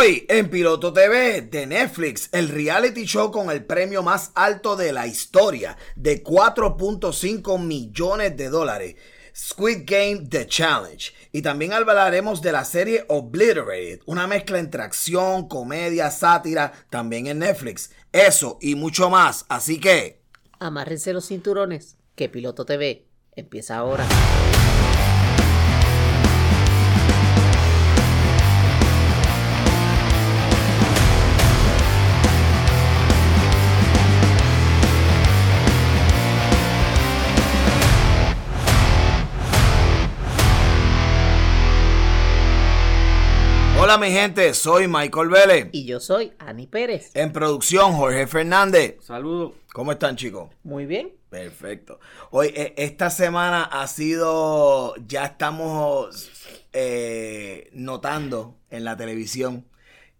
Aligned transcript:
Hoy 0.00 0.24
en 0.28 0.48
Piloto 0.48 0.92
TV 0.92 1.40
de 1.40 1.66
Netflix, 1.66 2.28
el 2.30 2.50
reality 2.50 3.04
show 3.04 3.32
con 3.32 3.50
el 3.50 3.64
premio 3.64 4.00
más 4.00 4.30
alto 4.36 4.76
de 4.76 4.92
la 4.92 5.08
historia 5.08 5.76
de 5.96 6.22
4.5 6.22 7.58
millones 7.58 8.36
de 8.36 8.48
dólares. 8.48 8.94
Squid 9.34 9.78
Game 9.84 10.28
The 10.28 10.46
Challenge. 10.46 11.12
Y 11.32 11.42
también 11.42 11.72
hablaremos 11.72 12.40
de 12.42 12.52
la 12.52 12.64
serie 12.64 13.06
Obliterated, 13.08 14.02
una 14.06 14.28
mezcla 14.28 14.60
entre 14.60 14.84
acción, 14.84 15.48
comedia, 15.48 16.12
sátira, 16.12 16.72
también 16.90 17.26
en 17.26 17.40
Netflix. 17.40 17.90
Eso 18.12 18.56
y 18.60 18.76
mucho 18.76 19.10
más. 19.10 19.46
Así 19.48 19.80
que... 19.80 20.22
Amárrense 20.60 21.12
los 21.12 21.26
cinturones, 21.26 21.96
que 22.14 22.28
Piloto 22.28 22.64
TV 22.64 23.08
empieza 23.34 23.76
ahora. 23.76 24.06
Hola 43.88 43.96
mi 43.96 44.10
gente, 44.10 44.52
soy 44.52 44.86
Michael 44.86 45.30
Vélez. 45.30 45.68
Y 45.72 45.86
yo 45.86 45.98
soy 45.98 46.34
Ani 46.38 46.66
Pérez. 46.66 47.10
En 47.14 47.32
producción, 47.32 47.94
Jorge 47.94 48.26
Fernández. 48.26 48.96
Saludos. 49.00 49.54
¿Cómo 49.72 49.92
están 49.92 50.14
chicos? 50.14 50.50
Muy 50.62 50.84
bien. 50.84 51.14
Perfecto. 51.30 51.98
Hoy, 52.30 52.48
e, 52.48 52.74
esta 52.76 53.08
semana 53.08 53.64
ha 53.64 53.86
sido, 53.86 54.94
ya 55.06 55.24
estamos 55.24 56.30
eh, 56.74 57.70
notando 57.72 58.58
en 58.68 58.84
la 58.84 58.94
televisión 58.98 59.64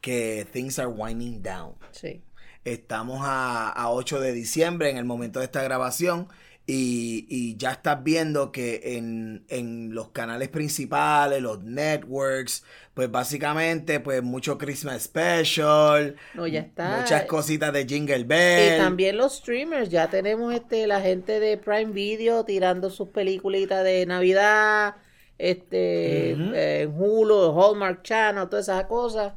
que 0.01 0.47
things 0.51 0.79
are 0.79 0.89
winding 0.89 1.43
down. 1.43 1.75
Sí. 1.91 2.23
Estamos 2.65 3.21
a, 3.23 3.69
a 3.69 3.91
8 3.91 4.19
de 4.19 4.33
diciembre 4.33 4.89
en 4.89 4.97
el 4.97 5.05
momento 5.05 5.41
de 5.41 5.45
esta 5.45 5.62
grabación 5.62 6.29
y, 6.70 7.24
y 7.30 7.56
ya 7.56 7.72
estás 7.72 8.05
viendo 8.05 8.52
que 8.52 8.97
en, 8.98 9.42
en, 9.48 9.94
los 9.94 10.11
canales 10.11 10.50
principales, 10.50 11.41
los 11.41 11.64
networks, 11.64 12.62
pues 12.92 13.11
básicamente, 13.11 14.00
pues 14.00 14.22
mucho 14.22 14.58
Christmas 14.58 15.05
Special. 15.05 16.14
No, 16.34 16.46
ya 16.46 16.61
está. 16.61 16.98
Muchas 17.00 17.24
cositas 17.24 17.72
de 17.72 17.86
Jingle 17.86 18.24
Bell. 18.24 18.74
Y 18.74 18.78
también 18.78 19.16
los 19.16 19.39
streamers. 19.39 19.89
Ya 19.89 20.11
tenemos 20.11 20.52
este 20.55 20.86
la 20.86 21.00
gente 21.00 21.41
de 21.41 21.56
Prime 21.56 21.92
Video 21.92 22.44
tirando 22.44 22.91
sus 22.91 23.08
peliculitas 23.08 23.83
de 23.83 24.05
Navidad, 24.05 24.96
este, 25.39 26.34
uh 26.36 26.39
-huh. 26.39 26.52
eh, 26.55 26.86
Hulu, 26.86 27.58
Hallmark 27.58 28.02
Channel, 28.02 28.46
todas 28.46 28.69
esas 28.69 28.84
cosas 28.84 29.33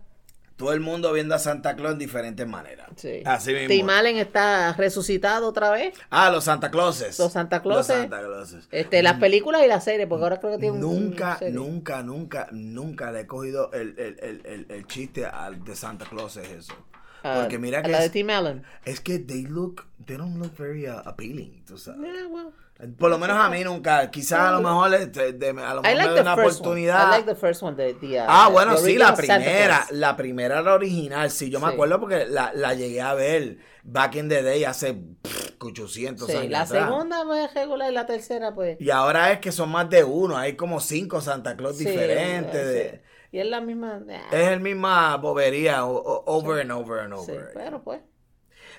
todo 0.61 0.73
el 0.73 0.79
mundo 0.79 1.11
viendo 1.11 1.33
a 1.33 1.39
Santa 1.39 1.75
Claus 1.75 1.93
en 1.93 1.99
diferentes 1.99 2.47
maneras. 2.47 2.87
Sí. 2.95 3.23
Así 3.25 3.51
mismo. 3.51 3.67
Tim 3.67 3.89
Allen 3.89 4.17
está 4.17 4.73
resucitado 4.73 5.47
otra 5.47 5.71
vez. 5.71 5.93
Ah, 6.11 6.29
los 6.29 6.43
Santa 6.43 6.69
Clauses. 6.69 7.17
Los 7.17 7.33
Santa 7.33 7.61
Clauses. 7.61 7.95
Los 7.95 8.01
Santa 8.03 8.19
Clauses. 8.19 8.67
Este, 8.71 9.01
las 9.01 9.19
películas 9.19 9.63
y 9.65 9.67
las 9.67 9.83
series, 9.83 10.07
porque 10.07 10.23
ahora 10.23 10.39
creo 10.39 10.53
que 10.53 10.59
tiene 10.59 10.77
Nunca, 10.77 11.39
un 11.41 11.53
nunca, 11.53 12.03
nunca, 12.03 12.47
nunca 12.51 13.11
le 13.11 13.21
he 13.21 13.27
cogido 13.27 13.71
el, 13.73 13.95
el, 13.97 14.19
el, 14.21 14.41
el, 14.45 14.65
el 14.69 14.87
chiste 14.87 15.25
al 15.25 15.63
de 15.63 15.75
Santa 15.75 16.05
Clauses 16.05 16.47
eso. 16.47 16.75
Porque 17.23 17.57
mira 17.59 17.79
uh, 17.79 17.83
que. 17.83 17.89
la 17.91 17.97
es, 17.99 18.03
de 18.05 18.09
Tim 18.11 18.29
Allen. 18.29 18.63
Es 18.85 18.99
que 18.99 19.19
they 19.19 19.43
look, 19.43 19.85
they 20.05 20.17
don't 20.17 20.37
look 20.37 20.55
very 20.57 20.87
uh, 20.87 21.01
appealing, 21.05 21.63
tú 21.65 21.77
sabes. 21.77 22.01
Yeah, 22.01 22.27
well. 22.27 22.51
Por 22.97 23.09
lo 23.11 23.17
menos 23.19 23.37
a 23.37 23.49
mí 23.49 23.63
nunca. 23.63 24.09
Quizás 24.09 24.39
a 24.39 24.51
lo 24.53 24.61
mejor, 24.61 24.93
este, 24.95 25.33
de, 25.33 25.49
a 25.49 25.73
lo 25.75 25.81
mejor 25.81 25.97
like 25.97 26.09
me 26.09 26.15
da 26.15 26.21
una 26.21 26.33
oportunidad. 26.33 27.03
One. 27.05 27.07
I 27.07 27.17
like 27.19 27.25
the 27.33 27.35
first 27.39 27.61
one, 27.61 27.75
the, 27.77 27.93
the, 27.93 28.19
uh, 28.19 28.25
ah, 28.27 28.49
bueno, 28.51 28.75
the 28.75 28.81
sí, 28.81 28.97
la 28.97 29.13
primera. 29.15 29.85
La 29.91 30.15
primera 30.17 30.59
era 30.59 30.73
original. 30.73 31.29
Sí, 31.29 31.49
yo 31.49 31.59
me 31.59 31.67
acuerdo 31.67 31.99
porque 31.99 32.25
la, 32.25 32.51
la 32.55 32.73
llegué 32.73 33.01
a 33.01 33.13
ver 33.13 33.57
back 33.83 34.15
in 34.15 34.29
the 34.29 34.41
day 34.41 34.63
hace 34.63 34.93
pff, 34.93 35.51
800 35.59 36.27
Sí, 36.27 36.35
años. 36.37 36.49
la 36.51 36.61
atrás. 36.61 36.85
segunda 36.87 37.43
es 37.43 37.53
regular 37.53 37.91
y 37.91 37.93
la 37.93 38.05
tercera, 38.07 38.53
pues. 38.55 38.79
Y 38.81 38.89
ahora 38.89 39.31
es 39.31 39.39
que 39.39 39.51
son 39.51 39.69
más 39.69 39.89
de 39.89 40.03
uno. 40.03 40.37
Hay 40.37 40.55
como 40.55 40.79
cinco 40.79 41.21
Santa 41.21 41.55
Claus 41.55 41.77
sí, 41.77 41.85
diferentes. 41.85 42.61
sí. 42.61 42.73
de- 42.73 43.03
Y 43.31 43.39
es 43.39 43.45
la 43.45 43.61
misma. 43.61 44.01
Es 44.31 44.47
el 44.47 44.59
misma 44.59 45.17
bobería, 45.17 45.85
o- 45.85 45.95
o- 45.97 46.23
over 46.25 46.61
and 46.61 46.71
over 46.71 46.99
and 47.01 47.15
sí, 47.25 47.31
over. 47.31 47.51
pero 47.53 47.83
pues. 47.83 48.01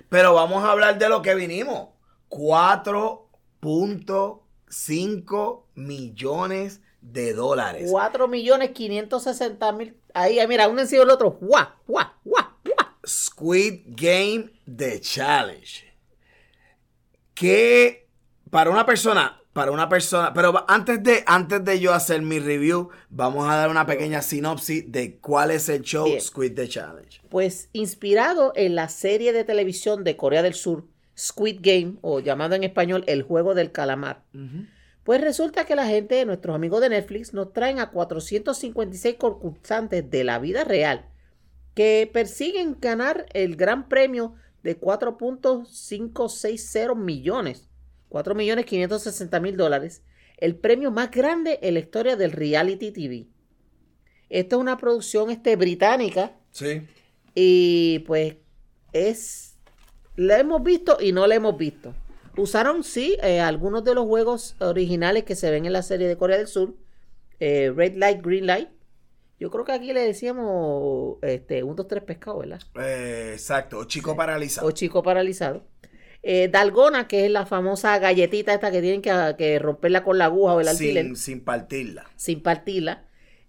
Pero 0.09 0.35
vamos 0.35 0.65
a 0.65 0.73
hablar 0.73 0.99
de 0.99 1.09
lo 1.09 1.23
que 1.23 1.35
vinimos. 1.35 1.89
4.5 3.63 5.63
millones 5.77 6.81
de 7.01 7.33
dólares. 7.33 7.89
4 7.91 8.29
millones 8.29 8.71
560 8.71 9.73
mil. 9.73 9.97
Ahí, 10.15 10.41
ah, 10.41 10.47
mira, 10.47 10.69
uno 10.69 10.81
encima 10.81 11.01
del 11.01 11.11
otro. 11.11 11.39
¡Guau! 11.41 11.67
¡Guau! 11.87 12.07
¡Guau! 12.25 12.47
¡Guau! 12.65 12.89
Squid 13.07 13.83
Game 13.87 14.51
The 14.65 15.01
Challenge. 15.01 15.93
Que 17.35 18.09
para 18.51 18.71
una 18.71 18.85
persona, 18.85 19.41
para 19.53 19.71
una 19.71 19.89
persona, 19.89 20.33
pero 20.35 20.65
antes 20.69 21.03
de, 21.03 21.23
antes 21.27 21.65
de 21.65 21.81
yo 21.81 21.95
hacer 21.95 22.23
mi 22.23 22.39
review, 22.39 22.91
vamos 23.09 23.49
a 23.49 23.57
dar 23.57 23.71
una 23.71 23.87
pequeña 23.87 24.23
sinopsis 24.23 24.91
de 24.91 25.19
cuál 25.19 25.51
es 25.51 25.69
el 25.69 25.83
show 25.83 26.05
Bien. 26.05 26.21
Squid 26.21 26.55
The 26.55 26.69
Challenge. 26.69 27.21
Pues 27.31 27.69
inspirado 27.73 28.53
en 28.55 28.75
la 28.75 28.89
serie 28.89 29.33
de 29.33 29.45
televisión 29.45 30.05
de 30.05 30.17
Corea 30.17 30.43
del 30.43 30.55
Sur, 30.55 30.85
Squid 31.19 31.59
Game, 31.61 31.95
o 32.01 32.21
llamado 32.21 32.55
en 32.55 32.65
español 32.65 33.05
El 33.07 33.23
Juego 33.23 33.55
del 33.55 33.73
Calamar. 33.73 34.23
Pues 35.05 35.21
resulta 35.21 35.65
que 35.65 35.75
la 35.77 35.87
gente 35.87 36.15
de 36.15 36.25
nuestros 36.27 36.55
amigos 36.55 36.81
de 36.81 36.89
Netflix 36.91 37.35
nos 37.35 37.53
traen 37.53 37.81
a 37.81 37.91
456 37.91 39.17
concursantes 39.17 40.09
de 40.11 40.25
la 40.25 40.39
vida 40.39 40.65
real 40.65 41.07
que 41.75 42.09
persiguen 42.13 42.77
ganar 42.81 43.27
el 43.33 43.57
gran 43.57 43.89
premio 43.89 44.35
de 44.63 44.79
4.560 44.79 46.95
millones, 46.97 47.69
4 48.09 48.35
millones 48.35 48.67
560 48.67 49.41
mil 49.41 49.57
dólares, 49.57 50.03
el 50.39 50.57
premio 50.57 50.91
más 50.91 51.11
grande 51.11 51.59
en 51.63 51.75
la 51.75 51.81
historia 51.81 52.17
del 52.17 52.33
reality 52.33 52.91
TV. 52.91 53.27
Esto 54.29 54.57
es 54.57 54.61
una 54.61 54.77
producción 54.77 55.31
este, 55.31 55.57
británica 55.57 56.37
Sí. 56.53 56.83
y 57.35 58.01
pues 58.07 58.37
es 58.93 59.52
la 60.17 60.39
hemos 60.39 60.63
visto 60.63 60.99
y 61.01 61.13
no 61.13 61.27
la 61.27 61.35
hemos 61.35 61.57
visto. 61.57 61.95
Usaron 62.37 62.83
sí 62.83 63.17
eh, 63.23 63.41
algunos 63.41 63.85
de 63.85 63.95
los 63.95 64.07
juegos 64.07 64.57
originales 64.61 65.25
que 65.25 65.37
se 65.37 65.51
ven 65.51 65.67
en 65.67 65.73
la 65.73 65.83
serie 65.83 66.09
de 66.09 66.17
Corea 66.17 66.39
del 66.39 66.47
Sur, 66.47 66.75
eh, 67.41 67.73
Red 67.75 67.97
Light, 67.97 68.23
Green 68.25 68.47
Light. 68.47 68.69
Yo 69.39 69.51
creo 69.51 69.65
que 69.65 69.73
aquí 69.73 69.93
le 69.93 70.01
decíamos 70.01 71.17
este, 71.23 71.63
un, 71.65 71.75
dos, 71.75 71.89
tres 71.89 72.05
pescado, 72.05 72.39
¿verdad? 72.39 72.61
Eh, 72.77 73.33
exacto. 73.33 73.79
O 73.79 73.85
chico 73.85 74.15
paralizado. 74.17 74.69
O 74.69 74.71
chico 74.71 75.03
paralizado. 75.03 75.67
Eh, 76.23 76.49
Dalgona, 76.49 77.09
que 77.09 77.25
es 77.25 77.31
la 77.31 77.45
famosa 77.47 77.99
galletita 77.99 78.55
esta 78.55 78.71
que 78.71 78.81
tienen 78.81 79.03
que, 79.03 79.35
que 79.37 79.59
romperla 79.59 80.05
con 80.05 80.19
la 80.19 80.27
aguja 80.27 80.55
o 80.55 80.61
el 80.61 80.69
alfiler 80.69 81.05
sin, 81.07 81.17
sin 81.17 81.41
partirla. 81.45 82.07
sin 82.15 82.43
partirla. 82.43 83.05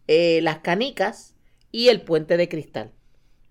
Eh, 0.07 0.41
las 0.41 0.59
canicas 0.59 1.35
y 1.71 1.89
el 1.89 2.01
puente 2.01 2.35
de 2.37 2.49
cristal. 2.49 2.91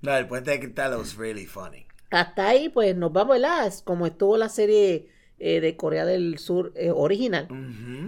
No, 0.00 0.16
el 0.16 0.26
puente 0.26 0.50
de 0.50 0.58
cristal 0.58 0.96
was 0.96 1.16
really 1.16 1.46
funny. 1.46 1.86
Hasta 2.20 2.48
ahí, 2.48 2.68
pues 2.68 2.94
nos 2.96 3.12
vamos, 3.12 3.34
¿verdad? 3.40 3.72
Como 3.84 4.06
estuvo 4.06 4.36
la 4.36 4.48
serie 4.48 5.08
eh, 5.38 5.60
de 5.60 5.76
Corea 5.76 6.04
del 6.04 6.38
Sur 6.38 6.72
eh, 6.76 6.90
original. 6.94 7.48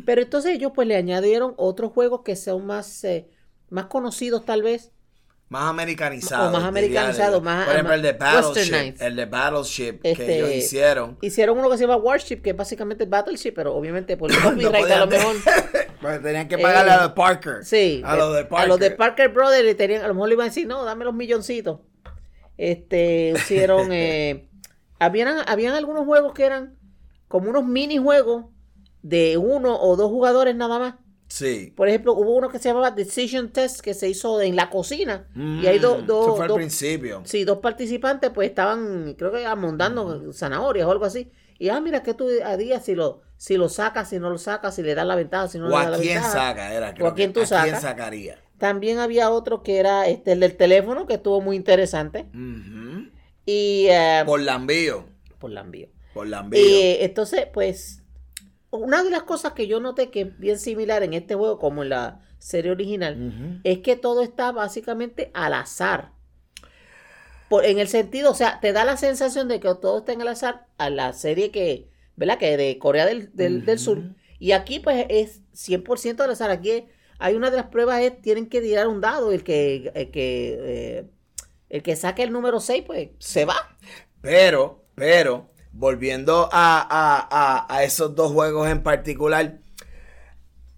Pero 0.07 0.23
entonces 0.23 0.53
ellos 0.55 0.73
pues 0.75 0.87
le 0.89 0.97
añadieron 0.97 1.55
otros 1.57 1.93
juegos 1.93 2.21
que 2.25 2.37
son 2.37 2.67
más, 2.67 3.03
eh, 3.05 3.29
más 3.71 3.87
conocidos 3.87 4.45
tal 4.45 4.63
vez. 4.63 4.91
Más 5.51 5.65
americanizado. 5.69 6.49
O 6.49 6.53
más 6.53 6.65
americanizado, 6.65 7.41
más- 7.41 7.65
Por 7.67 7.75
ejemplo, 7.75 7.95
el 7.95 8.03
de 8.03 8.13
Battleship. 8.13 8.95
El 8.99 9.15
de 9.17 9.27
Battleship 9.27 10.01
Este, 10.03 10.15
que 10.27 10.37
ellos 10.39 10.51
hicieron. 10.53 11.19
Hicieron 11.21 11.59
uno 11.59 11.69
que 11.71 11.77
se 11.77 11.83
llama 11.85 11.97
Warship, 11.97 12.39
que 12.41 12.51
es 12.51 12.57
básicamente 12.57 13.05
Battleship, 13.05 13.53
pero 13.53 13.75
obviamente 13.75 14.17
por 14.17 14.31
el 14.33 14.37
No 14.43 14.51
copyright 14.51 14.91
a 14.91 14.99
lo 15.01 15.07
mejor. 15.07 15.37
Porque 16.01 16.19
tenían 16.19 16.49
que 16.49 16.59
pagarle 16.59 16.93
a 16.93 17.03
los 17.05 17.13
Parker. 17.13 17.65
Sí, 17.65 18.03
A 18.05 18.17
los 18.17 18.33
de 18.35 18.41
a 18.41 18.49
Parker. 18.49 18.69
los 18.69 18.79
de 18.81 18.91
Parker 18.93 19.29
Brothers 19.29 19.65
le 19.65 19.75
tenían, 19.75 20.03
a 20.03 20.09
lo 20.09 20.15
mejor 20.15 20.29
le 20.29 20.35
iban 20.35 20.45
a 20.47 20.49
decir, 20.49 20.67
no, 20.67 20.85
dame 20.85 21.05
los 21.05 21.15
milloncitos. 21.15 21.81
Este, 22.57 23.33
hicieron, 23.37 23.89
eh, 23.93 24.49
habían, 24.99 25.37
habían 25.47 25.75
algunos 25.75 26.05
juegos 26.05 26.33
que 26.35 26.45
eran 26.45 26.77
como 27.29 27.51
unos 27.51 27.65
minijuegos 27.67 28.47
de 29.03 29.37
uno 29.39 29.79
o 29.81 29.97
dos 29.97 30.09
jugadores 30.11 30.55
nada 30.57 30.79
más. 30.79 30.95
Sí. 31.27 31.73
Por 31.77 31.89
ejemplo, 31.89 32.13
hubo 32.13 32.37
uno 32.37 32.49
que 32.49 32.59
se 32.59 32.69
llamaba 32.69 32.91
Decision 32.93 33.51
Test 33.51 33.81
que 33.81 33.93
se 33.95 34.09
hizo 34.09 34.41
en 34.41 34.55
la 34.57 34.71
cocina. 34.71 35.27
y 35.35 35.67
hay 35.67 35.79
dos, 35.79 36.03
Mm, 36.03 36.07
dos, 36.07 36.27
Eso 36.27 36.37
fue 36.37 36.45
al 36.47 36.55
principio. 36.55 37.23
sí, 37.25 37.45
dos 37.45 37.59
participantes 37.59 38.31
pues 38.31 38.49
estaban, 38.51 39.15
creo 39.19 39.33
que 39.33 39.45
amondando 39.45 40.33
zanahorias 40.33 40.87
o 40.87 40.93
algo 40.93 41.05
así. 41.07 41.31
Y 41.59 41.71
ah, 41.71 41.81
mira 41.81 42.03
que 42.03 42.15
tú 42.15 42.29
harías 42.45 42.85
si 42.85 42.95
lo, 42.95 43.23
si 43.37 43.57
lo 43.57 43.69
sacas, 43.69 44.11
si 44.11 44.19
no 44.19 44.31
lo 44.31 44.39
sacas, 44.39 44.75
si 44.77 44.83
le 44.83 44.95
das 44.95 45.07
la 45.07 45.17
ventaja, 45.17 45.49
si 45.49 45.59
no 45.59 45.67
O 45.67 45.69
le 45.71 45.75
das 45.77 45.87
a 45.87 45.91
la 45.91 45.99
quién 45.99 46.15
ventaja. 46.15 46.33
saca, 46.33 46.73
era. 46.75 46.95
creo 46.95 47.07
¿O 47.07 47.09
a 47.11 47.15
quién 47.15 47.33
tú 47.33 47.41
¿A 47.41 47.45
quién 47.45 47.49
sacas? 47.49 47.81
sacaría? 47.83 48.39
También 48.59 48.99
había 48.99 49.31
otro 49.31 49.63
que 49.63 49.79
era 49.79 50.07
este, 50.09 50.33
el 50.33 50.41
del 50.41 50.57
teléfono, 50.57 51.07
que 51.07 51.15
estuvo 51.15 51.41
muy 51.41 51.57
interesante. 51.57 52.27
Ujú. 52.33 53.09
Y 53.47 53.87
eh, 53.91 54.23
Por 54.25 54.41
la 54.41 54.55
envío. 54.55 55.07
por 55.39 55.51
la 55.51 55.61
envío. 55.63 55.89
Por 56.15 56.27
la 56.29 56.41
envío. 56.41 56.61
Y 56.61 56.97
entonces, 57.01 57.47
pues, 57.53 58.03
una 58.71 59.03
de 59.03 59.11
las 59.11 59.25
cosas 59.25 59.53
que 59.53 59.67
yo 59.67 59.81
noté 59.81 60.11
que 60.11 60.21
es 60.23 60.39
bien 60.39 60.59
similar 60.59 61.03
en 61.03 61.13
este 61.15 61.35
juego 61.35 61.59
como 61.59 61.83
en 61.83 61.91
la 61.91 62.21
serie 62.39 62.71
original, 62.71 63.61
es 63.65 63.79
que 63.81 63.97
todo 63.97 64.23
está 64.23 64.53
básicamente 64.53 65.31
al 65.35 65.55
azar. 65.55 66.13
por- 67.49 67.65
en 67.67 67.79
el 67.79 67.89
sentido, 67.89 68.31
o 68.31 68.35
sea, 68.35 68.59
te 68.61 68.73
da 68.73 68.85
la 68.85 68.97
sensación 68.97 69.49
de 69.49 69.61
que 69.61 69.69
todo 69.75 69.99
está 69.99 70.13
en 70.13 70.21
el 70.23 70.29
azar 70.29 70.67
a 70.79 70.89
la 70.91 71.13
serie 71.13 71.51
que, 71.51 71.89
¿verdad? 72.17 72.39
Que 72.39 72.57
de 72.57 72.79
Corea 72.79 73.05
del, 73.07 73.35
del, 73.35 73.65
del 73.67 73.79
Sur. 73.79 74.03
Y 74.39 74.53
aquí, 74.53 74.81
pues, 74.81 75.07
es 75.11 75.43
100% 75.53 76.21
al 76.25 76.31
azar. 76.31 76.51
Aquí 76.51 76.87
hay 77.25 77.35
una 77.37 77.51
de 77.51 77.57
las 77.59 77.67
pruebas, 77.67 78.01
es, 78.03 78.21
tienen 78.23 78.49
que 78.49 78.61
tirar 78.61 78.89
un 78.89 79.01
dado. 79.01 79.33
El 79.33 79.45
que, 79.45 79.91
el 79.95 80.11
que, 80.11 80.59
eh, 80.61 81.11
el 81.71 81.83
que 81.83 81.97
saque 81.97 82.23
el 82.23 82.33
número 82.33 82.61
6, 82.61 82.85
pues, 82.87 83.11
se 83.19 83.45
va. 83.45 83.57
Pero, 84.21 84.85
pero, 84.95 85.51
volviendo 85.73 86.49
a, 86.53 86.81
a- 86.81 87.29
a- 87.31 87.67
a 87.77 87.85
esos 87.85 88.15
dos 88.15 88.33
juegos 88.33 88.69
en 88.69 88.83
particular, 88.83 89.61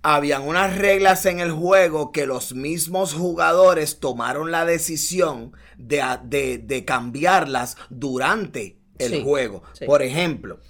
habían 0.02 0.42
unas 0.46 0.76
reglas 0.78 1.26
en 1.26 1.40
el 1.40 1.50
juego 1.50 2.12
que 2.12 2.26
los 2.26 2.54
mismos 2.54 3.12
jugadores 3.14 3.98
tomaron 3.98 4.50
la 4.52 4.64
decisión 4.64 5.52
de, 5.76 6.02
de- 6.24 6.58
de 6.58 6.84
cambiarlas 6.84 7.76
durante 7.90 8.78
el 8.98 9.10
Sí, 9.12 9.22
juego. 9.24 9.62
sí. 9.72 9.84
Por 9.84 10.02
ejemplo, 10.02 10.60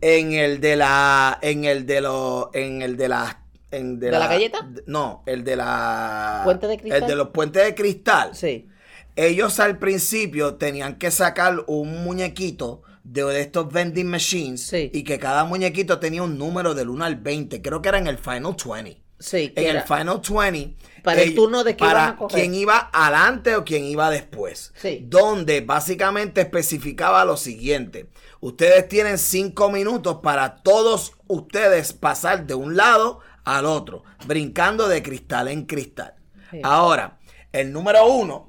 en 0.00 0.32
el 0.32 0.60
de 0.60 0.76
la, 0.76 1.38
en 1.42 1.64
el 1.64 1.86
de 1.86 2.00
los, 2.02 2.48
en 2.54 2.82
el 2.82 2.96
de 2.96 3.08
la, 3.08 3.43
en 3.76 3.98
¿De 4.00 4.10
la 4.10 4.26
galleta? 4.26 4.68
No, 4.86 5.22
el 5.26 5.44
de 5.44 5.56
la, 5.56 6.42
¿Puente 6.44 6.66
de 6.66 6.78
cristal? 6.78 7.02
el 7.02 7.08
de 7.08 7.16
los 7.16 7.28
puentes 7.28 7.64
de 7.64 7.74
cristal 7.74 8.30
Sí. 8.34 8.68
ellos 9.16 9.60
al 9.60 9.78
principio 9.78 10.54
tenían 10.56 10.96
que 10.98 11.10
sacar 11.10 11.64
un 11.66 12.02
muñequito 12.04 12.82
de, 13.04 13.40
estos 13.40 13.70
vending 13.72 14.06
machines 14.08 14.62
Sí. 14.66 14.90
y 14.92 15.02
que 15.04 15.18
cada 15.18 15.44
muñequito 15.44 15.98
tenía 15.98 16.22
un 16.22 16.38
número 16.38 16.74
del 16.74 16.88
1 16.88 17.04
al 17.04 17.16
20. 17.16 17.60
Creo 17.60 17.82
que 17.82 17.90
era 17.90 17.98
en 17.98 18.06
el 18.06 18.18
Final 18.18 18.56
20. 18.64 19.02
Sí, 19.18 19.52
En 19.56 19.66
era- 19.66 19.80
el 19.80 19.86
Final 19.86 20.20
20. 20.26 20.76
Para 21.02 21.20
el 21.20 21.34
turno 21.34 21.64
de 21.64 21.72
que 21.76 21.80
para 21.84 22.00
iban 22.00 22.08
a 22.14 22.16
correr. 22.16 22.40
quién 22.40 22.54
iba 22.54 22.88
adelante 22.92 23.56
o 23.56 23.64
quién 23.64 23.84
iba 23.84 24.08
después. 24.10 24.72
Sí. 24.80 25.04
Donde 25.06 25.60
básicamente 25.60 26.40
especificaba 26.40 27.24
lo 27.26 27.36
siguiente. 27.36 28.06
Ustedes 28.40 28.88
tienen 28.88 29.18
cinco 29.18 29.70
minutos 29.70 30.20
para 30.22 30.56
todos 30.56 31.12
ustedes 31.26 31.92
pasar 31.92 32.46
de 32.46 32.54
un 32.54 32.74
lado 32.76 33.20
al 33.44 33.66
otro, 33.66 34.04
brincando 34.26 34.88
de 34.88 35.02
cristal 35.02 35.48
en 35.48 35.66
cristal. 35.66 36.14
Sí. 36.50 36.60
Ahora, 36.62 37.18
el 37.52 37.72
número 37.72 38.06
uno 38.06 38.48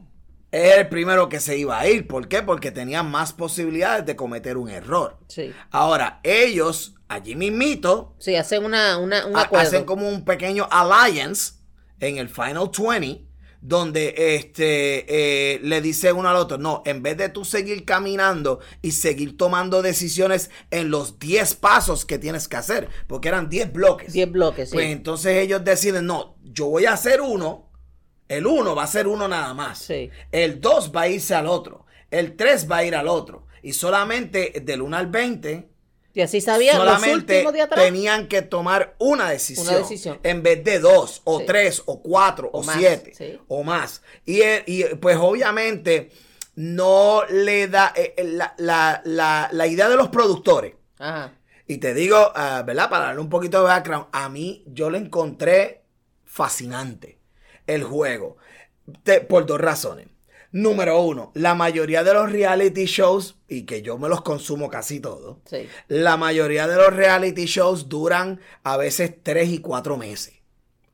es 0.52 0.78
el 0.78 0.88
primero 0.90 1.28
que 1.30 1.40
se 1.40 1.58
iba 1.58 1.78
a 1.80 1.88
ir. 1.88 2.08
¿Por 2.08 2.28
qué? 2.28 2.42
Porque 2.42 2.72
tenían 2.72 3.10
más 3.12 3.34
posibilidades 3.34 4.06
de 4.06 4.16
cometer 4.16 4.58
un 4.58 4.70
error. 4.70 5.18
Sí. 5.28 5.54
Ahora, 5.72 6.20
ellos, 6.24 6.96
allí 7.08 7.36
mismito, 7.36 8.16
Sí, 8.20 8.36
hacen 8.36 8.64
una, 8.64 8.98
una, 8.98 9.26
un 9.26 9.36
ha- 9.38 9.42
acuerdo. 9.42 9.68
hacen 9.68 9.84
como 9.86 10.08
un 10.08 10.24
pequeño 10.24 10.68
alliance 10.72 11.54
en 12.00 12.18
el 12.18 12.30
Final 12.30 12.70
20, 12.78 13.26
donde 13.68 14.14
este 14.36 15.06
eh, 15.56 15.60
le 15.64 15.82
dice 15.82 16.12
uno 16.14 16.30
al 16.30 16.36
otro, 16.36 16.60
no, 16.60 16.84
en 16.86 17.02
vez 17.02 17.18
de 17.18 17.30
tú 17.30 17.44
seguir 17.44 17.84
caminando 17.84 18.60
y 18.84 18.92
seguir 18.92 19.38
tomando 19.38 19.82
decisiones 19.82 20.52
en 20.70 20.92
los 20.92 21.18
10 21.18 21.56
pasos 21.56 22.06
que 22.06 22.20
tienes 22.20 22.48
que 22.48 22.58
hacer, 22.58 22.90
porque 23.08 23.30
eran 23.30 23.50
10 23.50 23.74
bloques. 23.74 24.14
10 24.14 24.32
bloques, 24.32 24.70
sí. 24.70 24.76
Pues 24.76 24.88
entonces 24.88 25.38
ellos 25.38 25.64
deciden, 25.64 26.06
no, 26.06 26.38
yo 26.44 26.68
voy 26.68 26.86
a 26.86 26.94
hacer 26.94 27.22
uno, 27.22 27.72
el 28.28 28.46
uno 28.46 28.76
va 28.76 28.84
a 28.84 28.88
ser 28.88 29.08
uno 29.08 29.28
nada 29.28 29.54
más. 29.56 29.80
Sí. 29.80 30.12
El 30.32 30.62
2 30.62 30.92
va 30.96 31.02
a 31.02 31.08
irse 31.08 31.34
al 31.34 31.48
otro, 31.48 31.88
el 32.12 32.36
3 32.36 32.70
va 32.70 32.78
a 32.78 32.86
ir 32.86 32.96
al 32.96 33.08
otro. 33.08 33.48
Y 33.64 33.74
solamente 33.74 34.62
del 34.64 34.84
1 34.84 34.96
al 34.96 35.08
20 35.08 35.75
y 36.16 36.22
así 36.22 36.42
sabían 36.42 36.78
los 36.78 36.86
solamente 36.86 37.34
últimos 37.36 37.54
de 37.54 37.62
atrás. 37.62 37.84
tenían 37.86 38.28
que 38.28 38.42
tomar 38.42 38.96
una 38.98 39.30
decisión, 39.30 39.68
Una 39.68 39.78
decisión. 39.78 40.20
en 40.24 40.42
vez 40.42 40.64
de 40.64 40.80
dos 40.80 41.22
o 41.26 41.40
Sí. 41.42 41.46
tres 41.46 41.84
o 41.86 42.02
cuatro 42.02 42.50
o, 42.52 42.62
O 42.62 42.64
más, 42.64 42.78
siete 42.78 43.14
sí. 43.14 43.40
o 43.48 43.64
más 43.64 44.02
y, 44.26 44.42
eh, 44.42 44.64
y, 44.66 44.84
pues 44.96 45.18
obviamente 45.20 46.10
no 46.56 47.24
le 47.30 47.68
da 47.68 47.92
eh, 47.96 48.14
eh, 48.18 48.24
la, 48.24 48.54
la- 48.58 49.02
la- 49.04 49.50
la 49.52 49.68
idea 49.68 49.90
de 49.90 49.96
los 49.98 50.08
productores 50.08 50.74
Ajá. 51.00 51.34
y 51.68 51.78
te 51.80 51.94
digo 51.94 52.32
ah, 52.34 52.64
verdad 52.66 52.90
para 52.90 53.06
darle 53.08 53.20
un 53.22 53.30
poquito 53.30 53.58
de 53.60 53.66
background 53.66 54.08
a 54.14 54.30
mí 54.30 54.64
yo 54.68 54.90
lo 54.90 54.98
encontré 54.98 55.82
fascinante 56.24 57.20
el 57.68 57.84
juego 57.84 58.38
Te- 59.04 59.20
por 59.22 59.46
dos 59.46 59.60
razones 59.60 60.08
Número 60.57 61.02
uno, 61.02 61.31
la 61.34 61.54
mayoría 61.54 62.02
de 62.06 62.13
los 62.13 62.31
reality 62.31 62.86
shows, 62.86 63.36
y 63.50 63.63
que 63.63 63.81
yo 63.81 63.98
me 63.98 64.07
los 64.07 64.22
consumo 64.22 64.69
casi 64.69 65.02
todos, 65.02 65.36
Sí. 65.50 65.68
la 65.90 66.16
mayoría 66.16 66.66
de 66.66 66.78
los 66.78 66.94
reality 66.94 67.44
shows 67.46 67.90
duran 67.90 68.40
a 68.63 68.78
veces 68.78 69.13
3 69.22 69.50
y 69.50 69.57
4 69.60 69.98
meses. 69.98 70.34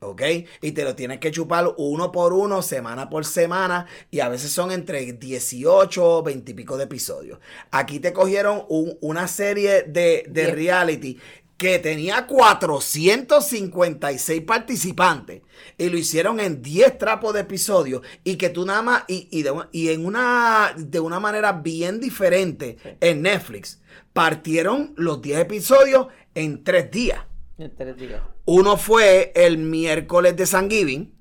¿Ok? 0.00 0.20
Y 0.62 0.72
te 0.72 0.82
lo 0.82 0.96
tienes 0.96 1.20
que 1.20 1.30
chupar 1.30 1.74
uno 1.76 2.10
por 2.10 2.32
uno, 2.32 2.60
semana 2.60 3.08
por 3.08 3.24
semana, 3.24 3.86
y 4.10 4.18
a 4.18 4.28
veces 4.28 4.50
son 4.50 4.72
entre 4.72 5.12
18 5.12 6.04
o 6.04 6.22
20 6.24 6.50
y 6.50 6.54
pico 6.54 6.76
de 6.76 6.82
episodios. 6.84 7.38
Aquí 7.70 8.00
te 8.00 8.12
cogieron 8.12 8.64
un- 8.68 8.98
una 9.00 9.28
serie 9.28 9.84
de, 9.84 10.24
de 10.28 10.46
reality 10.50 11.20
que 11.62 11.78
tenía 11.78 12.26
456 12.26 14.40
participantes 14.42 15.42
y 15.78 15.88
lo 15.90 15.96
hicieron 15.96 16.40
en 16.40 16.60
10 16.60 16.98
trapos 16.98 17.32
de 17.34 17.40
episodios 17.42 18.02
y 18.24 18.34
que 18.34 18.48
tú 18.50 18.66
nada 18.66 18.82
más 18.82 19.04
y, 19.06 19.28
y 19.30 19.44
de, 19.44 19.52
una- 19.52 19.68
y 19.70 19.90
en 19.90 20.04
una 20.04 20.74
de 20.76 20.98
una 20.98 21.20
manera 21.20 21.52
bien 21.52 22.00
diferente 22.00 22.78
Sí. 22.82 22.88
en 23.00 23.22
Netflix 23.22 23.80
partieron 24.12 24.92
los 24.96 25.22
10 25.22 25.38
episodios 25.38 26.08
en 26.34 26.64
3 26.64 26.90
días. 26.90 27.20
En 27.58 27.72
tres 27.76 27.96
días. 27.96 28.20
Uno 28.44 28.76
fue 28.76 29.30
el 29.36 29.58
miércoles 29.58 30.34
de 30.36 30.46
San 30.46 30.68
Giving, 30.68 31.14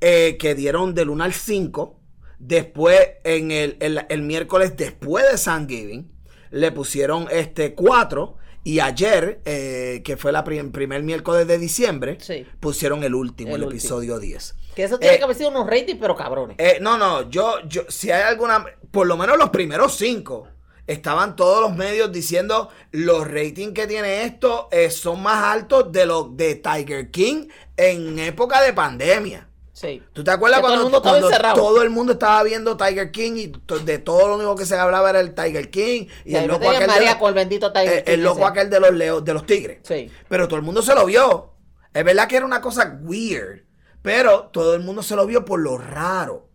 eh, 0.00 0.36
que 0.40 0.56
dieron 0.56 0.92
del 0.94 1.08
1 1.10 1.22
al 1.22 1.34
5. 1.34 2.00
Después, 2.40 2.98
en 3.22 3.52
el, 3.52 3.76
el- 3.78 4.04
el 4.08 4.22
miércoles 4.22 4.76
después 4.76 5.24
de 5.30 5.38
San 5.38 5.68
Giving, 5.68 6.10
le 6.50 6.72
pusieron 6.72 7.28
este 7.30 7.76
4. 7.76 8.38
Y 8.62 8.80
ayer, 8.80 9.40
eh, 9.46 10.02
que 10.04 10.16
fue 10.16 10.32
el 10.32 10.70
primer 10.70 11.02
miércoles 11.02 11.46
de 11.46 11.58
diciembre, 11.58 12.18
Sí. 12.20 12.46
pusieron 12.60 13.02
el 13.04 13.14
último, 13.14 13.50
el, 13.50 13.62
El 13.62 13.68
último. 13.68 13.78
episodio 13.78 14.18
10. 14.18 14.54
Que 14.74 14.84
eso 14.84 14.98
tiene 14.98 15.14
Eh, 15.14 15.18
que 15.18 15.24
haber 15.24 15.36
sido 15.36 15.50
unos 15.50 15.66
ratings, 15.66 15.98
pero 16.00 16.14
cabrones. 16.14 16.56
eh, 16.58 16.78
no, 16.80 16.98
no, 16.98 17.28
yo, 17.30 17.60
yo, 17.66 17.82
si 17.88 18.10
hay 18.10 18.22
alguna, 18.22 18.64
por 18.90 19.06
lo 19.06 19.16
menos 19.16 19.38
los 19.38 19.50
primeros 19.50 19.96
cinco, 19.96 20.46
estaban 20.86 21.36
todos 21.36 21.60
los 21.62 21.76
medios 21.76 22.10
diciendo 22.12 22.68
los 22.92 23.26
ratings 23.26 23.72
que 23.74 23.86
tiene 23.86 24.24
esto 24.24 24.68
eh, 24.72 24.90
son 24.90 25.22
más 25.22 25.42
altos 25.44 25.90
de 25.92 26.04
los 26.06 26.36
de 26.36 26.56
Tiger 26.56 27.10
King 27.10 27.46
en 27.76 28.18
época 28.18 28.60
de 28.62 28.72
pandemia. 28.72 29.48
Sí. 29.80 30.02
¿Tú 30.12 30.22
te 30.24 30.30
acuerdas 30.30 30.60
Que 30.60 30.62
todo 30.66 30.74
el 30.74 30.80
cuando, 30.80 30.98
mundo 31.00 31.54
todo 31.54 31.82
el 31.82 31.90
mundo 31.90 32.12
estaba 32.12 32.42
viendo 32.42 32.76
Tiger 32.76 33.10
King 33.10 33.32
y 33.36 33.52
de 33.84 33.98
todo 33.98 34.28
lo 34.28 34.34
único 34.36 34.54
que 34.56 34.66
se 34.66 34.76
hablaba 34.76 35.10
era 35.10 35.20
el 35.20 35.34
Tiger 35.34 35.70
King 35.70 36.06
y 36.24 36.34
el 36.36 36.46
loco 36.48 36.68
aquel 36.70 36.86
María 36.86 37.18
con 37.18 37.28
el 37.28 37.34
bendito 37.34 37.72
Tiger 37.72 37.98
eh, 37.98 38.04
King 38.04 38.12
el 38.12 38.22
loco 38.22 38.46
aquel 38.46 38.68
de 38.70 38.80
los 38.80 38.92
leos, 38.92 39.24
de 39.24 39.34
los 39.34 39.46
tigres. 39.46 39.78
Sí. 39.82 40.10
Pero 40.28 40.46
todo 40.48 40.56
el 40.58 40.62
mundo 40.64 40.82
se 40.82 40.94
lo 40.94 41.06
vio. 41.06 41.54
Es 41.94 42.04
verdad 42.04 42.28
que 42.28 42.36
era 42.36 42.46
una 42.46 42.60
cosa 42.60 42.98
weird. 43.02 43.64
Pero 44.02 44.48
todo 44.52 44.74
el 44.74 44.80
mundo 44.82 45.02
se 45.02 45.14
lo 45.16 45.26
vio 45.26 45.44
por 45.44 45.60
lo 45.60 45.76
raro. 45.76 46.48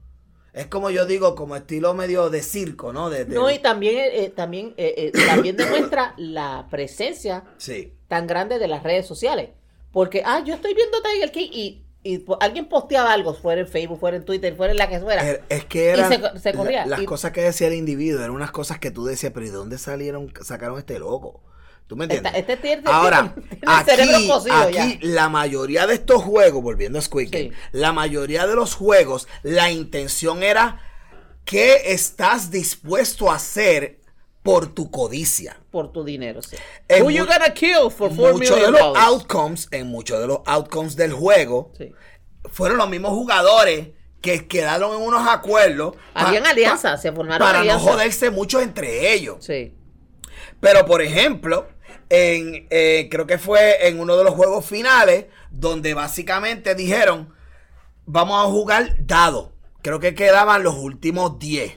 Es 0.54 0.68
como 0.68 0.90
yo 0.90 1.06
digo, 1.06 1.36
como 1.36 1.56
estilo 1.58 1.94
medio 1.94 2.30
de 2.30 2.42
circo, 2.42 2.94
¿no? 2.94 3.10
De, 3.10 3.26
de- 3.26 3.36
No, 3.36 3.52
y 3.52 3.60
también, 3.60 3.98
eh, 4.14 4.30
también, 4.34 4.74
eh, 4.78 5.12
eh, 5.14 5.26
también 5.28 5.58
demuestra 5.58 6.14
la 6.18 6.68
presencia 6.72 7.44
Sí. 7.58 7.94
tan 8.08 8.26
grande 8.26 8.58
de 8.58 8.68
las 8.70 8.82
redes 8.82 9.06
sociales. 9.06 9.50
Porque, 9.92 10.24
ah, 10.26 10.42
yo 10.46 10.56
estoy 10.56 10.74
viendo 10.74 11.02
Tiger 11.02 11.32
King 11.32 11.50
y, 11.52 11.85
y 12.06 12.24
alguien 12.40 12.70
posteaba 12.70 13.12
algo, 13.12 13.34
fuera 13.34 13.62
en 13.62 13.68
Facebook, 13.68 14.00
fuera 14.00 14.16
en 14.16 14.24
Twitter, 14.24 14.56
fuera 14.56 14.72
en 14.72 14.78
la 14.78 14.88
que 14.88 15.00
fuera. 15.00 15.24
Er- 15.26 15.42
Es 15.50 15.66
que 15.66 15.90
eran 15.90 16.10
se- 16.10 16.40
se 16.40 16.54
corría. 16.54 16.82
la- 16.86 16.92
las 16.98 17.02
Y- 17.02 17.06
cosas 17.06 17.32
que 17.32 17.42
decía 17.42 17.68
el 17.68 17.74
individuo, 17.74 18.20
eran 18.20 18.32
unas 18.32 18.52
cosas 18.52 18.80
que 18.80 18.92
tú 18.92 19.06
decías, 19.06 19.32
pero 19.34 19.46
¿y 19.46 19.50
de 19.50 19.56
dónde 19.56 19.78
salieron, 19.78 20.32
sacaron 20.44 20.78
este 20.78 21.00
loco? 21.00 21.42
¿Tú 21.88 21.96
me 21.96 22.06
entiendes? 22.06 22.34
Esta- 22.34 22.40
este 22.54 22.58
tiene- 22.58 22.82
Ahora, 22.86 23.36
tiene 23.86 24.28
aquí, 24.52 25.00
la 25.02 25.30
mayoría 25.30 25.86
de 25.88 25.94
estos 25.96 26.24
juegos, 26.24 26.64
volviendo 26.64 26.98
a 26.98 27.02
Squid 27.02 27.30
Game, 27.32 27.50
Sí. 27.50 27.56
la 27.74 27.92
mayoría 27.94 28.48
de 28.48 28.56
los 28.56 28.74
juegos, 28.76 29.28
la 29.44 29.72
intención 29.72 30.42
era 30.44 30.80
qué 31.44 31.92
estás 31.94 32.50
dispuesto 32.50 33.30
a 33.32 33.36
hacer 33.36 34.00
por 34.46 34.68
tu 34.74 34.90
codicia. 34.92 35.58
por 35.72 35.92
tu 35.92 36.04
dinero, 36.06 36.42
sí. 36.42 36.56
En 36.88 37.04
Who 37.04 37.10
you 37.12 37.26
gonna 37.26 37.54
kill 37.54 37.90
for 37.90 38.14
four 38.16 38.34
Muchos 38.34 38.56
de 38.56 38.72
los 38.72 38.80
dollars? 38.80 39.04
outcomes, 39.06 39.68
en 39.72 39.88
muchos 39.88 40.20
de 40.22 40.28
los 40.28 40.40
outcomes 40.46 40.96
del 40.96 41.12
juego, 41.12 41.72
Sí. 41.78 41.92
fueron 42.50 42.78
los 42.78 42.88
mismos 42.90 43.12
jugadores 43.12 43.90
que 44.22 44.48
quedaron 44.48 44.96
en 44.96 45.02
unos 45.02 45.28
acuerdos. 45.28 45.96
Habían 46.14 46.44
pa- 46.44 46.50
alianzas, 46.52 47.02
se 47.02 47.12
formaron 47.12 47.46
Para 47.46 47.60
alianzas. 47.60 47.86
no 47.86 47.92
joderse 47.92 48.30
mucho 48.30 48.62
entre 48.62 49.14
ellos. 49.14 49.38
Sí. 49.44 49.76
Pero, 50.62 50.86
por 50.86 51.02
ejemplo, 51.02 51.68
en, 52.10 52.68
eh, 52.70 53.08
creo 53.12 53.28
que 53.28 53.38
fue 53.38 53.88
en 53.88 54.00
uno 54.00 54.16
de 54.16 54.24
los 54.24 54.34
juegos 54.36 54.66
finales, 54.66 55.26
donde 55.52 55.94
básicamente 55.94 56.74
dijeron, 56.76 57.34
vamos 58.06 58.42
a 58.46 58.50
jugar 58.50 58.96
dado. 59.06 59.54
Creo 59.82 60.00
que 60.00 60.16
quedaban 60.16 60.64
los 60.64 60.76
últimos 60.76 61.38
10. 61.40 61.74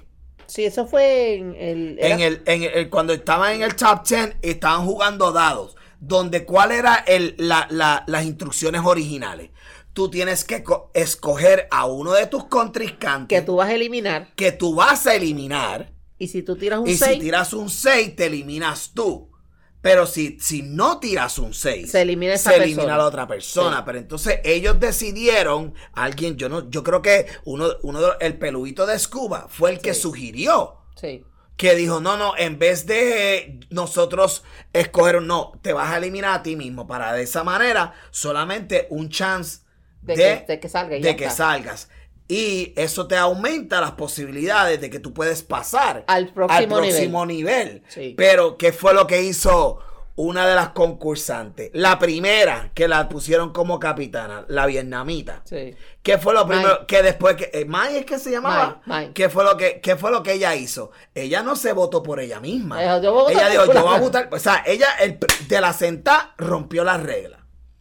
Sí, 0.49 0.65
eso 0.65 0.87
fue 0.87 1.35
en 1.37 1.55
el... 1.57 1.99
En 2.01 2.21
el, 2.21 2.43
en 2.47 2.63
el- 2.65 2.91
cuando 2.91 3.13
estaban 3.13 3.53
en 3.55 3.63
el 3.63 3.77
top 3.77 4.07
10, 4.07 4.37
estaban 4.43 4.85
jugando 4.87 5.31
dados. 5.33 5.77
Donde, 6.01 6.45
¿cuál 6.45 6.73
era 6.73 6.95
el, 7.07 7.35
la- 7.39 7.67
la- 7.71 8.05
las 8.07 8.25
instrucciones 8.25 8.83
originales? 8.85 9.51
tú 9.95 10.09
tienes 10.11 10.45
que 10.45 10.63
co- 10.63 10.93
escoger 10.95 11.67
a 11.73 11.87
uno 11.87 12.13
de 12.13 12.29
tus 12.29 12.45
contrincantes 12.45 13.37
Que 13.41 13.45
tú 13.45 13.57
vas 13.57 13.69
a 13.69 13.75
eliminar. 13.75 14.29
que 14.37 14.53
tú 14.53 14.77
vas 14.77 15.09
a 15.09 15.15
eliminar. 15.17 15.93
Y 16.19 16.29
si 16.29 16.43
tú 16.43 16.55
tiras 16.55 16.79
un 16.79 16.87
Y 16.89 16.95
6, 16.97 17.15
si 17.15 17.19
tiras 17.21 17.53
un 17.53 17.69
6, 17.69 18.15
te 18.15 18.27
eliminas 18.27 18.93
tú. 18.95 19.29
Pero 19.81 20.07
si, 20.07 20.39
si 20.41 20.63
no 20.63 20.99
tiras 20.99 21.39
un 21.39 21.55
6, 21.55 21.91
Se 21.93 22.03
elimina 22.03 22.35
esa 22.35 22.53
se 22.53 22.57
persona. 22.59 22.65
elimina 22.65 22.97
la 22.97 23.07
otra 23.07 23.27
persona. 23.29 23.79
Sí. 23.79 23.83
Pero 23.87 23.99
entonces 23.99 24.41
ellos 24.45 24.81
decidieron, 24.81 25.75
alguien, 25.93 26.37
yo 26.37 26.49
no, 26.49 26.69
yo 26.71 26.83
creo 26.83 27.01
que 27.03 27.27
uno, 27.45 27.69
uno 27.83 28.01
de, 28.01 28.09
el 28.21 28.39
peluito 28.39 28.87
de 28.87 28.99
Scuba 28.99 29.47
fue 29.49 29.71
el 29.71 29.81
que 29.81 29.95
sugirió 29.95 30.77
sí. 30.95 31.25
que 31.57 31.75
dijo, 31.75 32.01
no, 32.01 32.17
no, 32.17 32.37
en 32.37 32.59
vez 32.59 32.87
de 32.87 33.61
nosotros 33.71 34.45
escoger, 34.73 35.17
un 35.17 35.27
no, 35.27 35.53
te 35.63 35.73
vas 35.73 35.91
a 35.93 35.99
eliminar 35.99 36.41
a 36.41 36.43
ti 36.43 36.57
mismo 36.57 36.87
para 36.87 37.13
de 37.13 37.23
esa 37.25 37.45
manera 37.45 37.95
solamente 38.11 38.87
un 38.91 39.09
chance 39.11 39.61
De, 40.01 40.17
de, 40.17 40.45
que, 40.47 40.47
de 40.47 40.61
que 40.61 40.69
salga. 40.69 40.97
de 40.99 41.17
que 41.17 41.31
salgas. 41.31 41.89
Y 42.29 42.75
eso 42.77 43.09
te 43.09 43.17
aumenta 43.17 43.81
las 43.81 43.93
posibilidades 43.93 44.81
de 44.83 44.91
que 44.91 45.01
tú 45.01 45.15
puedes 45.15 45.43
pasar 45.43 46.05
Al 46.07 46.29
próximo 46.29 46.77
próximo 46.77 47.25
nivel. 47.25 47.83
Sí. 47.89 48.15
Pero, 48.19 48.59
¿qué 48.59 48.71
fue 48.73 48.93
lo 48.93 49.07
que 49.07 49.23
hizo 49.23 49.79
una 50.15 50.47
de 50.47 50.55
las 50.55 50.71
concursantes? 50.71 51.71
La 51.73 51.99
primera 51.99 52.71
que 52.75 52.87
la 52.87 53.09
pusieron 53.09 53.53
como 53.55 53.79
capitana, 53.79 54.45
la 54.49 54.67
vietnamita. 54.67 55.41
Sí. 55.45 55.75
¿Qué 56.03 56.19
fue 56.19 56.35
lo 56.35 56.47
primero 56.47 56.87
que 56.87 57.03
después 57.03 57.37
que 57.37 57.51
eh, 57.53 57.65
Mai 57.65 57.97
es 57.97 58.05
que 58.05 58.19
se 58.19 58.31
llamaba? 58.31 58.83
Mai, 58.85 59.05
Mai. 59.07 59.15
¿Qué 59.15 59.31
fue 59.31 59.43
lo 59.45 59.57
que 59.57 59.81
qué 59.81 59.97
fue 59.97 60.11
lo 60.11 60.23
que 60.23 60.35
ella 60.35 60.55
hizo? 60.55 60.91
Ella 61.15 61.43
no 61.43 61.57
se 61.57 61.73
votó 61.73 62.03
por 62.03 62.21
ella 62.21 62.41
misma. 62.41 62.83
Ella 62.83 63.01
dijo, 63.01 63.05
"Yo 63.05 63.13
voy 63.13 63.21
a 63.21 63.23
votar 63.25 63.37
ella 63.37 63.51
dijo, 63.51 63.65
yo 63.65 63.69
voy 63.69 63.77
a 63.79 63.81
fulana". 63.83 64.01
votar, 64.01 64.29
o 64.33 64.39
sea, 64.39 64.63
ella 64.67 64.89
el, 65.01 65.19
de 65.49 65.61
la 65.63 65.73
sentada 65.73 66.35
rompió 66.37 66.85
las 66.85 67.03
reglas. 67.03 67.38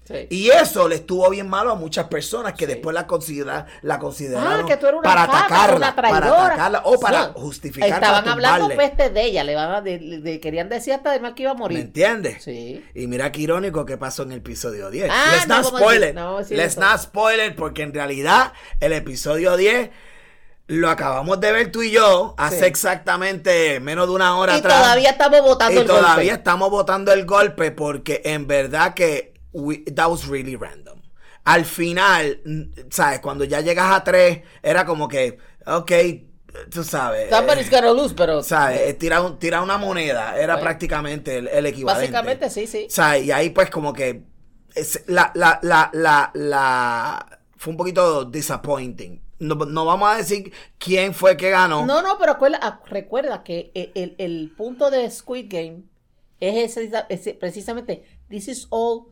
Sí. 0.07 0.25
Y 0.29 0.49
eso 0.49 0.87
le 0.87 0.95
estuvo 0.95 1.29
bien 1.29 1.49
malo 1.49 1.71
a 1.71 1.75
muchas 1.75 2.07
personas 2.07 2.53
que 2.53 2.65
Sí. 2.65 2.71
después 2.73 2.93
la, 2.93 3.05
considera, 3.07 3.65
la 3.81 3.99
consideraron 3.99 4.61
Ah, 4.63 4.65
que 4.65 4.77
tú 4.77 4.85
eres 4.87 4.99
una 4.99 5.09
para 5.09 5.25
fata, 5.25 5.39
atacarla, 5.45 5.75
una 5.77 5.95
para 5.95 6.07
atacarla 6.17 6.81
o 6.85 6.99
para 6.99 7.27
No, 7.27 7.33
justificar 7.33 7.89
Estaban 7.89 8.21
para 8.23 8.31
hablando 8.31 8.69
peste 8.77 9.09
de 9.09 9.21
ella. 9.25 9.43
Le 9.43 9.55
van 9.55 9.71
a, 9.71 9.81
de- 9.81 9.99
de- 9.99 10.39
querían 10.39 10.69
decir 10.69 10.93
hasta 10.93 11.11
de 11.11 11.19
mal 11.19 11.35
que 11.35 11.41
iba 11.43 11.51
a 11.51 11.55
¿Me 11.55 11.59
morir. 11.59 11.79
entiendes? 11.79 12.41
Sí. 12.43 12.85
Y 12.95 13.07
mira 13.07 13.31
qué 13.33 13.41
irónico 13.41 13.85
que 13.85 13.97
pasó 13.97 14.23
en 14.23 14.31
el 14.31 14.37
episodio 14.37 14.89
10. 14.89 15.09
Ah, 15.11 15.31
Let's 15.33 15.47
no 15.47 15.55
not 15.55 15.63
vamos 15.65 15.73
a 15.73 15.83
spoil 15.83 15.99
decir- 16.01 16.09
it. 16.09 16.15
no 16.15 16.23
vamos 16.23 16.37
a 16.37 16.41
decir 16.43 16.57
Let's 16.57 16.71
eso. 16.77 16.81
not 16.81 16.99
spoil 16.99 17.39
it 17.45 17.55
porque 17.55 17.81
en 17.83 17.93
realidad 17.93 18.53
el 18.79 18.93
episodio 18.93 19.57
10 19.57 19.89
lo 20.67 20.89
acabamos 20.89 21.39
de 21.39 21.51
ver 21.51 21.71
tú 21.71 21.81
y 21.81 21.91
yo 21.91 22.33
hace 22.37 22.59
Sí. 22.59 22.65
exactamente 22.65 23.79
menos 23.79 24.07
de 24.07 24.13
una 24.15 24.37
hora 24.37 24.55
Y 24.55 24.59
atrás. 24.59 24.81
todavía 24.81 25.09
estamos 25.11 25.41
votando 25.41 25.73
y 25.79 25.81
el 25.81 25.87
todavía 25.87 26.13
golpe. 26.15 26.31
estamos 26.31 26.69
votando 26.69 27.13
el 27.13 27.25
golpe 27.25 27.71
porque 27.71 28.21
en 28.25 28.47
verdad 28.47 28.93
que 28.93 29.33
we- 29.53 29.83
that 29.85 30.09
was 30.09 30.27
really 30.27 30.55
random. 30.55 31.01
Al 31.45 31.63
final, 31.65 32.41
¿sabes? 32.89 33.19
Cuando 33.21 33.43
ya 33.45 33.61
llegas 33.61 33.91
a 33.93 34.03
3, 34.03 34.41
era 34.61 34.85
como 34.85 35.07
que, 35.07 35.37
ok, 35.65 35.91
tú 36.69 36.83
sabes. 36.83 37.29
Somebody's 37.29 37.67
eh, 37.67 37.71
gonna 37.71 37.93
lose, 37.93 38.13
pero. 38.15 38.43
¿Sabes? 38.43 38.81
Eh, 38.81 38.93
Tira, 38.95 39.21
un- 39.21 39.39
tira 39.39 39.61
una 39.61 39.77
moneda, 39.77 40.37
era 40.37 40.59
prácticamente 40.59 41.37
el, 41.37 41.47
el 41.47 41.65
equivalente. 41.67 42.11
Básicamente, 42.11 42.49
sí, 42.49 42.67
sí. 42.67 42.87
Sea, 42.89 43.17
y 43.17 43.31
ahí 43.31 43.51
pues 43.51 43.69
como 43.69 43.93
que 43.93 44.23
es- 44.75 45.03
la, 45.07 45.31
la, 45.35 45.59
la, 45.63 45.89
la, 45.93 46.31
la- 46.33 47.39
fue 47.55 47.71
un 47.71 47.77
poquito 47.77 48.25
disappointing. 48.25 49.21
No, 49.39 49.55
no 49.55 49.85
vamos 49.85 50.09
a 50.13 50.17
decir 50.17 50.51
quién 50.79 51.13
fue 51.13 51.37
que 51.37 51.49
ganó. 51.51 51.85
No, 51.85 52.01
no, 52.01 52.17
pero 52.17 52.35
ah, 52.59 52.81
recuerda 52.89 53.43
que 53.43 53.71
el, 53.75 53.91
el- 53.95 54.15
el 54.17 54.53
punto 54.57 54.89
de 54.89 55.09
Squid 55.09 55.45
Game 55.47 55.83
es 56.39 56.75
ese, 56.77 56.91
ese- 57.09 57.33
precisamente, 57.35 58.03
this 58.29 58.47
is 58.47 58.67
all, 58.69 59.05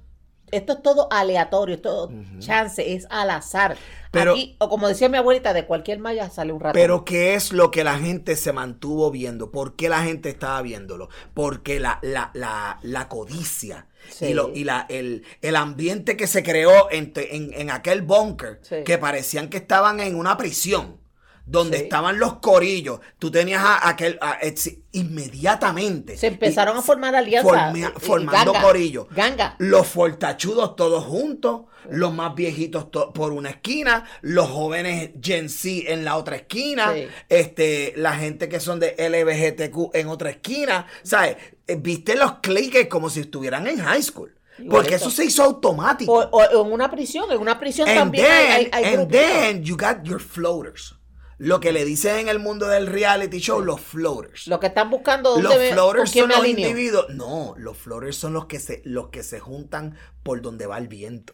esto 0.56 0.74
es 0.74 0.82
todo 0.82 1.08
aleatorio, 1.12 1.80
todo 1.82 2.12
chance, 2.40 2.94
es 2.94 3.06
al 3.10 3.30
azar. 3.30 3.76
Pero- 4.12 4.32
Aquí, 4.32 4.56
o 4.60 4.70
como 4.70 4.88
decía 4.88 5.10
mi 5.10 5.18
abuelita, 5.18 5.54
de 5.54 5.66
cualquier 5.66 6.00
malla 6.00 6.30
sale 6.30 6.54
un 6.54 6.60
rato. 6.62 6.74
Pero 6.74 7.04
¿qué 7.04 7.34
es 7.34 7.52
lo 7.52 7.70
que 7.72 7.84
la 7.84 7.98
gente 8.00 8.36
se 8.38 8.54
mantuvo 8.54 9.12
viendo? 9.12 9.52
¿Por 9.52 9.76
qué 9.76 9.90
la 9.90 10.04
gente 10.04 10.30
estaba 10.30 10.62
viéndolo? 10.62 11.10
Porque 11.34 11.80
la, 11.80 12.00
la, 12.02 12.32
la, 12.34 12.80
la 12.82 13.10
codicia 13.10 13.88
Sí. 14.10 14.26
y, 14.28 14.34
lo, 14.36 14.52
y 14.54 14.64
la, 14.66 14.86
el, 14.88 15.26
el 15.42 15.56
ambiente 15.56 16.16
que 16.16 16.28
se 16.28 16.44
creó 16.44 16.90
en, 16.92 17.12
en, 17.16 17.52
en 17.54 17.72
aquel 17.72 18.04
búnker, 18.04 18.60
Sí. 18.62 18.78
que 18.86 18.98
parecían 19.00 19.50
que 19.50 19.58
estaban 19.58 20.00
en 20.00 20.16
una 20.16 20.38
prisión, 20.38 20.98
donde 21.46 21.78
Sí. 21.78 21.84
estaban 21.84 22.18
los 22.20 22.40
corillos, 22.40 23.00
tú 23.20 23.30
tenías 23.30 23.62
a 23.64 23.88
aquel, 23.88 24.18
a- 24.22 24.40
etsi- 24.42 24.84
inmediatamente. 24.92 26.18
se 26.18 26.28
empezaron 26.28 26.76
Y 26.76 26.80
a 26.80 26.82
formar 26.82 27.16
alianzas. 27.16 27.76
eh, 27.76 27.82
eh, 27.84 27.90
formando 28.00 28.52
ganga, 28.54 28.62
corillos. 28.66 29.08
Ganga. 29.12 29.56
Los 29.60 29.88
fortachudos 29.88 30.76
todos 30.76 31.04
juntos, 31.04 31.64
los 31.90 32.14
más 32.14 32.34
viejitos 32.36 32.90
to- 32.92 33.12
por 33.14 33.32
una 33.32 33.50
esquina, 33.52 34.06
los 34.22 34.50
jóvenes 34.50 35.12
Gen 35.22 35.50
Z 35.50 35.92
en 35.92 36.04
la 36.06 36.16
otra 36.18 36.36
esquina, 36.38 36.94
Sí. 36.94 37.08
este, 37.30 37.94
la 37.96 38.16
gente 38.16 38.50
que 38.50 38.60
son 38.60 38.80
de 38.80 38.96
LBGTQ 38.98 39.92
en 39.94 40.08
otra 40.08 40.30
esquina, 40.32 40.88
¿sabes? 41.04 41.38
Eh, 41.68 41.76
Viste 41.80 42.16
los 42.16 42.40
cliques 42.40 42.88
como 42.88 43.10
si 43.10 43.20
estuvieran 43.22 43.68
en 43.68 43.80
high 43.80 44.02
school. 44.02 44.32
Porque 44.70 44.96
eso 44.96 45.10
se 45.12 45.26
hizo 45.26 45.44
automático. 45.44 46.14
O, 46.14 46.20
o 46.30 46.66
en 46.66 46.72
una 46.72 46.90
prisión, 46.90 47.30
en 47.30 47.40
una 47.40 47.60
prisión 47.60 47.90
and 47.90 47.98
también 47.98 48.26
then, 48.26 48.34
hay, 48.52 48.64
hay, 48.64 48.70
hay 48.72 48.84
and 48.86 48.96
grupitos. 48.96 49.22
then 49.26 49.64
you 49.64 49.76
got 49.76 50.04
your 50.04 50.22
floaters. 50.22 50.95
Lo 51.38 51.60
que 51.60 51.72
le 51.74 51.84
dicen 51.84 52.18
en 52.20 52.28
el 52.30 52.40
mundo 52.40 52.68
del 52.68 52.88
reality 52.88 53.40
show, 53.40 53.62
los 53.62 53.82
floaters. 53.82 54.48
Los 54.48 54.60
que 54.60 54.68
están 54.68 54.90
buscando 54.90 55.38
Los 55.42 55.58
me- 55.58 55.72
floaters 55.74 56.12
son 56.12 56.30
los 56.30 56.38
alineo. 56.40 56.70
individuos. 56.70 57.08
No, 57.10 57.56
los 57.58 57.78
floaters 57.78 58.16
son 58.16 58.34
los 58.34 58.46
que 58.46 58.60
se, 58.60 58.82
los 58.86 59.10
que 59.10 59.22
se 59.24 59.40
juntan 59.40 59.98
por 60.24 60.42
donde 60.42 60.66
va 60.66 60.78
el 60.78 60.88
viento. 60.88 61.34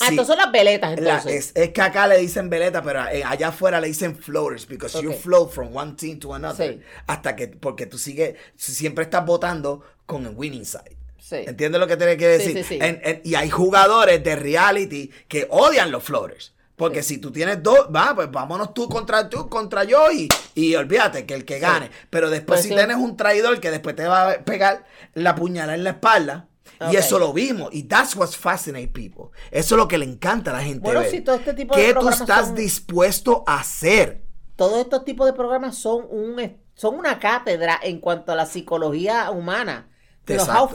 Ah, 0.00 0.06
Sí, 0.08 0.14
estos 0.14 0.26
son 0.28 0.38
las 0.38 0.50
veletas, 0.50 0.98
la- 1.00 1.16
entonces. 1.18 1.52
es, 1.54 1.62
es 1.62 1.70
que 1.72 1.80
acá 1.82 2.06
le 2.08 2.16
dicen 2.18 2.48
veleta, 2.48 2.82
pero 2.82 3.06
eh, 3.08 3.22
allá 3.22 3.48
afuera 3.48 3.80
le 3.80 3.88
dicen 3.88 4.16
floaters, 4.16 4.66
because 4.66 5.00
you 5.02 5.10
Ok. 5.12 5.18
float 5.18 5.52
from 5.52 5.76
one 5.76 5.92
team 5.94 6.18
to 6.18 6.34
another. 6.34 6.74
Sí. 6.74 6.80
Hasta 7.06 7.36
que, 7.36 7.48
porque 7.48 7.86
tú 7.86 7.98
sigues, 7.98 8.36
siempre 8.56 9.04
estás 9.04 9.24
votando 9.26 9.82
con 10.06 10.24
el 10.26 10.32
winning 10.34 10.64
side. 10.64 10.96
Sí. 11.18 11.36
¿Entiendes 11.46 11.80
lo 11.80 11.86
que 11.86 11.96
tiene 11.96 12.16
que 12.16 12.26
decir? 12.28 12.52
sí, 12.56 12.64
sí. 12.64 12.78
En- 12.80 13.00
en- 13.04 13.20
y 13.24 13.34
hay 13.34 13.50
jugadores 13.50 14.24
de 14.24 14.36
reality 14.36 15.10
que 15.28 15.46
odian 15.50 15.90
los 15.92 16.02
floaters. 16.02 16.54
Porque 16.76 17.02
si 17.02 17.18
tú 17.18 17.32
tienes 17.32 17.62
dos, 17.62 17.88
va, 17.94 18.14
pues 18.14 18.30
vámonos 18.30 18.74
tú 18.74 18.88
contra 18.88 19.28
tú, 19.30 19.48
contra 19.48 19.84
yo 19.84 20.12
y, 20.12 20.28
y 20.54 20.74
olvídate 20.74 21.24
que 21.24 21.34
el 21.34 21.44
que 21.46 21.58
gane. 21.58 21.90
Pero 22.10 22.28
después 22.28 22.58
Pues 22.58 22.62
si 22.64 22.68
sí. 22.68 22.74
tienes 22.74 22.96
un 22.98 23.16
traidor 23.16 23.58
que 23.60 23.70
después 23.70 23.96
te 23.96 24.06
va 24.06 24.30
a 24.32 24.44
pegar 24.44 24.84
la 25.14 25.34
puñalada 25.34 25.74
en 25.74 25.84
la 25.84 25.90
espalda. 25.90 26.48
Y 26.90 26.96
eso 26.96 27.18
lo 27.18 27.32
vimos. 27.32 27.70
Y 27.72 27.84
that's 27.84 28.14
what 28.14 28.28
fascinates 28.28 28.90
people. 28.90 29.30
Eso 29.50 29.74
es 29.74 29.78
lo 29.78 29.88
que 29.88 29.96
le 29.96 30.04
encanta 30.04 30.50
a 30.50 30.54
la 30.54 30.62
gente. 30.62 30.80
Bueno, 30.80 31.00
ver. 31.00 31.10
si 31.10 31.22
todo 31.22 31.36
este 31.36 31.54
tipo 31.54 31.74
de 31.74 31.82
¿Qué 31.86 31.94
tú 31.94 32.08
estás 32.10 32.46
son- 32.48 32.54
dispuesto 32.54 33.42
a 33.46 33.60
hacer? 33.60 34.24
Todos 34.56 34.78
estos 34.80 35.04
tipos 35.06 35.26
de 35.26 35.32
programas 35.32 35.78
son 35.78 36.04
un 36.10 36.58
son 36.74 36.96
una 36.96 37.18
cátedra 37.18 37.80
en 37.82 38.00
cuanto 38.00 38.32
a 38.32 38.34
la 38.34 38.44
psicología 38.44 39.30
humana. 39.30 39.88
Pero 40.26 40.42
how. 40.42 40.68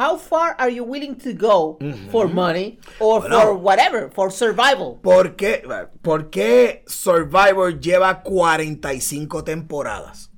How 0.00 0.16
far 0.16 0.56
are 0.58 0.70
you 0.70 0.82
willing 0.82 1.14
to 1.14 1.34
go 1.34 1.78
for 2.10 2.26
money 2.26 2.78
or 2.98 3.20
Bueno. 3.20 3.40
for 3.40 3.54
whatever, 3.54 4.10
for 4.10 4.30
survival? 4.32 4.98
¿Por 5.02 5.36
qué, 5.36 5.62
por 6.00 6.30
qué 6.30 6.82
Survivor 6.86 7.78
lleva 7.78 8.22
45 8.22 9.44
temporadas? 9.44 10.30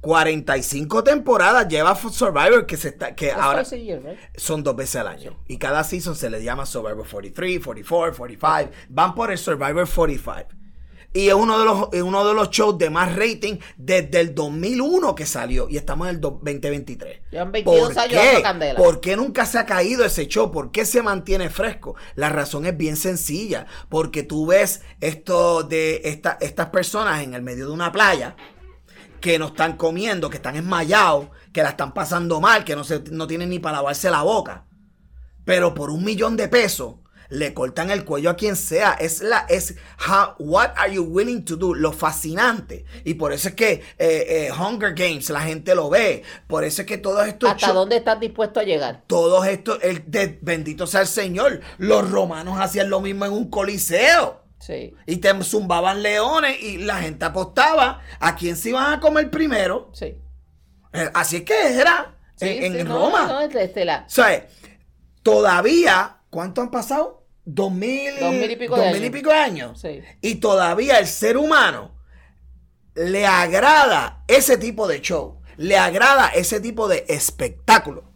45 0.00 1.02
temporadas 1.04 1.68
lleva 1.68 1.94
Survivor 1.94 2.66
que 2.66 2.76
se 2.76 2.88
está 2.88 3.14
que 3.14 3.28
That's 3.28 3.40
ahora 3.40 3.62
year, 3.64 4.00
right? 4.02 4.18
son 4.36 4.62
dos 4.62 4.76
veces 4.76 4.96
al 4.96 5.08
año 5.08 5.36
y 5.48 5.58
cada 5.58 5.82
season 5.84 6.14
se 6.14 6.30
le 6.30 6.42
llama 6.42 6.66
Survivor 6.66 7.04
43, 7.08 7.64
44, 7.64 8.16
45, 8.16 8.70
van 8.90 9.14
por 9.14 9.30
el 9.30 9.38
Survivor 9.38 9.88
45. 9.88 10.48
Y 11.14 11.28
es 11.28 11.34
uno 11.34 11.58
de 11.58 11.64
los 11.64 11.88
es 11.92 12.02
uno 12.02 12.26
de 12.26 12.34
los 12.34 12.50
shows 12.50 12.76
de 12.76 12.90
más 12.90 13.16
rating 13.16 13.56
desde 13.78 14.20
el 14.20 14.34
2001 14.34 15.14
que 15.14 15.24
salió 15.24 15.66
y 15.68 15.78
estamos 15.78 16.06
en 16.08 16.16
el 16.16 16.20
do- 16.20 16.38
2023. 16.42 17.20
Llevan 17.30 17.50
22 17.50 17.88
¿Por 17.94 17.98
años 17.98 18.20
qué? 18.36 18.42
candela. 18.42 18.78
¿Por 18.78 19.00
qué 19.00 19.16
nunca 19.16 19.46
se 19.46 19.58
ha 19.58 19.64
caído 19.66 20.04
ese 20.04 20.28
show? 20.28 20.52
¿Por 20.52 20.70
qué 20.70 20.84
se 20.84 21.02
mantiene 21.02 21.48
fresco? 21.48 21.94
La 22.14 22.28
razón 22.28 22.66
es 22.66 22.76
bien 22.76 22.96
sencilla. 22.96 23.66
Porque 23.88 24.22
tú 24.22 24.46
ves 24.46 24.82
esto 25.00 25.62
de 25.62 26.02
esta- 26.04 26.36
estas 26.42 26.66
personas 26.66 27.22
en 27.22 27.32
el 27.34 27.42
medio 27.42 27.66
de 27.66 27.72
una 27.72 27.90
playa 27.90 28.36
que 29.20 29.38
no 29.38 29.46
están 29.46 29.76
comiendo, 29.76 30.28
que 30.30 30.36
están 30.36 30.56
enmayados, 30.56 31.28
que 31.52 31.62
la 31.62 31.70
están 31.70 31.92
pasando 31.94 32.40
mal, 32.40 32.64
que 32.64 32.76
no, 32.76 32.84
se, 32.84 33.00
no 33.10 33.26
tienen 33.26 33.48
ni 33.50 33.58
para 33.58 33.78
lavarse 33.78 34.10
la 34.10 34.22
boca. 34.22 34.66
Pero 35.44 35.74
por 35.74 35.90
un 35.90 36.04
millón 36.04 36.36
de 36.36 36.48
pesos 36.48 36.96
le 37.30 37.52
cortan 37.54 37.90
el 37.90 38.04
cuello 38.04 38.30
a 38.30 38.36
quien 38.36 38.56
sea. 38.56 38.92
Es 38.92 39.20
la, 39.22 39.46
es 39.48 39.74
how, 40.08 40.34
what 40.38 40.70
are 40.76 40.92
you 40.92 41.02
willing 41.02 41.44
to 41.44 41.56
do? 41.56 41.74
Lo 41.74 41.92
fascinante. 41.92 42.84
Y 43.04 43.14
por 43.14 43.32
eso 43.32 43.48
es 43.48 43.54
que 43.54 43.72
eh, 43.72 43.82
eh, 43.98 44.50
Hunger 44.52 44.94
Games 44.94 45.28
la 45.30 45.40
gente 45.42 45.74
lo 45.74 45.90
ve. 45.90 46.22
Por 46.46 46.64
eso 46.64 46.82
es 46.82 46.88
que 46.88 46.98
todos 46.98 47.26
estos 47.26 47.50
¿Hasta 47.50 47.72
dónde 47.72 47.96
estás 47.96 48.18
dispuesto 48.20 48.60
a 48.60 48.62
llegar? 48.62 49.02
todos 49.06 49.46
estos, 49.46 49.78
el 49.82 50.10
de- 50.10 50.38
bendito 50.42 50.86
sea 50.86 51.02
el 51.02 51.06
Señor, 51.06 51.60
los 51.78 52.10
romanos 52.10 52.58
hacían 52.60 52.88
lo 52.90 53.00
mismo 53.00 53.24
en 53.26 53.32
un 53.32 53.50
coliseo. 53.50 54.42
Sí. 54.60 54.94
Y 55.06 55.18
te 55.18 55.32
zumbaban 55.44 56.02
leones 56.02 56.60
y 56.62 56.78
la 56.78 56.96
gente 56.98 57.24
apostaba 57.24 58.00
a 58.18 58.34
quién 58.36 58.56
se 58.56 58.70
iban 58.70 58.92
a 58.92 59.00
comer 59.00 59.30
primero. 59.30 59.90
Sí. 59.92 60.16
Eh, 60.92 61.10
Así 61.14 61.36
es 61.36 61.42
que 61.42 61.78
era 61.78 62.16
Sí, 62.36 62.48
en, 62.48 62.64
en 62.64 62.78
sí, 62.78 62.84
no, 62.84 62.98
Roma. 63.06 63.26
no, 63.26 63.40
este, 63.40 63.62
este, 63.64 63.84
la- 63.84 64.04
O 64.06 64.10
sea, 64.10 64.46
todavía, 65.22 66.18
¿cuánto 66.30 66.60
han 66.60 66.70
pasado? 66.70 67.17
Dos 67.50 67.72
mil, 67.72 68.12
Dos 68.20 68.32
mil 68.32 68.50
y 68.50 68.56
pico 68.56 68.76
dos 68.76 68.84
de 68.84 68.92
mil 68.92 69.02
y 69.02 69.06
años. 69.06 69.16
pico 69.18 69.30
de 69.30 69.36
años. 69.36 69.80
Sí. 69.80 70.02
Y 70.20 70.34
todavía 70.36 70.98
el 70.98 71.06
ser 71.06 71.36
humano 71.36 71.94
le 72.94 73.26
agrada 73.26 74.24
ese 74.28 74.56
tipo 74.58 74.86
de 74.86 75.00
show. 75.00 75.40
Le 75.56 75.76
agrada 75.76 76.28
ese 76.28 76.60
tipo 76.60 76.88
de 76.88 77.04
espectáculo. 77.08 78.12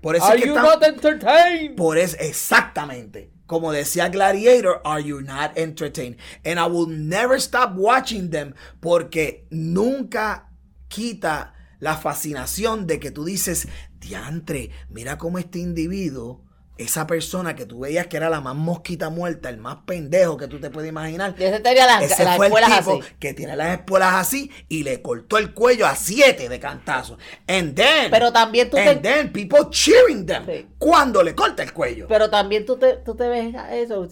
Por 0.00 0.16
eso 0.16 0.24
es 0.26 0.30
Are 0.32 0.40
que 0.40 0.48
you 0.48 0.54
están- 0.56 0.64
not 0.70 0.82
entertained? 0.82 1.76
por 1.76 1.98
eso, 1.98 2.16
exactamente. 2.20 3.30
Como 3.46 3.72
decía 3.72 4.08
Gladiator, 4.08 4.80
are 4.84 5.02
you 5.02 5.20
not 5.20 5.56
entertained? 5.56 6.18
And 6.44 6.58
I 6.58 6.64
will 6.70 6.88
never 6.88 7.36
stop 7.38 7.72
watching 7.76 8.30
them 8.30 8.54
porque 8.80 9.46
nunca 9.50 10.50
quita 10.88 11.52
la 11.80 11.96
fascinación 11.96 12.86
de 12.86 12.98
que 13.00 13.10
tú 13.10 13.24
dices, 13.24 13.68
diantre, 13.98 14.70
mira 14.88 15.18
cómo 15.18 15.38
este 15.38 15.58
individuo, 15.58 16.42
esa 16.76 17.06
persona 17.06 17.54
que 17.54 17.66
tú 17.66 17.80
veías 17.80 18.08
que 18.08 18.16
era 18.16 18.28
la 18.28 18.40
más 18.40 18.56
mosquita 18.56 19.08
muerta, 19.10 19.48
el 19.48 19.58
más 19.58 19.76
pendejo 19.86 20.36
que 20.36 20.48
tú 20.48 20.58
te 20.60 20.70
puedes 20.70 20.88
imaginar. 20.88 21.34
Y 21.38 21.44
ese 21.44 21.60
tenía 21.60 21.86
las, 21.86 22.02
Ese 22.02 22.24
las 22.24 22.36
fue 22.36 22.46
el 22.48 22.52
espuelas 22.52 22.78
tipo 22.78 23.00
así. 23.00 23.12
que 23.20 23.32
tiene 23.34 23.56
las 23.56 23.78
espuelas 23.78 24.14
así 24.14 24.50
y 24.68 24.82
le 24.82 25.00
cortó 25.00 25.38
el 25.38 25.54
cuello 25.54 25.86
a 25.86 25.94
siete 25.94 26.48
de 26.48 26.58
cantazo. 26.58 27.16
And 27.46 27.74
then, 27.76 28.10
Pero 28.10 28.32
también 28.32 28.70
tú 28.70 28.76
and 28.76 28.88
te- 28.88 29.08
then 29.08 29.32
people 29.32 29.68
cheering 29.70 30.26
them 30.26 30.44
Sí. 30.46 30.66
cuando 30.78 31.22
le 31.22 31.34
corta 31.34 31.62
el 31.62 31.72
cuello. 31.72 32.06
Pero 32.08 32.28
también 32.28 32.66
tú 32.66 32.76
te, 32.76 32.94
tú 32.96 33.14
te 33.14 33.28
ves 33.28 33.54
a 33.54 33.74
eso. 33.76 34.06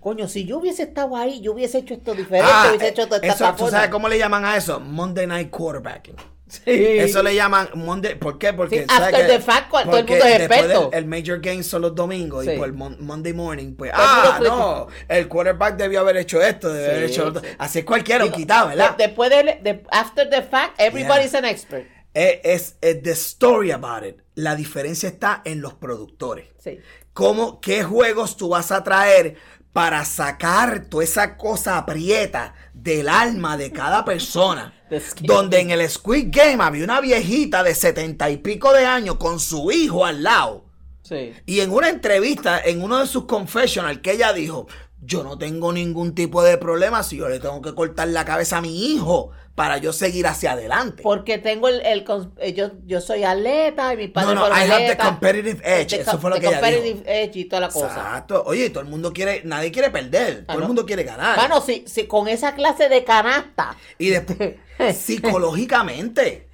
Coño, 0.00 0.26
si 0.26 0.44
yo 0.44 0.58
hubiese 0.58 0.82
estado 0.82 1.16
ahí, 1.16 1.40
yo 1.40 1.52
hubiese 1.52 1.78
hecho 1.78 1.94
esto 1.94 2.12
diferente, 2.14 2.50
Ah, 2.52 2.66
hubiese 2.70 2.88
hecho 2.88 3.06
toda 3.06 3.18
esta 3.24 3.50
eso, 3.52 3.64
¿Tú 3.64 3.70
sabes 3.70 3.88
cómo 3.88 4.08
le 4.08 4.18
llaman 4.18 4.44
a 4.44 4.56
eso? 4.56 4.80
Monday 4.80 5.28
Night 5.28 5.50
Quarterbacking. 5.50 6.16
Sí. 6.52 6.70
Eso 6.98 7.22
le 7.22 7.34
llaman 7.34 7.68
Monday. 7.74 8.14
¿Por 8.16 8.38
qué? 8.38 8.52
Porque 8.52 8.80
Sí, 8.80 8.84
¿sabes 8.88 9.08
after 9.14 9.26
que- 9.26 9.32
the 9.32 9.40
fact, 9.40 9.70
todo 9.70 9.96
el 9.98 10.04
mundo 10.06 10.24
es 10.24 10.40
experto. 10.40 10.90
el 10.92 11.06
Major 11.06 11.40
Games 11.40 11.66
son 11.66 11.82
los 11.82 11.94
domingos 11.94 12.44
y 12.46 12.56
por 12.58 12.72
Mon- 12.74 12.96
Monday 13.00 13.32
morning, 13.32 13.74
pues, 13.74 13.90
Todo 13.92 14.02
ah, 14.04 14.40
no, 14.42 14.86
el 15.08 15.28
quarterback 15.28 15.76
debió 15.76 16.00
haber 16.00 16.18
hecho 16.18 16.42
esto, 16.42 16.72
debió 16.72 16.90
haber 16.90 17.04
hecho 17.04 17.26
otro. 17.28 17.40
sí. 17.42 17.48
Así 17.58 17.78
es 17.80 17.84
cualquiera, 17.84 18.24
Digo, 18.24 18.36
quitado, 18.36 18.68
¿verdad? 18.68 18.96
de- 18.96 19.06
después 19.06 19.30
de, 19.30 19.36
de- 19.62 19.82
after 19.90 20.28
the 20.28 20.42
fact, 20.42 20.78
everybody's 20.78 21.30
Yeah. 21.32 21.38
an 21.38 21.44
expert. 21.46 21.86
Es, 22.14 22.40
es, 22.44 22.76
es 22.82 23.02
the 23.02 23.12
story 23.12 23.70
about 23.70 24.04
it. 24.04 24.16
La 24.34 24.54
diferencia 24.54 25.08
está 25.08 25.40
en 25.46 25.62
los 25.62 25.72
productores. 25.74 26.48
Sí. 26.62 26.78
cómo, 27.14 27.60
qué 27.60 27.82
juegos 27.82 28.36
tú 28.36 28.48
vas 28.50 28.72
a 28.72 28.82
traer 28.84 29.36
para 29.72 30.04
sacar 30.04 30.86
toda 30.86 31.04
esa 31.04 31.36
cosa 31.36 31.78
aprieta 31.78 32.54
del 32.74 33.08
alma 33.08 33.56
de 33.56 33.72
cada 33.72 34.04
persona. 34.04 34.74
Donde 35.20 35.60
en 35.60 35.70
el 35.70 35.88
Squid 35.88 36.28
Game 36.30 36.62
había 36.62 36.84
una 36.84 37.00
viejita 37.00 37.62
de 37.62 37.74
setenta 37.74 38.30
y 38.30 38.36
pico 38.36 38.72
de 38.72 38.84
años 38.84 39.16
con 39.16 39.40
su 39.40 39.72
hijo 39.72 40.04
al 40.04 40.22
lado. 40.22 40.66
Sí. 41.02 41.32
Y 41.46 41.60
en 41.60 41.72
una 41.72 41.88
entrevista, 41.88 42.60
en 42.60 42.82
uno 42.82 42.98
de 42.98 43.06
sus 43.06 43.24
confessionals, 43.24 44.00
que 44.00 44.12
ella 44.12 44.32
dijo, 44.32 44.66
yo 45.00 45.24
no 45.24 45.36
tengo 45.36 45.72
ningún 45.72 46.14
tipo 46.14 46.42
de 46.42 46.58
problema 46.58 47.02
si 47.02 47.16
yo 47.16 47.28
le 47.28 47.40
tengo 47.40 47.60
que 47.60 47.74
cortar 47.74 48.08
la 48.08 48.24
cabeza 48.24 48.58
a 48.58 48.62
mi 48.62 48.92
hijo 48.92 49.30
para 49.54 49.76
yo 49.78 49.92
seguir 49.92 50.26
hacia 50.26 50.52
adelante. 50.52 51.02
Porque 51.02 51.38
tengo 51.38 51.68
el, 51.68 51.80
el 51.84 52.04
eh, 52.38 52.54
yo, 52.54 52.70
yo 52.86 53.00
soy 53.00 53.22
atleta 53.24 53.92
y 53.92 53.96
mi 53.98 54.08
padre 54.08 54.34
No, 54.34 54.48
no, 54.48 54.56
I 54.56 54.70
have 54.70 54.88
the 54.88 54.96
competitive 54.96 55.60
edge. 55.64 55.88
The 55.88 56.00
Eso 56.00 56.18
fue 56.18 56.30
lo 56.30 56.36
que 56.40 56.46
ella 56.46 56.60
dijo. 56.60 56.72
competitive 56.72 57.22
edge 57.22 57.36
y 57.36 57.44
toda 57.44 57.60
la 57.60 57.68
cosa. 57.68 57.86
Exacto. 57.88 58.42
Oye, 58.46 58.70
todo 58.70 58.82
el 58.82 58.88
mundo 58.88 59.12
quiere, 59.12 59.42
nadie 59.44 59.70
quiere 59.70 59.90
perder, 59.90 60.46
todo 60.46 60.56
¿no? 60.56 60.62
el 60.62 60.66
mundo 60.68 60.86
quiere 60.86 61.04
ganar. 61.04 61.36
Bueno, 61.38 61.60
si, 61.60 61.84
si 61.86 62.06
con 62.06 62.28
esa 62.28 62.54
clase 62.54 62.88
de 62.88 63.04
canasta. 63.04 63.76
Y 63.98 64.08
después, 64.10 64.56
psicológicamente. 64.96 66.48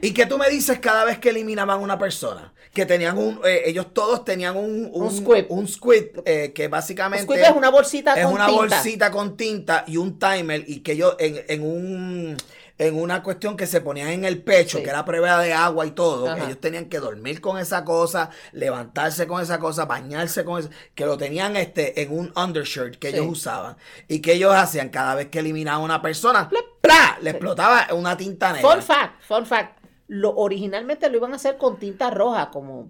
¿Y 0.00 0.12
qué 0.12 0.26
tú 0.26 0.38
me 0.38 0.48
dices 0.48 0.78
cada 0.78 1.04
vez 1.04 1.18
que 1.18 1.30
eliminaban 1.30 1.80
una 1.80 1.98
persona? 1.98 2.53
Que 2.74 2.84
tenían 2.86 3.16
un, 3.16 3.40
eh, 3.44 3.62
ellos 3.66 3.94
todos 3.94 4.24
tenían 4.24 4.56
un, 4.56 4.90
Un 4.92 5.10
squid. 5.10 5.44
un 5.48 5.68
squid, 5.68 6.06
eh, 6.24 6.52
que 6.52 6.66
básicamente 6.68 7.24
Un 7.24 7.30
squid 7.30 7.44
es 7.44 7.56
una 7.56 7.70
bolsita 7.70 8.14
es 8.14 8.24
con 8.26 8.34
una 8.34 8.46
tinta. 8.46 8.60
bolsita 8.60 9.10
con 9.12 9.36
tinta 9.36 9.84
y 9.86 9.96
un 9.96 10.18
timer 10.18 10.64
y 10.66 10.80
que 10.80 10.92
ellos 10.92 11.14
en, 11.20 11.40
en 11.48 11.62
un 11.62 12.36
en 12.76 12.98
una 13.00 13.22
cuestión 13.22 13.56
que 13.56 13.68
se 13.68 13.80
ponían 13.80 14.08
en 14.08 14.24
el 14.24 14.42
pecho, 14.42 14.78
Sí. 14.78 14.82
que 14.82 14.90
era 14.90 15.04
prueba 15.04 15.40
de 15.40 15.52
agua 15.52 15.86
y 15.86 15.92
todo, 15.92 16.28
Ajá. 16.28 16.44
ellos 16.46 16.60
tenían 16.60 16.86
que 16.86 16.98
dormir 16.98 17.40
con 17.40 17.56
esa 17.56 17.84
cosa, 17.84 18.30
levantarse 18.50 19.28
con 19.28 19.40
esa 19.40 19.60
cosa, 19.60 19.84
bañarse 19.84 20.44
con 20.44 20.58
eso, 20.58 20.70
que 20.96 21.06
lo 21.06 21.16
tenían 21.16 21.56
este 21.56 22.02
en 22.02 22.10
un 22.18 22.32
undershirt 22.36 22.96
que 22.96 23.10
Sí. 23.10 23.14
ellos 23.16 23.28
usaban 23.30 23.76
y 24.08 24.18
que 24.18 24.32
ellos 24.32 24.52
hacían 24.56 24.88
cada 24.88 25.14
vez 25.14 25.28
que 25.28 25.38
eliminaban 25.38 25.82
a 25.82 25.84
una 25.84 26.02
persona, 26.02 26.48
¡plá! 26.80 27.16
le 27.20 27.30
explotaba 27.30 27.86
una 27.92 28.16
tinta 28.16 28.52
negra. 28.52 28.68
Fun 28.68 28.82
fact, 28.82 29.22
fun 29.22 29.46
fact. 29.46 29.78
Lo, 30.06 30.34
originalmente 30.34 31.08
lo 31.08 31.16
iban 31.16 31.32
a 31.32 31.36
hacer 31.36 31.56
con 31.56 31.78
tinta 31.78 32.10
roja, 32.10 32.50
como. 32.50 32.88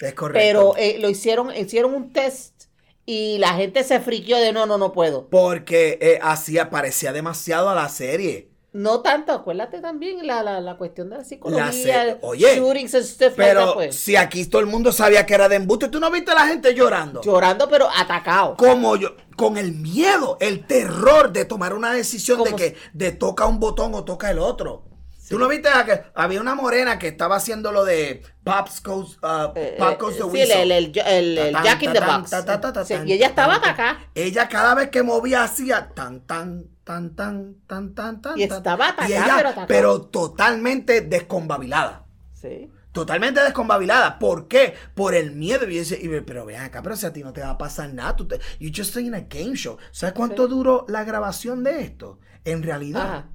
Es 0.00 0.14
correcto. 0.14 0.38
Pero 0.46 0.76
eh, 0.76 0.98
lo 1.00 1.08
hicieron, 1.08 1.54
hicieron 1.56 1.94
un 1.94 2.12
test 2.12 2.64
y 3.06 3.38
la 3.38 3.54
gente 3.54 3.84
se 3.84 4.00
friquió 4.00 4.36
de 4.36 4.52
no, 4.52 4.66
no, 4.66 4.78
no 4.78 4.92
puedo. 4.92 5.28
Porque 5.28 5.98
eh, 6.00 6.18
hacía, 6.22 6.70
parecía 6.70 7.12
demasiado 7.12 7.70
a 7.70 7.74
la 7.74 7.88
serie. 7.88 8.50
No 8.72 9.00
tanto, 9.00 9.32
acuérdate 9.32 9.80
también 9.80 10.26
la, 10.26 10.42
la, 10.42 10.60
la 10.60 10.76
cuestión 10.76 11.08
de 11.08 11.16
la 11.16 11.24
psicología, 11.24 11.72
se- 11.72 12.18
oye, 12.20 12.60
like 12.60 13.30
Pero 13.34 13.72
pues. 13.72 13.96
si 13.96 14.16
aquí 14.16 14.44
todo 14.44 14.60
el 14.60 14.66
mundo 14.66 14.92
sabía 14.92 15.24
que 15.24 15.32
era 15.32 15.48
de 15.48 15.56
embuste, 15.56 15.88
tú 15.88 15.98
no 15.98 16.10
viste 16.10 16.32
a 16.32 16.34
la 16.34 16.46
gente 16.46 16.74
llorando. 16.74 17.22
Llorando, 17.22 17.70
pero 17.70 17.88
atacado. 17.88 18.54
Como 18.54 18.96
yo, 18.96 19.16
con 19.34 19.56
el 19.56 19.72
miedo, 19.72 20.36
el 20.40 20.66
terror 20.66 21.32
de 21.32 21.46
tomar 21.46 21.72
una 21.72 21.90
decisión 21.92 22.42
de 22.44 22.54
que 22.54 22.76
de 22.92 23.12
toca 23.12 23.46
un 23.46 23.60
botón 23.60 23.94
o 23.94 24.04
toca 24.04 24.30
el 24.30 24.38
otro. 24.38 24.84
Tú 25.28 25.38
no 25.38 25.48
viste 25.48 25.68
a 25.68 25.84
que 25.84 26.02
había 26.14 26.40
una 26.40 26.54
morena 26.54 26.98
que 26.98 27.08
estaba 27.08 27.36
haciendo 27.36 27.72
lo 27.72 27.84
de 27.84 28.22
Pops 28.44 28.82
Goes, 28.82 29.18
uh, 29.22 29.52
Eh, 29.54 29.76
Pop 29.78 30.00
Goes 30.00 30.16
the 30.16 30.22
sí, 30.22 30.28
Whistle. 30.28 30.62
el, 30.62 30.72
el, 30.72 30.98
el, 30.98 31.38
el 31.38 31.54
Jack 31.62 31.82
in 31.82 31.92
the 31.92 32.00
Box. 32.00 32.30
Sí, 32.30 32.94
tan, 32.94 33.08
y 33.08 33.12
ella 33.12 33.26
estaba 33.28 33.54
ta-tan, 33.54 33.70
atacada. 33.70 34.10
Ella 34.14 34.48
cada 34.48 34.74
vez 34.74 34.90
que 34.90 35.02
movía 35.02 35.42
hacía 35.42 35.88
tan 35.94 36.20
tan 36.20 36.66
tan 36.84 37.14
tan 37.16 37.56
tan 37.66 37.94
tan 37.94 38.22
tan. 38.22 38.38
Y 38.38 38.46
tan. 38.46 38.58
estaba 38.58 38.88
atacada, 38.88 39.08
Y 39.08 39.12
ella, 39.12 39.34
pero 39.36 39.48
atacada. 39.48 39.66
pero 39.66 40.00
totalmente 40.02 41.00
desconbabilada. 41.00 42.04
Sí. 42.32 42.70
Totalmente 42.92 43.42
desconbabilada. 43.42 44.18
¿Por 44.18 44.48
qué? 44.48 44.74
Por 44.94 45.14
el 45.14 45.32
miedo. 45.32 45.68
Y 45.68 46.08
me- 46.08 46.22
pero 46.22 46.46
ven 46.46 46.60
acá, 46.60 46.82
pero 46.82 46.96
si 46.96 47.04
a 47.04 47.12
ti 47.12 47.22
no 47.22 47.32
te 47.32 47.42
va 47.42 47.50
a 47.50 47.58
pasar 47.58 47.92
nada. 47.92 48.16
Tú 48.16 48.26
te, 48.26 48.40
you 48.58 48.70
just 48.74 48.96
in 48.96 49.14
a 49.14 49.20
game 49.20 49.54
show. 49.54 49.76
¿Sabes 49.90 50.14
cuánto 50.14 50.46
duró 50.48 50.86
la 50.88 51.04
grabación 51.04 51.62
de 51.62 51.82
esto? 51.82 52.20
En 52.44 52.62
realidad, 52.62 53.02
Ajá. 53.06 53.28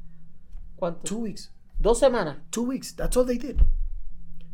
¿Cuánto? 0.77 1.01
two 1.04 1.17
weeks. 1.19 1.51
Dos 1.82 2.00
semanas. 2.00 2.38
Two 2.52 2.63
weeks. 2.63 2.96
That's 2.96 3.15
all 3.17 3.26
they 3.26 3.38
did. 3.38 3.58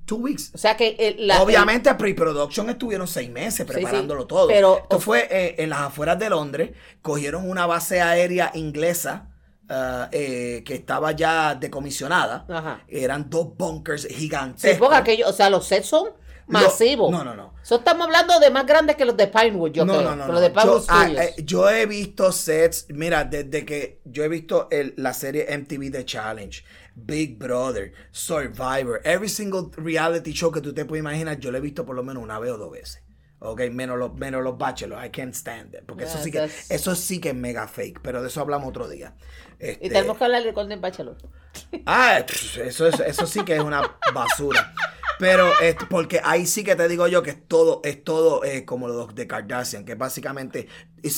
Two 0.05 0.17
weeks. 0.17 0.51
O 0.53 0.57
sea 0.57 0.77
que 0.77 0.95
el- 0.97 1.27
la, 1.27 1.41
Obviamente, 1.43 1.93
pre-production 1.95 2.69
estuvieron 2.69 3.07
seis 3.07 3.29
meses 3.29 3.65
preparándolo 3.65 4.21
sí, 4.21 4.27
todo. 4.29 4.47
pero- 4.47 4.77
Esto 4.83 4.99
fue 5.01 5.27
eh, 5.29 5.55
en 5.57 5.69
las 5.69 5.79
afueras 5.81 6.17
de 6.17 6.29
Londres. 6.29 6.71
Cogieron 7.01 7.49
una 7.49 7.65
base 7.65 7.99
aérea 8.01 8.51
inglesa 8.53 9.27
ah, 9.69 10.07
eh, 10.13 10.63
que 10.65 10.75
estaba 10.75 11.11
ya 11.11 11.55
decomisionada. 11.55 12.45
Ajá. 12.47 12.83
Eran 12.87 13.29
dos 13.29 13.57
bunkers 13.57 14.03
Sí, 14.03 14.13
gigantes. 14.13 14.77
porque 14.77 14.95
aquello, 14.95 15.27
o 15.27 15.33
sea, 15.33 15.49
los 15.49 15.67
sets 15.67 15.87
son 15.87 16.07
masivos. 16.47 17.11
no, 17.11 17.25
no, 17.25 17.35
no. 17.35 17.53
Eso 17.61 17.75
estamos 17.75 18.05
hablando 18.07 18.39
de 18.39 18.49
más 18.49 18.65
grandes 18.65 18.95
que 18.95 19.03
los 19.03 19.17
de 19.17 19.27
Pinewood, 19.27 19.71
yo 19.73 19.83
no, 19.83 19.97
creo. 19.97 20.15
no, 20.15 20.15
no, 20.15 20.31
los 20.31 20.39
de 20.39 20.49
Pinewood 20.51 20.79
Yo, 20.83 20.85
ah, 20.87 21.09
eh, 21.11 21.35
yo 21.43 21.69
he 21.69 21.85
visto 21.85 22.31
sets, 22.31 22.85
mira, 22.91 23.25
desde 23.25 23.65
que 23.65 23.99
yo 24.05 24.23
he 24.23 24.29
visto 24.29 24.69
el- 24.71 24.93
la 24.95 25.13
serie 25.13 25.47
MTV 25.49 25.91
The 25.91 26.05
Challenge, 26.05 26.63
Big 27.05 27.37
Brother, 27.37 27.93
Survivor, 28.11 28.99
every 29.05 29.29
single 29.29 29.71
reality 29.77 30.33
show 30.33 30.51
que 30.51 30.61
tú 30.61 30.73
te 30.73 30.83
puedes 30.83 31.01
imaginar, 31.01 31.39
yo 31.39 31.51
lo 31.51 31.59
he 31.59 31.61
visto 31.61 31.85
por 31.85 31.95
lo 31.95 32.03
menos 32.03 32.23
una 32.23 32.39
vez 32.39 32.51
o 32.51 32.57
dos 32.57 32.71
veces. 32.71 33.06
Ok, 33.39 33.61
menos 33.71 33.99
los, 33.99 34.13
menos 34.15 34.43
los 34.43 34.57
bachelors, 34.57 35.05
I 35.05 35.09
can't 35.11 35.33
stand 35.35 35.75
it. 35.75 35.81
Porque 35.85 36.05
eso 36.05 36.17
sí 36.17 36.31
que, 36.31 36.39
that's- 36.39 36.71
eso 36.71 36.95
sí 36.95 37.19
que 37.19 37.29
es 37.29 37.35
mega 37.35 37.67
fake, 37.67 37.99
pero 38.01 38.21
de 38.21 38.29
eso 38.29 38.41
hablamos 38.41 38.69
otro 38.69 38.87
día. 38.89 39.15
y 39.59 39.65
Este, 39.67 39.89
tenemos 39.89 40.17
que 40.17 40.23
hablar 40.23 40.43
de 40.43 40.51
Golden 40.53 40.81
Bachelor. 40.81 41.17
Ah, 41.85 42.19
eso, 42.59 42.87
es- 42.87 42.99
eso 42.99 43.25
sí 43.27 43.43
que 43.43 43.55
es 43.55 43.61
una 43.61 43.81
basura. 44.13 44.73
Pero 45.19 45.51
este, 45.61 45.85
porque 45.87 46.21
ahí 46.23 46.45
sí 46.45 46.63
que 46.63 46.75
te 46.75 46.87
digo 46.87 47.07
yo 47.07 47.23
que 47.23 47.31
es 47.31 47.47
todo, 47.47 47.81
es 47.83 48.03
todo 48.03 48.43
eh, 48.43 48.65
como 48.65 48.87
los 48.87 49.15
de 49.15 49.25
Kardashian, 49.25 49.83
que 49.83 49.95
básicamente 49.95 50.67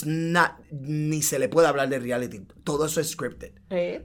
not, 0.06 0.52
ni 0.72 1.22
se 1.22 1.38
le 1.40 1.50
puede 1.50 1.68
hablar 1.68 1.90
de 1.90 2.00
reality. 2.00 2.46
Todo 2.64 2.86
eso 2.86 3.02
es 3.02 3.10
scripted. 3.12 3.54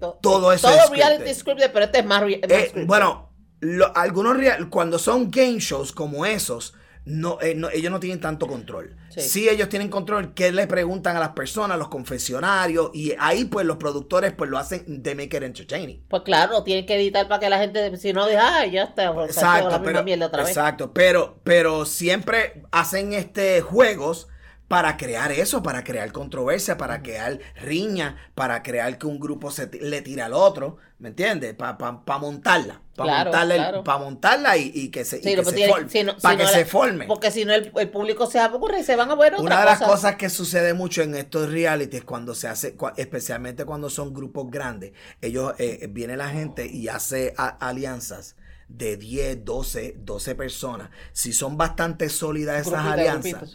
To- 0.01 0.19
Todo 0.21 0.53
eso 0.53 0.67
Todo 0.69 0.79
es 0.85 0.91
reality 0.91 1.23
scripted. 1.35 1.41
scripted, 1.41 1.73
pero 1.73 1.85
este 1.85 1.99
es 2.01 2.07
más, 2.07 2.23
más 2.23 2.31
Eh, 2.31 2.39
scripted. 2.41 2.87
bueno, 2.87 3.33
lo- 3.61 3.97
algunos 3.97 4.37
real- 4.37 4.69
cuando 4.69 4.99
son 4.99 5.31
game 5.31 5.59
shows 5.61 5.93
como 5.93 6.27
esos, 6.27 6.75
no, 7.07 7.39
eh, 7.43 7.55
no- 7.55 7.69
ellos 7.71 7.91
no 7.93 8.01
tienen 8.01 8.21
tanto 8.21 8.47
control. 8.47 8.97
Sí. 9.11 9.21
Sí. 9.21 9.49
ellos 9.49 9.69
tienen 9.69 9.89
control 9.89 10.35
qué 10.35 10.51
le 10.53 10.67
preguntan 10.67 11.17
a 11.17 11.21
las 11.21 11.31
personas, 11.31 11.79
los 11.79 11.89
confesionarios, 11.89 12.91
y 12.95 13.15
ahí 13.19 13.45
pues 13.45 13.65
los 13.67 13.77
productores 13.77 14.33
pues 14.33 14.51
lo 14.51 14.59
hacen 14.59 15.03
de 15.03 15.15
make 15.15 15.37
it 15.37 15.43
entertaining. 15.43 16.03
Pues 16.09 16.23
claro, 16.23 16.63
tienen 16.65 16.85
que 16.87 16.97
editar 16.97 17.29
para 17.29 17.39
que 17.41 17.49
la 17.49 17.59
gente, 17.59 17.97
si 17.97 18.13
no, 18.13 18.27
diga, 18.27 18.67
ya 18.67 18.85
está, 18.85 19.11
sea, 19.13 19.25
Exacto, 19.27 19.69
la 19.71 19.79
misma 19.79 19.85
pero, 19.93 20.05
mierda 20.05 20.27
otra 20.27 20.43
vez. 20.43 20.51
exacto, 20.51 20.93
pero, 20.93 21.41
pero 21.45 21.85
siempre 21.87 22.63
hacen 22.73 23.13
este 23.13 23.61
juegos 23.61 24.29
para 24.69 24.97
crear 24.97 25.31
eso, 25.31 25.63
para 25.63 25.85
crear 25.85 26.11
controversia, 26.13 26.77
para 26.77 27.03
crear 27.03 27.39
riña, 27.61 28.17
para 28.35 28.63
crear 28.63 28.99
que 28.99 29.07
un 29.07 29.21
grupo 29.21 29.51
se 29.51 29.67
le 29.67 30.03
tire 30.03 30.23
al 30.23 30.33
otro, 30.33 30.79
¿me 30.99 31.11
entiendes? 31.11 31.55
Para 31.55 31.77
montarla, 32.19 32.81
para 32.97 33.25
montarla, 33.25 33.83
montarla 33.99 34.57
y, 34.57 34.89
que 34.89 35.05
se, 35.05 35.21
forme, 35.21 36.15
para 36.21 36.37
que 36.39 36.47
se 36.47 36.65
forme. 36.65 37.07
Porque 37.07 37.31
si 37.31 37.45
no 37.45 37.53
el, 37.53 37.91
público 37.91 38.27
se 38.27 38.39
aburre 38.39 38.81
y 38.81 38.85
se 38.85 38.97
van 38.97 39.11
a 39.11 39.15
ver 39.15 39.35
otra 39.35 39.45
Una 39.45 39.61
de 39.61 39.67
las 39.67 39.83
cosas 39.83 40.17
que 40.17 40.31
sucede 40.31 40.73
mucho 40.73 41.03
en 41.03 41.15
estos 41.15 41.51
realities 41.51 42.05
cuando 42.05 42.35
se 42.35 42.49
hace, 42.49 42.75
especialmente 42.97 43.65
cuando 43.67 43.91
son 43.91 44.15
grupos 44.15 44.51
grandes, 44.51 44.93
ellos 45.21 45.53
eh, 45.59 45.87
viene 45.91 46.17
la 46.17 46.31
gente 46.31 46.67
y 46.67 46.89
hace 46.89 47.35
alianzas 47.37 48.37
de 48.69 48.97
10, 48.97 49.45
12, 49.45 49.97
12 49.99 50.35
personas. 50.35 50.91
Si 51.13 51.33
son 51.33 51.57
bastante 51.57 52.09
sólidas 52.09 52.67
esas 52.67 52.85
alianzas, 52.85 53.55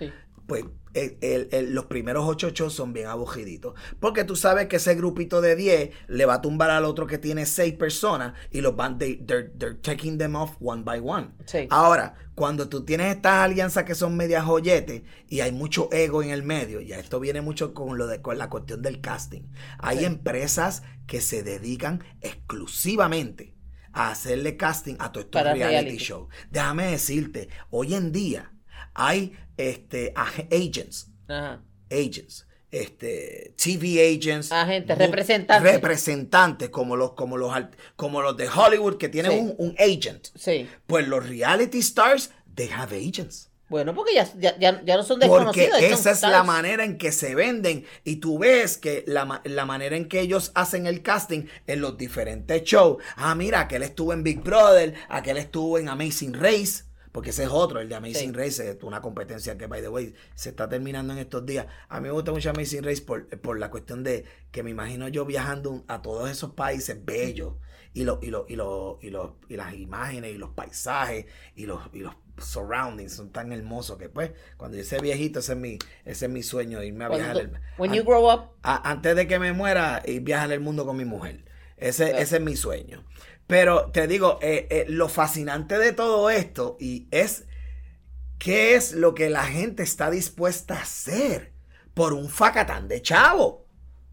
pues 0.50 0.66
los 1.70 1.86
primeros 1.86 2.26
ocho 2.28 2.50
shows 2.50 2.74
son 2.74 2.92
bien 2.92 3.08
aburriditos. 3.08 3.76
Porque 4.00 4.26
tú 4.26 4.36
sabes 4.36 4.68
que 4.68 4.78
ese 4.78 4.96
grupito 4.96 5.40
de 5.40 5.56
10 5.56 5.92
le 6.08 6.26
va 6.26 6.34
a 6.36 6.42
tumbar 6.42 6.72
al 6.72 6.84
otro 6.84 7.08
que 7.08 7.18
tiene 7.18 7.46
6 7.46 7.76
personas 7.76 8.34
y 8.52 8.60
los 8.60 8.76
van, 8.76 8.98
they're, 8.98 9.52
taking 9.82 10.18
them 10.18 10.36
off 10.36 10.58
one 10.60 10.84
by 10.84 11.00
one. 11.00 11.30
Ahora, 11.70 12.16
cuando 12.36 12.68
tú 12.68 12.84
tienes 12.84 13.16
estas 13.16 13.46
alianzas 13.46 13.84
que 13.84 13.96
son 13.96 14.18
medias 14.18 14.44
joyetes 14.44 15.04
y 15.28 15.42
hay 15.42 15.52
mucho 15.52 15.90
ego 15.92 16.24
en 16.24 16.32
el 16.32 16.44
medio, 16.44 16.82
ya 16.82 16.98
esto 17.00 17.20
viene 17.20 17.42
mucho 17.42 17.74
con 17.74 17.98
lo 17.98 18.08
de 18.08 18.22
con 18.22 18.38
la 18.38 18.50
cuestión 18.50 18.82
del 18.82 19.00
casting. 19.00 19.44
Hay 19.78 20.04
empresas 20.04 20.84
que 21.06 21.22
se 21.22 21.44
dedican 21.44 22.04
exclusivamente 22.22 23.56
a 23.94 24.12
hacerle 24.12 24.58
casting 24.58 24.96
a 25.00 25.12
todos 25.12 25.26
estos 25.26 25.44
reality 25.44 25.98
shows. 25.98 26.30
Déjame 26.50 26.92
decirte, 26.92 27.50
hoy 27.70 27.94
en 27.94 28.12
día 28.12 28.54
hay 29.00 29.34
este, 29.58 30.14
agents, 30.16 31.08
agents, 31.90 32.46
este, 32.70 33.54
TV 33.56 34.16
agents, 34.16 34.52
agentes, 34.52 34.98
representantes, 34.98 35.74
representantes 35.74 36.70
como 36.70 36.98
los, 36.98 37.14
como 37.14 37.38
los, 37.38 37.52
como 37.96 38.22
los 38.22 38.36
de 38.36 38.50
Hollywood 38.50 38.98
que 38.98 39.08
tienen 39.08 39.56
un, 39.58 39.76
agent. 39.80 40.28
Sí. 40.36 40.68
Pues 40.86 41.08
los 41.08 41.28
reality 41.28 41.80
stars, 41.80 42.32
they 42.56 42.70
have 42.70 42.96
agents. 42.96 43.50
Bueno, 43.70 43.94
porque 43.94 44.16
ya, 44.16 44.28
ya, 44.38 44.82
ya 44.84 44.98
no 44.98 45.04
son 45.04 45.20
desconocidos. 45.20 45.70
Porque 45.70 45.94
esa 45.94 46.12
es 46.12 46.22
la 46.24 46.44
manera 46.44 46.84
en 46.84 46.98
que 46.98 47.12
se 47.12 47.36
venden. 47.36 47.86
Y 48.04 48.16
tú 48.16 48.40
ves 48.40 48.78
que 48.78 49.04
la, 49.06 49.42
la, 49.44 49.66
manera 49.66 49.96
en 49.96 50.10
que 50.10 50.22
ellos 50.22 50.52
hacen 50.56 50.88
el 50.88 51.04
casting 51.04 51.46
en 51.68 51.80
los 51.80 51.96
diferentes 51.96 52.64
shows. 52.64 53.02
Ah, 53.16 53.36
mira, 53.36 53.62
aquel 53.62 53.84
estuvo 53.84 54.12
en 54.12 54.24
Big 54.24 54.42
Brother, 54.42 54.96
aquel 55.08 55.38
estuvo 55.38 55.78
en 55.78 55.88
Amazing 55.88 56.34
Race. 56.34 56.89
Porque 57.20 57.32
ese 57.32 57.44
es 57.44 57.50
otro, 57.50 57.82
el 57.82 57.90
de 57.90 57.96
Amazing 57.96 58.34
Race, 58.34 58.66
es 58.66 58.82
una 58.82 59.02
competencia 59.02 59.58
que, 59.58 59.68
by 59.68 59.82
the 59.82 59.90
way, 59.90 60.16
se 60.36 60.52
está 60.52 60.70
terminando 60.70 61.12
en 61.12 61.20
estos 61.20 61.46
días. 61.46 61.68
A 61.90 62.00
mí 62.00 62.08
me 62.08 62.12
gusta 62.12 62.32
mucho 62.32 62.50
Amazing 62.50 62.82
Race 62.82 63.02
por, 63.02 63.28
por 63.42 63.60
la 63.60 63.70
cuestión 63.70 64.06
de 64.06 64.24
que 64.54 64.64
me 64.64 64.70
imagino 64.70 65.10
yo 65.10 65.26
viajando 65.26 65.84
a 65.90 66.02
todos 66.02 66.32
esos 66.32 66.54
países 66.54 67.04
bellos 67.04 67.56
y, 67.94 68.06
lo, 68.06 68.20
y, 68.22 68.28
lo, 68.28 68.46
y, 68.48 68.56
lo, 68.56 69.00
y, 69.02 69.10
lo, 69.10 69.36
y 69.50 69.58
las 69.58 69.74
imágenes 69.74 70.34
y 70.34 70.38
los 70.38 70.52
paisajes 70.52 71.26
y 71.58 71.66
los, 71.66 71.82
y 71.92 72.00
los 72.00 72.16
surroundings 72.38 73.12
son 73.12 73.34
tan 73.34 73.52
hermosos 73.52 73.98
que 73.98 74.08
pues 74.08 74.32
cuando 74.56 74.78
yo 74.78 74.86
sea 74.86 75.02
viejito 75.02 75.40
ese 75.40 75.52
es 75.52 75.58
mi 75.58 75.78
ese 76.06 76.28
es 76.28 76.32
mi 76.32 76.42
sueño 76.42 76.82
irme 76.82 77.04
a 77.04 77.10
viajar 77.10 77.38
el, 77.38 77.52
when 77.78 77.92
you 77.92 78.06
grow 78.06 78.32
up. 78.32 78.52
antes 78.64 79.14
de 79.14 79.28
que 79.28 79.40
me 79.40 79.52
muera 79.52 80.02
ir 80.06 80.22
viajar 80.22 80.54
el 80.54 80.62
mundo 80.62 80.86
con 80.86 80.96
mi 80.96 81.04
mujer. 81.04 81.44
Ese, 81.76 82.22
ese 82.22 82.38
es 82.38 82.42
mi 82.42 82.56
sueño 82.56 83.06
pero 83.50 83.90
te 83.90 84.06
digo, 84.06 84.38
eh, 84.44 84.68
eh, 84.70 84.86
lo 84.90 85.10
fascinante 85.10 85.80
de 85.80 85.92
todo 85.92 86.30
esto 86.30 86.78
y 86.80 87.08
es 87.10 87.46
qué 88.38 88.76
es 88.76 88.92
lo 88.92 89.16
que 89.16 89.32
la 89.32 89.44
gente 89.44 89.82
está 89.82 90.12
dispuesta 90.12 90.76
a 90.76 90.84
hacer 90.84 91.52
por 91.96 92.14
un 92.14 92.30
facatán 92.30 92.88
de 92.88 93.02
chavo. 93.02 93.66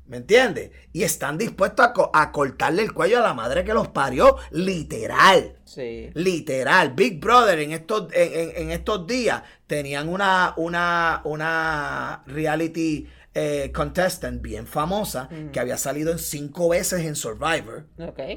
¿Me 0.06 0.16
entiendes? 0.16 0.70
Y 0.94 1.02
están 1.02 1.36
dispuestos 1.36 1.86
a, 2.14 2.32
cortarle 2.32 2.80
el 2.80 2.94
cuello 2.94 3.18
a 3.18 3.22
la 3.22 3.34
madre 3.34 3.62
que 3.62 3.74
los 3.74 3.88
parió, 3.88 4.38
literal. 4.52 5.58
Sí. 5.66 6.08
Literal. 6.14 6.94
Big 6.94 7.20
Brother 7.20 7.58
en 7.58 7.72
estos, 7.72 8.08
en, 8.14 8.70
estos 8.70 9.06
días 9.06 9.42
tenían 9.66 10.08
una, 10.08 10.54
una, 10.56 11.20
una 11.24 12.22
reality 12.26 13.06
eh, 13.38 13.70
contestant 13.70 14.40
bien 14.40 14.66
famosa 14.66 15.28
mm. 15.30 15.50
que 15.50 15.60
había 15.60 15.76
salido 15.76 16.10
en 16.10 16.18
cinco 16.18 16.70
veces 16.70 17.04
en 17.04 17.14
Survivor. 17.14 17.84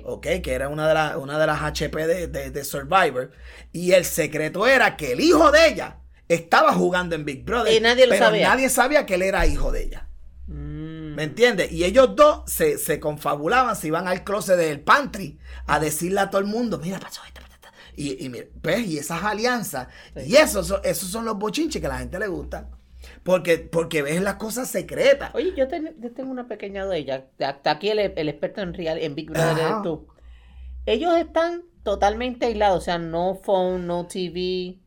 Ok. 0.04 0.26
que 0.44 0.52
era 0.52 0.68
una 0.68 0.90
de, 0.90 1.18
una 1.18 1.40
de 1.40 1.48
las 1.48 1.62
HP 1.62 2.06
de, 2.28 2.64
Survivor. 2.66 3.32
Y 3.72 3.94
el 3.94 4.04
secreto 4.04 4.68
era 4.68 4.98
que 4.98 5.14
el 5.14 5.22
hijo 5.22 5.52
de 5.52 5.70
ella 5.70 6.00
estaba 6.28 6.74
jugando 6.74 7.16
en 7.16 7.24
Big 7.24 7.46
Brother. 7.46 7.74
Y 7.74 7.80
nadie 7.80 8.08
lo 8.08 8.12
pero 8.12 8.26
sabía. 8.26 8.50
nadie 8.50 8.68
sabía 8.68 9.06
que 9.06 9.16
él 9.16 9.22
era 9.22 9.48
hijo 9.48 9.72
de 9.72 9.84
ella. 9.84 10.10
Mm. 10.48 11.16
¿Me 11.16 11.24
entiendes? 11.24 11.72
Y 11.72 11.86
ellos 11.86 12.14
dos 12.18 12.44
se, 12.48 13.00
confabulaban, 13.00 13.78
se 13.78 13.88
iban 13.88 14.06
al 14.06 14.26
closet 14.26 14.58
del 14.58 14.82
pantry 14.82 15.40
a 15.66 15.80
decirle 15.80 16.20
a 16.20 16.30
todo 16.30 16.42
el 16.42 16.48
mundo, 16.48 16.78
mira, 16.78 17.00
pasó 17.00 17.22
esto. 17.26 17.40
Y, 17.96 18.26
y, 18.26 18.30
pues, 18.62 18.86
y 18.86 18.98
esas 18.98 19.24
alianzas. 19.24 19.88
Y 20.26 20.36
esos, 20.36 20.74
esos 20.84 21.10
son 21.10 21.24
los 21.26 21.38
bochinches 21.38 21.82
que 21.82 21.88
a 21.88 21.90
la 21.90 22.00
gente 22.00 22.20
le 22.20 22.28
gusta. 22.28 22.70
Porque, 23.24 23.58
porque 23.58 24.02
ves 24.02 24.22
las 24.22 24.36
cosas 24.36 24.70
secretas. 24.70 25.32
Oye, 25.34 25.54
yo, 25.56 25.68
tengo 25.68 26.32
una 26.32 26.48
pequeña 26.48 26.86
duda. 26.86 27.26
Hasta 27.40 27.72
aquí 27.72 27.90
el, 27.90 28.00
experto 28.00 28.62
en, 28.62 28.74
real, 28.74 28.98
en 28.98 29.16
Big 29.16 29.30
Brother 29.30 29.82
tú. 29.84 30.08
Ellos 30.86 31.16
están 31.18 31.64
totalmente 31.84 32.48
aislados, 32.48 32.80
o 32.80 32.82
sea, 32.82 32.98
no 32.98 33.40
phone, 33.44 33.86
no 33.86 34.08
TV. 34.08 34.78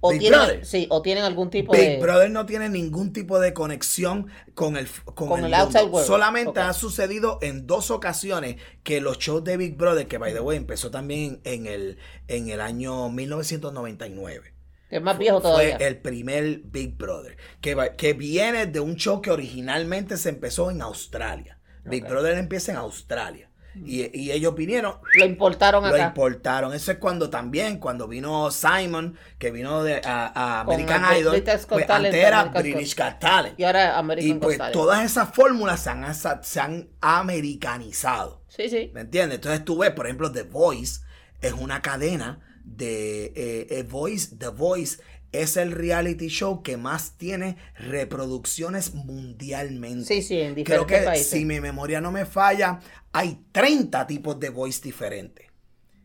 O 0.00 0.10
tienen, 0.10 0.64
sí, 0.64 0.86
o 0.90 1.02
tienen 1.02 1.24
algún 1.24 1.50
tipo 1.50 1.72
de. 1.72 1.96
Big 1.96 2.00
Brother 2.00 2.30
no 2.30 2.46
tiene 2.46 2.68
ningún 2.68 3.12
tipo 3.12 3.38
de 3.40 3.52
conexión 3.52 4.28
con 4.54 4.76
el, 4.76 4.88
con, 5.14 5.44
el, 5.44 5.54
outside 5.54 5.84
world. 5.84 6.06
Solamente 6.06 6.60
ha 6.60 6.72
sucedido 6.72 7.38
en 7.42 7.66
dos 7.66 7.90
ocasiones 7.90 8.56
que 8.82 9.00
los 9.00 9.18
shows 9.18 9.44
de 9.44 9.56
Big 9.56 9.76
Brother, 9.76 10.06
que 10.06 10.18
by 10.18 10.32
the 10.32 10.40
way 10.40 10.56
empezó 10.56 10.90
también 10.90 11.40
en 11.44 11.66
el, 11.66 11.98
en 12.28 12.48
el 12.48 12.60
año 12.60 13.08
1999 13.10 14.55
es 14.90 15.02
más 15.02 15.18
viejo 15.18 15.40
todavía. 15.40 15.76
Fue 15.76 15.86
el 15.86 15.98
primer 15.98 16.60
Big 16.64 16.96
Brother. 16.96 17.36
Que, 17.60 17.92
que 17.96 18.12
viene 18.12 18.66
de 18.66 18.80
un 18.80 18.96
show 18.96 19.20
que 19.20 19.30
originalmente 19.30 20.16
se 20.16 20.28
empezó 20.28 20.70
en 20.70 20.82
Australia. 20.82 21.58
Big 21.84 22.04
Brother 22.04 22.36
empieza 22.36 22.72
en 22.72 22.78
Australia. 22.78 23.50
Y, 23.84 24.30
ellos 24.30 24.54
vinieron. 24.54 24.94
Lo 25.14 25.24
importaron 25.24 25.84
acá. 25.84 25.96
Lo 25.96 26.02
importaron. 26.04 26.72
Eso 26.72 26.92
es 26.92 26.98
cuando 26.98 27.28
también, 27.28 27.78
cuando 27.78 28.08
vino 28.08 28.50
Simon, 28.50 29.18
que 29.38 29.50
vino 29.50 29.82
de 29.82 30.00
a, 30.02 30.60
American 30.60 31.04
Idol. 31.16 31.42
Pues, 31.68 31.90
antes 31.90 32.14
era 32.14 32.44
British 32.44 32.96
Got 32.96 33.18
Talent. 33.18 33.60
Y 33.60 33.64
ahora 33.64 33.98
American 33.98 34.36
Y 34.36 34.40
pues 34.40 34.58
todas 34.72 35.04
esas 35.04 35.34
fórmulas 35.34 35.80
se 35.80 35.90
han, 35.90 36.14
se 36.14 36.60
han 36.60 36.88
americanizado. 37.00 38.42
Sí, 38.48 38.68
sí. 38.70 38.90
¿Me 38.94 39.02
entiendes? 39.02 39.36
Entonces 39.36 39.64
tú 39.64 39.78
ves, 39.78 39.90
por 39.90 40.06
ejemplo, 40.06 40.32
The 40.32 40.44
Voice 40.44 41.02
es 41.42 41.52
una 41.52 41.82
cadena 41.82 42.40
de 42.66 43.26
eh, 43.26 43.66
eh, 43.70 43.82
Voice, 43.88 44.36
The 44.36 44.48
Voice 44.48 44.98
es 45.32 45.56
el 45.56 45.72
reality 45.72 46.28
show 46.28 46.62
que 46.62 46.76
más 46.76 47.12
tiene 47.16 47.56
reproducciones 47.78 48.94
mundialmente. 48.94 50.06
Sí, 50.06 50.22
sí, 50.22 50.40
en 50.40 50.54
diferentes 50.54 50.98
Creo 50.98 51.12
que 51.12 51.18
si 51.18 51.44
mi 51.44 51.60
memoria 51.60 52.00
no 52.00 52.10
me 52.10 52.24
falla, 52.26 52.80
hay 53.12 53.44
30 53.52 54.06
tipos 54.06 54.38
de 54.40 54.50
voice 54.50 54.80
diferentes. 54.82 55.46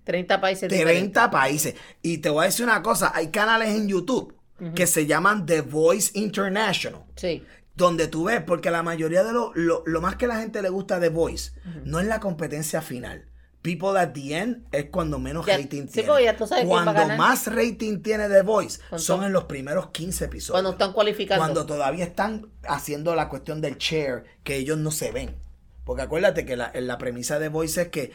30 0.03 0.41
países 0.41 0.67
30 0.67 1.31
países. 1.31 1.75
Y 2.01 2.17
te 2.17 2.29
voy 2.29 2.43
a 2.43 2.45
decir 2.47 2.65
una 2.65 2.81
cosa, 2.81 3.11
hay 3.13 3.27
canales 3.27 3.69
en 3.69 3.87
YouTube 3.87 4.35
que 4.75 4.85
se 4.85 5.07
llaman 5.07 5.45
The 5.47 5.61
Voice 5.61 6.11
International. 6.19 7.03
Sí. 7.15 7.43
Donde 7.75 8.07
tú 8.07 8.25
ves, 8.25 8.43
porque 8.43 8.69
la 8.69 8.83
mayoría 8.83 9.23
de 9.23 9.33
lo, 9.33 9.53
lo, 9.55 10.01
más 10.01 10.17
que 10.17 10.27
la 10.27 10.39
gente 10.39 10.61
le 10.61 10.69
gusta 10.69 10.99
de 10.99 11.09
Voice, 11.09 11.53
no 11.83 11.99
es 11.99 12.05
la 12.05 12.19
competencia 12.19 12.81
final 12.81 13.30
People 13.61 13.97
at 13.99 14.13
the 14.13 14.35
End 14.35 14.65
es 14.71 14.85
cuando 14.85 15.19
menos 15.19 15.45
rating 15.45 15.85
tiene. 15.87 16.07
cuando 16.65 17.07
más 17.15 17.45
rating 17.45 18.01
tiene 18.01 18.27
The 18.27 18.41
Voice 18.41 18.81
son 18.97 19.23
en 19.23 19.33
los 19.33 19.43
primeros 19.43 19.91
15 19.91 20.25
episodios. 20.25 20.53
Cuando 20.53 20.71
están 20.71 20.93
cualificando. 20.93 21.43
Cuando 21.43 21.65
todavía 21.65 22.05
están 22.05 22.49
haciendo 22.67 23.13
la 23.13 23.29
cuestión 23.29 23.61
del 23.61 23.77
chair, 23.77 24.23
que 24.43 24.55
ellos 24.55 24.77
no 24.77 24.89
se 24.89 25.11
ven. 25.11 25.35
Porque 25.83 26.03
acuérdate 26.03 26.45
que 26.45 26.55
la, 26.55 26.71
la 26.73 26.97
premisa 26.97 27.37
de 27.37 27.49
Voice 27.49 27.81
es 27.81 27.87
que, 27.89 28.11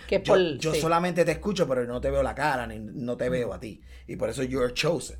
yo, 0.58 0.74
solamente 0.74 1.24
te 1.24 1.32
escucho, 1.32 1.68
pero 1.68 1.84
no 1.84 2.00
te 2.00 2.10
veo 2.10 2.22
la 2.22 2.34
cara, 2.34 2.66
ni 2.66 2.78
no 2.78 3.16
te 3.16 3.28
veo 3.28 3.52
a 3.52 3.60
ti. 3.60 3.80
Y 4.06 4.16
por 4.16 4.28
eso 4.28 4.42
you're 4.42 4.72
chosen. 4.72 5.18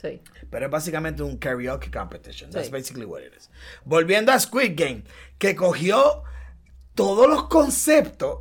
Sí. 0.00 0.20
Pero 0.50 0.66
es 0.66 0.70
básicamente 0.70 1.22
un 1.22 1.38
karaoke 1.38 1.90
competition. 1.90 2.50
That's 2.50 2.70
basically 2.70 3.04
what 3.04 3.22
it 3.22 3.32
is. 3.36 3.50
Volviendo 3.84 4.32
a 4.32 4.38
Squid 4.38 4.74
Game, 4.76 5.04
que 5.38 5.56
cogió 5.56 6.22
todos 6.98 7.28
los 7.28 7.44
conceptos 7.44 8.38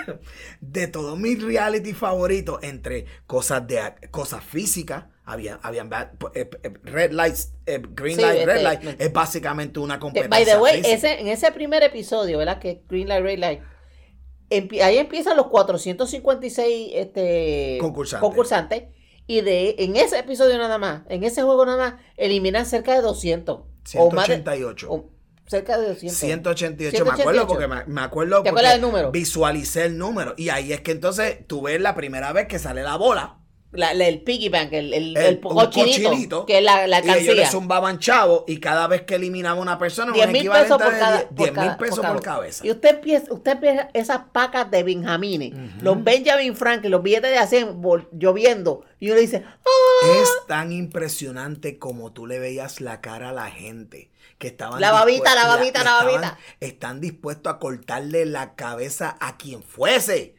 de 0.60 0.86
todos 0.86 1.18
mis 1.18 1.42
reality 1.42 1.92
favoritos 1.92 2.62
entre 2.62 3.06
cosas 3.26 3.66
de 3.66 3.80
cosas 4.12 4.44
físicas 4.44 5.06
había, 5.24 5.58
habían 5.64 5.90
eh, 5.92 6.48
eh, 6.62 6.72
red 6.84 7.10
lights, 7.10 7.54
eh, 7.66 7.82
green 7.90 8.20
light, 8.20 8.46
red 8.46 8.62
light, 8.62 9.00
es 9.00 9.12
básicamente 9.12 9.80
una 9.80 9.98
competencia. 9.98 10.30
By 10.30 10.44
the 10.44 10.58
way, 10.58 10.80
ese, 10.84 11.20
en 11.20 11.26
ese 11.26 11.50
primer 11.50 11.82
episodio, 11.82 12.38
¿verdad? 12.38 12.60
Que 12.60 12.84
green 12.88 13.08
light, 13.08 13.22
red 13.24 13.38
light, 13.40 13.62
ahí 14.80 14.98
empiezan 14.98 15.36
los 15.36 15.48
456 15.48 16.92
este, 16.94 17.78
concursantes. 17.80 18.28
concursantes 18.28 18.82
y 19.26 19.40
de 19.40 19.74
en 19.80 19.96
ese 19.96 20.20
episodio 20.20 20.56
nada 20.56 20.78
más, 20.78 21.02
en 21.08 21.24
ese 21.24 21.42
juego 21.42 21.66
nada 21.66 21.90
más, 21.90 22.00
eliminan 22.16 22.64
cerca 22.64 22.94
de 22.94 23.02
200. 23.02 23.60
O 23.96 24.10
más 24.12 24.28
de- 24.28 24.34
188. 24.36 24.86
o 24.88 25.17
cerca 25.48 25.76
de 25.78 25.88
200. 25.88 26.16
188, 26.18 27.04
me 27.04 27.10
acuerdo 27.10 27.46
porque 27.46 27.66
me, 27.66 27.84
me 27.86 28.00
acuerdo 28.02 28.30
¿Te 28.36 28.36
porque 28.36 28.48
acuerdas 28.50 28.72
del 28.74 28.80
número? 28.82 29.10
visualicé 29.10 29.86
el 29.86 29.98
número. 29.98 30.34
Y 30.36 30.50
ahí 30.50 30.72
es 30.72 30.80
que 30.82 30.92
entonces 30.92 31.38
tú 31.46 31.62
ves 31.62 31.80
la 31.80 31.94
primera 31.94 32.32
vez 32.32 32.46
que 32.46 32.58
sale 32.58 32.82
la 32.82 32.96
bola. 32.96 33.34
La- 33.70 33.92
la- 33.92 34.06
el 34.08 34.22
piggy 34.22 34.48
bank, 34.48 34.72
el, 34.72 34.94
el, 34.94 35.14
el, 35.14 35.40
cochinito, 35.40 36.08
cochinito, 36.08 36.46
que 36.46 36.56
es 36.56 36.64
la, 36.64 36.86
la 36.86 37.04
y 37.04 37.10
ellos 37.10 37.36
le 37.36 37.46
zumbaban 37.46 37.98
chavo 37.98 38.46
y 38.48 38.60
cada 38.60 38.86
vez 38.86 39.02
que 39.02 39.16
eliminaba 39.16 39.60
una 39.60 39.78
persona 39.78 40.10
10 40.10 40.26
un 40.26 40.32
mil 40.32 40.48
pesos 40.48 40.78
por 40.82 40.90
cada, 40.98 41.16
10 41.18 41.26
por 41.26 41.36
10 41.36 41.48
mil 41.50 41.54
cada- 41.54 41.76
pesos 41.76 41.98
por 42.06 42.22
cabeza. 42.22 42.66
Y 42.66 42.70
usted 42.70 42.94
empieza, 42.94 43.30
usted 43.30 43.52
empieza 43.52 43.90
esas 43.92 44.20
pacas 44.32 44.70
de 44.70 44.82
Benjamines, 44.84 45.52
los 45.82 46.02
Benjamin 46.02 46.56
Franklin, 46.56 46.90
los 46.90 47.02
billetes 47.02 47.30
de 47.30 47.36
hacen 47.36 47.78
lloviendo, 48.12 48.86
y 49.00 49.10
uno 49.10 49.20
dice, 49.20 49.44
¡ah! 49.46 50.18
es 50.22 50.30
tan 50.46 50.72
impresionante 50.72 51.78
como 51.78 52.10
tú 52.12 52.26
le 52.26 52.38
veías 52.38 52.80
la 52.80 53.02
cara 53.02 53.28
a 53.28 53.32
la 53.32 53.50
gente 53.50 54.10
que 54.38 54.46
estaban 54.48 54.80
La 54.80 54.92
babita, 54.92 55.34
la 55.34 55.46
babita, 55.46 55.82
la 55.84 55.94
babita. 56.04 56.38
están 56.60 57.00
dispuestos 57.00 57.52
a 57.52 57.58
cortarle 57.58 58.24
la 58.26 58.54
cabeza 58.54 59.16
a 59.20 59.36
quien 59.36 59.62
fuese 59.62 60.36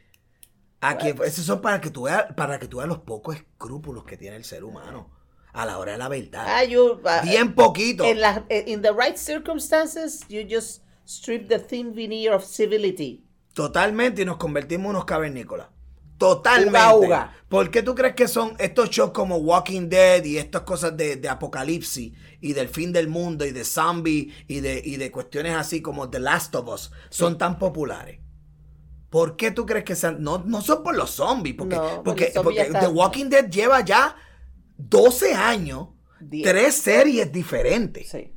a 0.80 0.96
quien 0.96 1.16
fuese. 1.16 1.32
Eso 1.32 1.42
son 1.42 1.60
para 1.60 1.80
que 1.82 1.90
tú 1.90 2.04
veas 2.04 2.32
para 2.34 2.58
que 2.58 2.66
tú 2.66 2.78
veas 2.78 2.88
los 2.88 3.00
pocos 3.00 3.36
escrúpulos 3.36 4.04
que 4.04 4.16
tiene 4.16 4.36
el 4.36 4.44
ser 4.44 4.64
humano 4.64 5.10
a 5.52 5.66
la 5.66 5.78
hora 5.78 5.92
de 5.92 5.98
la 5.98 6.08
verdad 6.08 6.46
Ah, 6.48 6.64
you- 6.64 7.00
ah, 7.04 7.20
bien 7.22 7.54
poquito 7.54 8.04
En 8.04 8.20
la, 8.20 8.44
in 8.66 8.80
the 8.82 8.92
right 8.92 9.16
circumstances, 9.16 10.20
you 10.28 10.42
just 10.48 10.82
strip 11.06 11.48
the 11.48 11.58
thin 11.58 11.92
veneer 11.94 12.32
of 12.32 12.44
civility. 12.44 13.26
Totalmente 13.52 14.22
y 14.22 14.24
nos 14.24 14.36
convertimos 14.38 14.84
en 14.86 14.90
unos 14.90 15.04
cavernícolas. 15.04 15.68
Totalmente. 16.20 16.78
Uga, 16.78 16.94
uga. 16.94 17.32
¿Por 17.48 17.70
qué 17.70 17.82
tú 17.82 17.94
crees 17.94 18.14
que 18.14 18.28
son 18.28 18.54
estos 18.58 18.90
shows 18.90 19.10
como 19.12 19.38
Walking 19.38 19.88
Dead 19.88 20.22
y 20.22 20.36
estas 20.36 20.62
cosas 20.62 20.94
de, 20.94 21.16
de 21.16 21.28
apocalipsis 21.30 22.12
y 22.42 22.52
del 22.52 22.68
fin 22.68 22.92
del 22.92 23.08
mundo 23.08 23.46
y 23.46 23.52
de 23.52 23.64
zombie 23.64 24.32
y 24.46 24.60
de, 24.60 24.82
y 24.84 24.98
de 24.98 25.10
cuestiones 25.10 25.54
así 25.54 25.80
como 25.80 26.10
The 26.10 26.20
Last 26.20 26.54
of 26.54 26.68
Us 26.68 26.92
son 27.08 27.38
tan 27.38 27.58
populares? 27.58 28.20
¿Por 29.08 29.36
qué 29.36 29.50
tú 29.50 29.64
crees 29.64 29.84
que 29.84 29.96
sean? 29.96 30.22
No, 30.22 30.44
no 30.44 30.60
son 30.60 30.82
por 30.82 30.94
los 30.94 31.10
zombies, 31.10 31.56
porque, 31.56 31.76
No, 31.76 32.02
porque 32.04 32.30
zombies 32.30 32.70
The 32.70 32.86
Walking 32.88 33.30
Dead 33.30 33.48
lleva 33.48 33.80
ya 33.80 34.14
12 34.76 35.34
años, 35.34 35.88
Diez. 36.20 36.46
tres 36.46 36.74
series 36.74 37.32
diferentes. 37.32 38.10
Sí. 38.10 38.34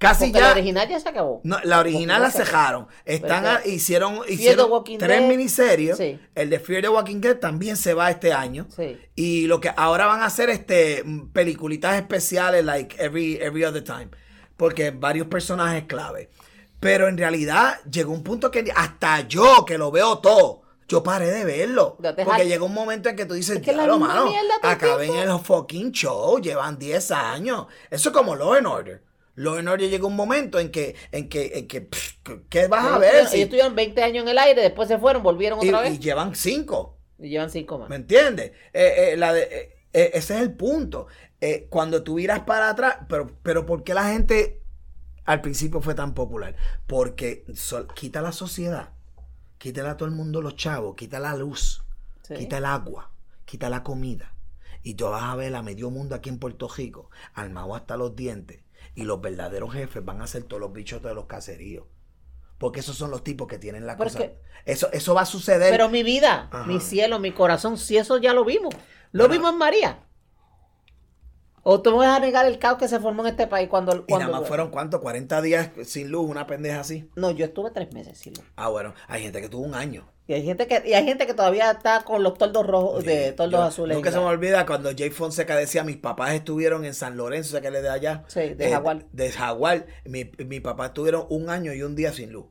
Casi 0.00 0.24
Porque 0.24 0.38
ya. 0.40 0.46
la 0.46 0.52
original 0.52 0.88
ya 0.88 0.98
se 0.98 1.08
acabó. 1.10 1.40
No, 1.44 1.58
la 1.62 1.78
original 1.78 2.22
la 2.22 2.28
ya 2.30 2.38
cejaron. 2.38 2.86
Están 3.04 3.44
a- 3.44 3.60
hicieron 3.66 4.20
tres 4.26 4.98
Dead. 4.98 5.28
miniseries. 5.28 5.98
Sí. 5.98 6.18
El 6.34 6.48
de 6.48 6.58
Fear 6.58 6.80
the 6.80 6.88
Walking 6.88 7.20
Dead 7.20 7.36
también 7.36 7.76
se 7.76 7.92
va 7.92 8.10
este 8.10 8.32
año. 8.32 8.66
Sí. 8.74 8.98
Y 9.14 9.46
lo 9.46 9.60
que 9.60 9.70
ahora 9.76 10.06
van 10.06 10.22
a 10.22 10.24
hacer 10.24 10.48
este 10.48 11.04
peliculitas 11.34 11.96
especiales 11.96 12.64
like 12.64 12.96
every 12.98 13.36
every 13.42 13.62
other 13.62 13.84
time, 13.84 14.08
porque 14.56 14.90
varios 14.90 15.26
personajes 15.26 15.84
clave. 15.84 16.30
Pero 16.80 17.06
en 17.06 17.18
realidad 17.18 17.78
llegó 17.90 18.14
un 18.14 18.22
punto 18.24 18.50
que 18.50 18.72
hasta 18.74 19.28
yo 19.28 19.66
que 19.66 19.76
lo 19.76 19.90
veo 19.90 20.18
todo 20.20 20.62
yo 20.88 21.02
paré 21.04 21.30
de 21.30 21.44
verlo. 21.44 21.98
Ya 22.00 22.16
Porque 22.16 22.48
llegó 22.48 22.66
un 22.66 22.74
momento 22.74 23.08
en 23.10 23.16
que 23.16 23.24
tú 23.26 23.34
dices, 23.34 23.60
"Diablo, 23.62 23.98
misma 23.98 24.08
mano, 24.08 24.32
acaben 24.62 25.12
tiempo". 25.12 25.34
el 25.34 25.38
fucking 25.44 25.92
show, 25.92 26.40
llevan 26.40 26.78
10 26.80 27.10
años. 27.12 27.66
Eso 27.90 28.08
es 28.08 28.14
como 28.14 28.34
Law 28.34 28.54
and 28.54 28.66
Order. 28.66 29.09
Law 29.36 29.56
and 29.56 29.68
Order 29.68 29.88
llegó 29.88 30.08
un 30.08 30.16
momento 30.16 30.58
en 30.58 30.70
que, 30.70 30.94
en 31.12 31.28
que, 31.28 31.52
en 31.58 31.68
que, 31.68 31.80
pff, 31.82 32.14
¿qué 32.48 32.66
vas 32.68 32.84
a 32.84 32.98
ver? 32.98 33.26
si- 33.26 33.42
estuvieron 33.42 33.74
20 33.74 34.02
años 34.02 34.22
en 34.24 34.28
el 34.30 34.38
aire, 34.38 34.60
después 34.62 34.88
se 34.88 34.98
fueron, 34.98 35.22
volvieron 35.22 35.58
y, 35.64 35.68
otra 35.68 35.86
y 35.86 35.90
vez 35.92 36.00
llevan 36.00 36.34
5. 36.34 36.96
y 37.18 37.28
llevan 37.28 37.50
5 37.50 37.78
más. 37.78 37.88
¿Me 37.88 37.96
entiendes? 37.96 38.52
Eh, 38.72 39.12
eh, 39.12 39.16
la 39.16 39.32
de- 39.32 39.74
eh, 39.92 40.10
ese 40.14 40.34
es 40.36 40.40
el 40.42 40.52
punto. 40.52 41.06
Cuando 41.70 42.02
tú 42.02 42.16
miras 42.16 42.40
para 42.40 42.68
atrás, 42.68 42.96
pero, 43.08 43.30
pero 43.42 43.64
¿por 43.64 43.82
qué 43.82 43.94
la 43.94 44.04
gente 44.10 44.60
al 45.24 45.40
principio 45.40 45.80
fue 45.80 45.94
tan 45.94 46.12
popular? 46.12 46.54
Porque 46.86 47.44
sol- 47.54 47.88
quita 47.94 48.20
la 48.20 48.32
sociedad, 48.32 48.90
quítale 49.56 49.88
a 49.88 49.96
todo 49.96 50.06
el 50.08 50.14
mundo 50.14 50.42
los 50.42 50.56
chavos, 50.56 50.96
quita 50.96 51.18
la 51.18 51.34
luz, 51.36 51.82
Sí. 52.22 52.34
quita 52.34 52.58
el 52.58 52.66
agua, 52.66 53.10
quita 53.46 53.70
la 53.70 53.82
comida. 53.82 54.34
Y 54.82 54.94
tú 54.94 55.06
vas 55.06 55.22
a 55.22 55.34
ver 55.36 55.54
a 55.54 55.62
medio 55.62 55.90
mundo 55.90 56.14
aquí 56.14 56.28
en 56.28 56.38
Puerto 56.38 56.68
Rico, 56.68 57.10
armado 57.34 57.74
hasta 57.74 57.96
los 57.96 58.14
dientes. 58.14 58.60
Y 58.94 59.04
los 59.04 59.20
verdaderos 59.20 59.72
jefes 59.72 60.04
van 60.04 60.20
a 60.20 60.26
ser 60.26 60.44
todos 60.44 60.60
los 60.60 60.72
bichos 60.72 61.02
de 61.02 61.14
los 61.14 61.26
caseríos. 61.26 61.86
Porque 62.58 62.80
esos 62.80 62.96
son 62.96 63.10
los 63.10 63.24
tipos 63.24 63.48
que 63.48 63.58
tienen 63.58 63.86
la 63.86 63.96
Pero 63.96 64.10
cosa. 64.10 64.24
Eso, 64.66 64.92
eso 64.92 65.14
va 65.14 65.22
a 65.22 65.26
suceder. 65.26 65.70
Pero 65.70 65.88
mi 65.88 66.02
vida, 66.02 66.48
Ajá. 66.52 66.66
mi 66.66 66.78
cielo, 66.80 67.18
mi 67.18 67.32
corazón, 67.32 67.78
si 67.78 67.96
eso 67.96 68.18
ya 68.18 68.34
lo 68.34 68.44
vimos. 68.44 68.74
Lo 69.12 69.28
vimos 69.28 69.52
en 69.52 69.58
María. 69.58 70.06
¿O 71.62 71.82
tú 71.82 71.92
me 71.92 71.98
vas 71.98 72.16
a 72.16 72.20
negar 72.20 72.46
el 72.46 72.58
caos 72.58 72.78
que 72.78 72.88
se 72.88 73.00
formó 73.00 73.22
en 73.22 73.28
este 73.28 73.46
país 73.46 73.68
cuando... 73.68 73.94
Y 73.94 74.00
cuando 74.08 74.26
nada 74.26 74.40
más 74.40 74.48
fueron, 74.48 74.70
¿cuánto? 74.70 75.00
40 75.00 75.42
días 75.42 75.70
sin 75.84 76.10
luz, 76.10 76.28
una 76.28 76.46
pendeja 76.46 76.80
así. 76.80 77.10
No, 77.16 77.30
yo 77.30 77.44
estuve 77.44 77.70
tres 77.70 77.92
meses 77.92 78.18
sin 78.18 78.34
luz. 78.34 78.44
Ah, 78.56 78.68
bueno, 78.68 78.94
hay 79.08 79.22
gente 79.22 79.40
que 79.40 79.48
tuvo 79.48 79.62
un 79.62 79.74
año. 79.74 80.10
Y 80.30 80.34
hay 80.34 80.44
gente 80.44 80.68
que, 80.68 80.80
y 80.86 80.94
hay 80.94 81.04
gente 81.04 81.26
que 81.26 81.34
todavía 81.34 81.72
está 81.72 82.04
con 82.04 82.22
los 82.22 82.38
toldos 82.38 82.64
rojos, 82.64 83.04
de 83.04 83.34
yo- 83.50 83.62
azules. 83.62 83.96
Nunca 83.96 84.12
se 84.12 84.18
me 84.18 84.24
olvida 84.26 84.64
cuando 84.64 84.90
Jay 84.96 85.10
Fonseca 85.10 85.56
decía, 85.56 85.82
mis 85.82 85.96
papás 85.96 86.34
estuvieron 86.34 86.84
en 86.84 86.94
San 86.94 87.16
Lorenzo, 87.16 87.48
o 87.48 87.50
sea 87.52 87.60
que 87.60 87.72
le 87.72 87.82
de 87.82 87.88
allá. 87.88 88.22
Sí, 88.28 88.54
de 88.54 88.70
Jaguar. 88.70 89.06
De 89.10 89.32
Jaguar. 89.32 89.86
Mi, 90.04 90.30
mi 90.46 90.60
papá 90.60 90.86
estuvieron 90.86 91.26
un 91.30 91.50
año 91.50 91.72
y 91.72 91.82
un 91.82 91.96
día 91.96 92.12
sin 92.12 92.30
luz. 92.32 92.46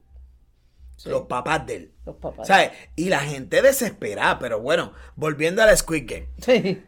Sí, 0.98 1.08
Los 1.08 1.22
papás 1.28 1.66
de 1.68 1.76
él. 1.78 1.94
los 2.06 2.18
papás. 2.18 2.48
¿Sabes? 2.48 2.72
Y 2.98 3.08
la 3.08 3.20
gente 3.20 3.62
desesperada, 3.62 4.38
pero 4.40 4.60
bueno, 4.60 4.92
volviendo 5.16 5.62
a 5.64 5.66
la 5.66 5.78
Squid 5.78 6.04
Game. 6.06 6.28
Sí. 6.42 6.84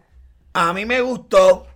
A 0.51 0.73
mí 0.73 0.85
me 0.85 0.99
gustó. 0.99 1.67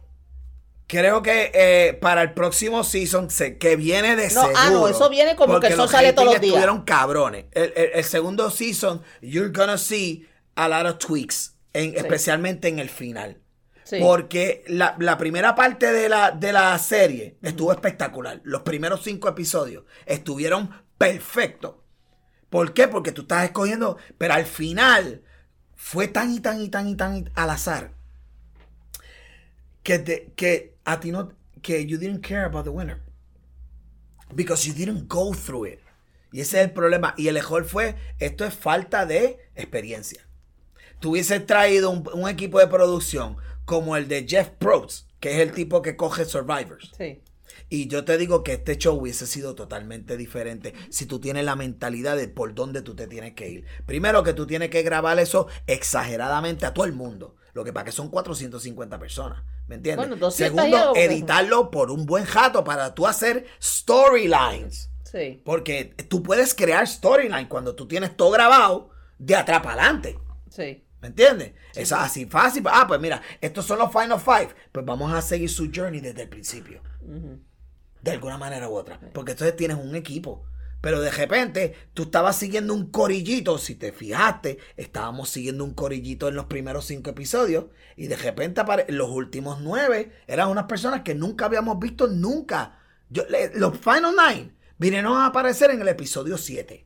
Creo 0.87 1.23
que 1.23 1.51
eh, 1.53 1.93
para 1.99 2.21
el 2.21 2.33
próximo 2.33 2.83
season 2.83 3.31
se- 3.31 3.57
que 3.57 3.75
viene 3.75 4.15
de 4.15 4.25
No, 4.25 4.41
seguro. 4.41 4.53
ah, 4.55 4.69
no, 4.69 4.87
eso 4.87 5.09
viene 5.09 5.35
como 5.35 5.59
que 5.59 5.75
los 5.75 5.89
sale 5.89 6.13
todos 6.13 6.25
los 6.33 6.35
días. 6.41 6.45
Estuvieron 6.53 6.83
cabrones. 6.83 7.45
El, 7.51 7.73
el- 7.75 7.89
el 7.95 8.03
segundo 8.03 8.51
season, 8.51 9.01
you're 9.21 9.49
gonna 9.51 9.77
see 9.79 10.27
a 10.55 10.67
lot 10.69 10.85
of 10.85 10.99
tweaks, 10.99 11.55
en- 11.73 11.95
especialmente 11.97 12.67
en 12.67 12.77
el 12.79 12.89
final. 12.89 13.39
Sí. 13.83 13.97
Porque 13.99 14.63
la, 14.67 14.95
la 14.99 15.17
primera 15.17 15.53
parte 15.55 15.91
de 15.91 16.07
la, 16.09 16.31
de 16.31 16.51
la 16.53 16.77
serie 16.79 17.37
estuvo 17.41 17.71
espectacular. 17.71 18.41
Los 18.43 18.61
primeros 18.61 19.03
cinco 19.03 19.27
episodios 19.27 19.85
estuvieron 20.05 20.69
perfectos. 20.99 21.75
¿Por 22.49 22.73
qué? 22.73 22.87
Porque 22.87 23.11
tú 23.11 23.23
estás 23.23 23.43
escogiendo, 23.45 23.97
pero 24.19 24.33
al 24.35 24.45
final 24.45 25.23
fue 25.75 26.07
tan 26.07 26.31
y 26.33 26.39
tan 26.39 26.61
y 26.61 26.69
tan 26.69 26.87
y 26.87 26.95
tan 26.95 27.29
al 27.35 27.49
azar 27.49 27.91
que, 29.83 29.99
te- 29.99 30.31
que 30.35 30.74
a 30.85 30.99
ti 30.99 31.11
no, 31.11 31.31
que 31.61 31.85
you 31.85 31.97
didn't 31.97 32.21
care 32.21 32.45
about 32.45 32.63
the 32.63 32.71
winner. 32.71 33.01
Because 34.33 34.67
you 34.67 34.73
didn't 34.73 35.07
go 35.07 35.33
through 35.33 35.65
it. 35.67 35.79
Y 36.31 36.41
ese 36.41 36.59
es 36.59 36.65
el 36.65 36.71
problema. 36.71 37.13
Y 37.17 37.27
el 37.27 37.35
mejor 37.35 37.65
fue, 37.65 37.95
esto 38.19 38.45
es 38.45 38.53
falta 38.53 39.05
de 39.05 39.39
experiencia. 39.55 40.27
Tú 40.99 41.11
hubieses 41.11 41.45
traído 41.45 41.89
un, 41.89 42.07
un 42.13 42.29
equipo 42.29 42.59
de 42.59 42.67
producción 42.67 43.37
como 43.65 43.95
el 43.95 44.07
de 44.07 44.25
Jeff 44.27 44.49
Probst, 44.57 45.09
que 45.19 45.33
es 45.33 45.39
el 45.39 45.51
tipo 45.51 45.81
que 45.81 45.95
coge 45.95 46.25
Survivors. 46.25 46.91
Sí. 46.97 47.21
Y 47.69 47.87
yo 47.87 48.05
te 48.05 48.17
digo 48.17 48.43
que 48.43 48.53
este 48.53 48.77
show 48.77 48.95
hubiese 48.95 49.25
sido 49.25 49.55
totalmente 49.55 50.17
diferente 50.17 50.73
si 50.89 51.05
tú 51.05 51.19
tienes 51.19 51.45
la 51.45 51.55
mentalidad 51.55 52.15
de 52.15 52.27
por 52.27 52.53
dónde 52.53 52.81
tú 52.81 52.95
te 52.95 53.07
tienes 53.07 53.33
que 53.33 53.49
ir. 53.49 53.65
Primero 53.85 54.23
que 54.23 54.33
tú 54.33 54.45
tienes 54.45 54.69
que 54.69 54.83
grabar 54.83 55.17
eso 55.19 55.47
exageradamente 55.65 56.65
a 56.65 56.73
todo 56.73 56.85
el 56.85 56.93
mundo. 56.93 57.35
Lo 57.55 57.63
que 57.63 57.73
pasa 57.73 57.85
que 57.85 57.91
son 57.93 58.09
450 58.09 58.99
personas. 58.99 59.41
¿Me 59.67 59.75
entiendes? 59.75 60.05
Bueno, 60.07 60.17
200 60.17 60.53
y 60.53 60.67
Segundo, 60.69 60.87
porque- 60.89 61.05
editarlo 61.05 61.71
por 61.71 61.89
un 61.89 62.05
buen 62.05 62.25
jato 62.25 62.63
para 62.63 62.93
tú 62.93 63.07
hacer 63.07 63.47
storylines. 63.59 64.91
Sí. 65.03 65.41
Porque 65.45 65.95
tú 66.09 66.21
puedes 66.21 66.53
crear 66.53 66.85
storyline 66.87 67.47
cuando 67.47 67.73
tú 67.73 67.87
tienes 67.87 68.15
todo 68.17 68.31
grabado 68.31 68.89
de 69.17 69.35
atrás 69.35 69.61
para 69.61 69.81
adelante. 69.83 70.19
Sí. 70.49 70.83
¿Me 71.01 71.07
entiendes? 71.07 71.53
Es 71.73 71.91
así 71.91 72.25
fácil. 72.25 72.63
Ah, 72.67 72.85
pues 72.87 72.99
mira, 72.99 73.21
estos 73.39 73.65
son 73.65 73.79
los 73.79 73.91
Final 73.91 74.19
Five. 74.19 74.49
Pues 74.71 74.85
vamos 74.85 75.13
a 75.13 75.21
seguir 75.21 75.49
su 75.49 75.71
journey 75.73 76.01
desde 76.01 76.23
el 76.23 76.29
principio. 76.29 76.81
De 78.01 78.11
alguna 78.11 78.37
manera 78.37 78.67
u 78.67 78.73
otra. 78.75 78.99
Porque 79.13 79.31
entonces 79.31 79.55
tienes 79.55 79.77
un 79.77 79.95
equipo. 79.95 80.43
Pero 80.85 81.01
de 81.01 81.09
repente 81.09 81.73
tú 81.95 82.03
estabas 82.03 82.35
siguiendo 82.35 82.71
un 82.75 82.91
corillito. 82.91 83.57
Si 83.57 83.73
te 83.73 83.91
fijaste, 83.91 84.59
estábamos 84.77 85.29
siguiendo 85.29 85.63
un 85.63 85.73
corillito 85.73 86.27
en 86.27 86.35
los 86.35 86.45
primeros 86.45 86.85
cinco 86.85 87.09
episodios. 87.09 87.65
Y 87.95 88.05
de 88.05 88.15
repente 88.15 88.61
los 88.89 89.09
últimos 89.09 89.61
nueve 89.61 90.11
eran 90.27 90.49
unas 90.49 90.65
personas 90.65 91.01
que 91.01 91.15
nunca 91.15 91.45
habíamos 91.47 91.79
visto 91.79 92.05
nunca. 92.05 92.77
Yo- 93.09 93.23
los 93.55 93.75
Final 93.79 94.13
Nine 94.15 94.51
vinieron 94.77 95.17
a 95.17 95.25
aparecer 95.25 95.71
en 95.71 95.81
el 95.81 95.87
episodio 95.87 96.37
7. 96.37 96.85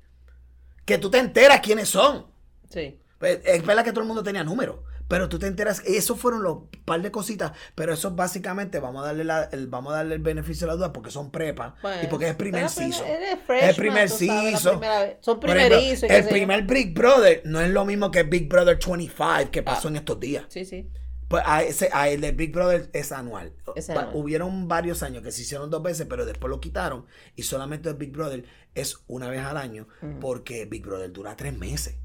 Que 0.86 0.98
tú 0.98 1.12
te 1.12 1.18
enteras 1.18 1.60
quiénes 1.60 1.90
son. 1.90 2.28
Sí. 2.70 3.02
Pues, 3.18 3.42
Es 3.44 3.66
verdad 3.66 3.84
que 3.84 3.92
todo 3.92 4.00
el 4.04 4.08
mundo 4.08 4.24
tenía 4.24 4.46
números, 4.46 4.78
pero 5.10 5.28
tú 5.28 5.38
te 5.39 5.48
enteras, 5.48 5.84
esos 5.86 6.17
fueron 6.17 6.41
los 6.43 6.60
par 6.86 7.02
de 7.02 7.12
cositas, 7.12 7.52
pero 7.76 7.93
eso 7.93 8.12
básicamente 8.12 8.80
vamos 8.80 9.04
a 9.04 9.08
darle 9.08 9.26
la- 9.26 9.50
el, 9.52 9.67
vamos 9.67 9.91
a 9.91 9.98
darle 9.98 10.15
el 10.15 10.22
beneficio 10.22 10.65
de 10.65 10.72
la 10.72 10.78
duda 10.78 10.93
porque 10.93 11.12
son 11.12 11.30
prepa 11.32 11.76
y 12.02 12.08
porque 12.08 12.26
es 12.26 12.32
el 12.32 12.38
primer 12.38 12.69
season. 12.69 13.06
es 13.08 13.63
el 13.69 13.76
primer 13.76 14.10
season. 14.10 14.80
Son 15.19 15.39
primerizos 15.41 16.10
el 16.10 16.28
primer 16.28 16.63
Big 16.63 16.93
Brother 16.93 17.41
no 17.43 17.60
es 17.60 17.69
lo 17.72 17.84
mismo 17.84 18.12
que 18.12 18.24
Big 18.24 18.48
Brother 18.48 18.78
25 18.80 19.52
que 19.52 19.63
pasó 19.63 19.88
Ah. 19.89 19.91
en 19.91 19.98
estos 19.98 20.19
días. 20.19 20.45
Sí, 20.48 20.63
sí. 20.63 20.89
Pues 21.28 21.43
a 21.45 21.62
ese, 21.62 21.89
a 21.93 22.10
el 22.10 22.22
de 22.22 22.32
Big 22.32 22.52
Brother 22.52 22.89
es 22.91 23.12
anual. 23.12 23.54
Es 23.76 23.86
Pa- 23.86 23.93
anual. 23.93 24.10
Hubieron 24.15 24.67
varios 24.67 25.04
años 25.04 25.22
que 25.22 25.32
se 25.32 25.43
hicieron 25.43 25.69
dos 25.69 25.84
veces, 25.84 26.08
pero 26.10 26.26
después 26.26 26.50
lo 26.50 26.60
quitaron. 26.60 27.06
Y 27.36 27.43
solamente 27.43 27.88
el 27.89 27.95
Big 27.95 28.12
Brother 28.12 28.45
es 28.74 28.98
una 29.08 29.30
vez 29.30 29.41
al 29.45 29.58
año, 29.58 29.88
porque 30.22 30.65
Big 30.65 30.84
Brother 30.86 31.12
dura 31.12 31.36
tres 31.36 31.56
meses. 31.56 31.98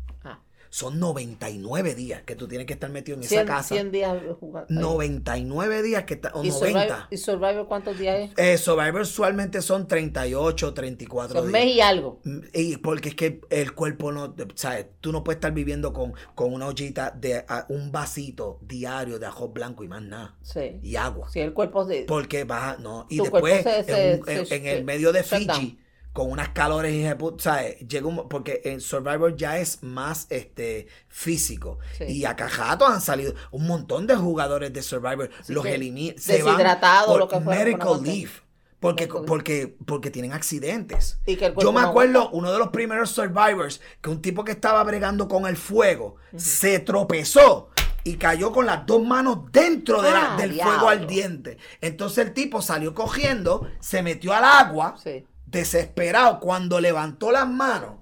Son 0.74 0.98
99 0.98 1.94
días 1.94 2.22
que 2.22 2.34
tú 2.34 2.48
tienes 2.48 2.66
que 2.66 2.72
estar 2.72 2.90
metido 2.90 3.16
en 3.16 3.22
esa 3.22 3.28
100, 3.36 3.46
casa. 3.46 3.74
100 3.76 3.92
días 3.92 4.16
jugando. 4.40 4.66
99 4.74 5.82
días 5.84 6.02
que 6.02 6.14
está, 6.14 6.32
o 6.34 6.42
¿Y 6.42 6.48
90. 6.48 6.58
Survivor, 6.80 7.06
¿Y 7.12 7.16
Survivor 7.16 7.68
cuántos 7.68 7.96
días 7.96 8.30
es? 8.36 8.38
Eh, 8.38 8.58
Survivor 8.58 9.02
usualmente 9.02 9.62
son 9.62 9.86
38, 9.86 10.74
34 10.74 11.42
Un 11.42 11.46
días. 11.46 11.52
mes 11.64 11.76
y 11.76 11.80
algo. 11.80 12.20
Mm, 12.24 12.38
Y 12.52 12.76
porque 12.78 13.10
es 13.10 13.14
que 13.14 13.40
el 13.50 13.72
cuerpo 13.72 14.10
no, 14.10 14.34
¿sabes? 14.56 14.86
Tú 15.00 15.12
no 15.12 15.22
puedes 15.22 15.36
estar 15.36 15.52
viviendo 15.52 15.92
con, 15.92 16.12
con 16.34 16.52
una 16.52 16.66
ollita 16.66 17.12
de 17.12 17.44
a- 17.46 17.66
un 17.68 17.92
vasito 17.92 18.58
diario 18.62 19.20
de 19.20 19.26
ajo 19.26 19.50
blanco 19.50 19.84
y 19.84 19.88
más 19.88 20.02
nada. 20.02 20.34
Sí. 20.42 20.80
Y 20.82 20.96
agua. 20.96 21.30
Si 21.30 21.38
el 21.38 21.52
cuerpo 21.52 21.84
de... 21.84 22.02
Porque 22.02 22.42
vas 22.42 22.78
a- 22.78 22.82
no. 22.82 23.06
Y 23.08 23.20
después, 23.20 23.62
se- 23.62 23.84
se- 23.84 24.12
en, 24.14 24.20
un- 24.22 24.28
en- 24.28 24.46
se- 24.46 24.56
en 24.56 24.66
el 24.66 24.78
se- 24.78 24.84
medio 24.84 25.12
de. 25.12 25.22
Fiji, 25.22 25.78
con 26.14 26.30
unas 26.30 26.50
calores 26.50 26.94
y 26.94 27.04
¿sabes? 27.42 27.80
Llega 27.80 28.06
un, 28.06 28.28
porque 28.28 28.62
en 28.64 28.80
Survivor 28.80 29.34
ya 29.36 29.58
es 29.58 29.82
más 29.82 30.26
este 30.30 30.86
físico. 31.08 31.80
Sí. 31.98 32.04
Y 32.04 32.24
a 32.24 32.36
Cajato 32.36 32.86
han 32.86 33.00
salido 33.00 33.34
un 33.50 33.66
montón 33.66 34.06
de 34.06 34.14
jugadores 34.14 34.72
de 34.72 34.80
Survivor. 34.80 35.28
los 35.48 35.66
eliminan. 35.66 36.14
deshidratados, 36.16 37.08
por 37.08 37.18
lo 37.18 37.28
que 37.28 37.40
fuera, 37.40 37.64
medical 37.64 38.02
leave. 38.02 38.30
Porque, 38.78 39.08
porque, 39.08 39.76
porque 39.86 40.10
tienen 40.10 40.32
accidentes. 40.32 41.18
Y 41.26 41.36
que 41.36 41.46
el 41.46 41.54
Yo 41.56 41.72
me 41.72 41.80
acuerdo 41.80 42.30
uno 42.30 42.52
de 42.52 42.58
los 42.58 42.68
primeros 42.68 43.10
Survivors 43.10 43.80
que 44.00 44.10
un 44.10 44.22
tipo 44.22 44.44
que 44.44 44.52
estaba 44.52 44.84
bregando 44.84 45.26
con 45.26 45.46
el 45.46 45.56
fuego 45.56 46.16
se 46.36 46.78
tropezó 46.80 47.70
y 48.04 48.16
cayó 48.18 48.52
con 48.52 48.66
las 48.66 48.84
dos 48.86 49.02
manos 49.02 49.50
dentro 49.50 50.00
de 50.02 50.10
la- 50.10 50.34
Ah, 50.34 50.36
del 50.36 50.52
diablo. 50.52 50.74
fuego 50.74 50.88
ardiente. 50.90 51.56
Entonces 51.80 52.26
el 52.26 52.34
tipo 52.34 52.60
salió 52.62 52.94
cogiendo, 52.94 53.66
se 53.80 54.02
metió 54.02 54.32
al 54.34 54.44
agua, 54.44 54.94
Sí. 55.02 55.24
Desesperado. 55.54 56.40
Cuando 56.40 56.80
levantó 56.80 57.32
las 57.32 57.48
manos, 57.48 57.94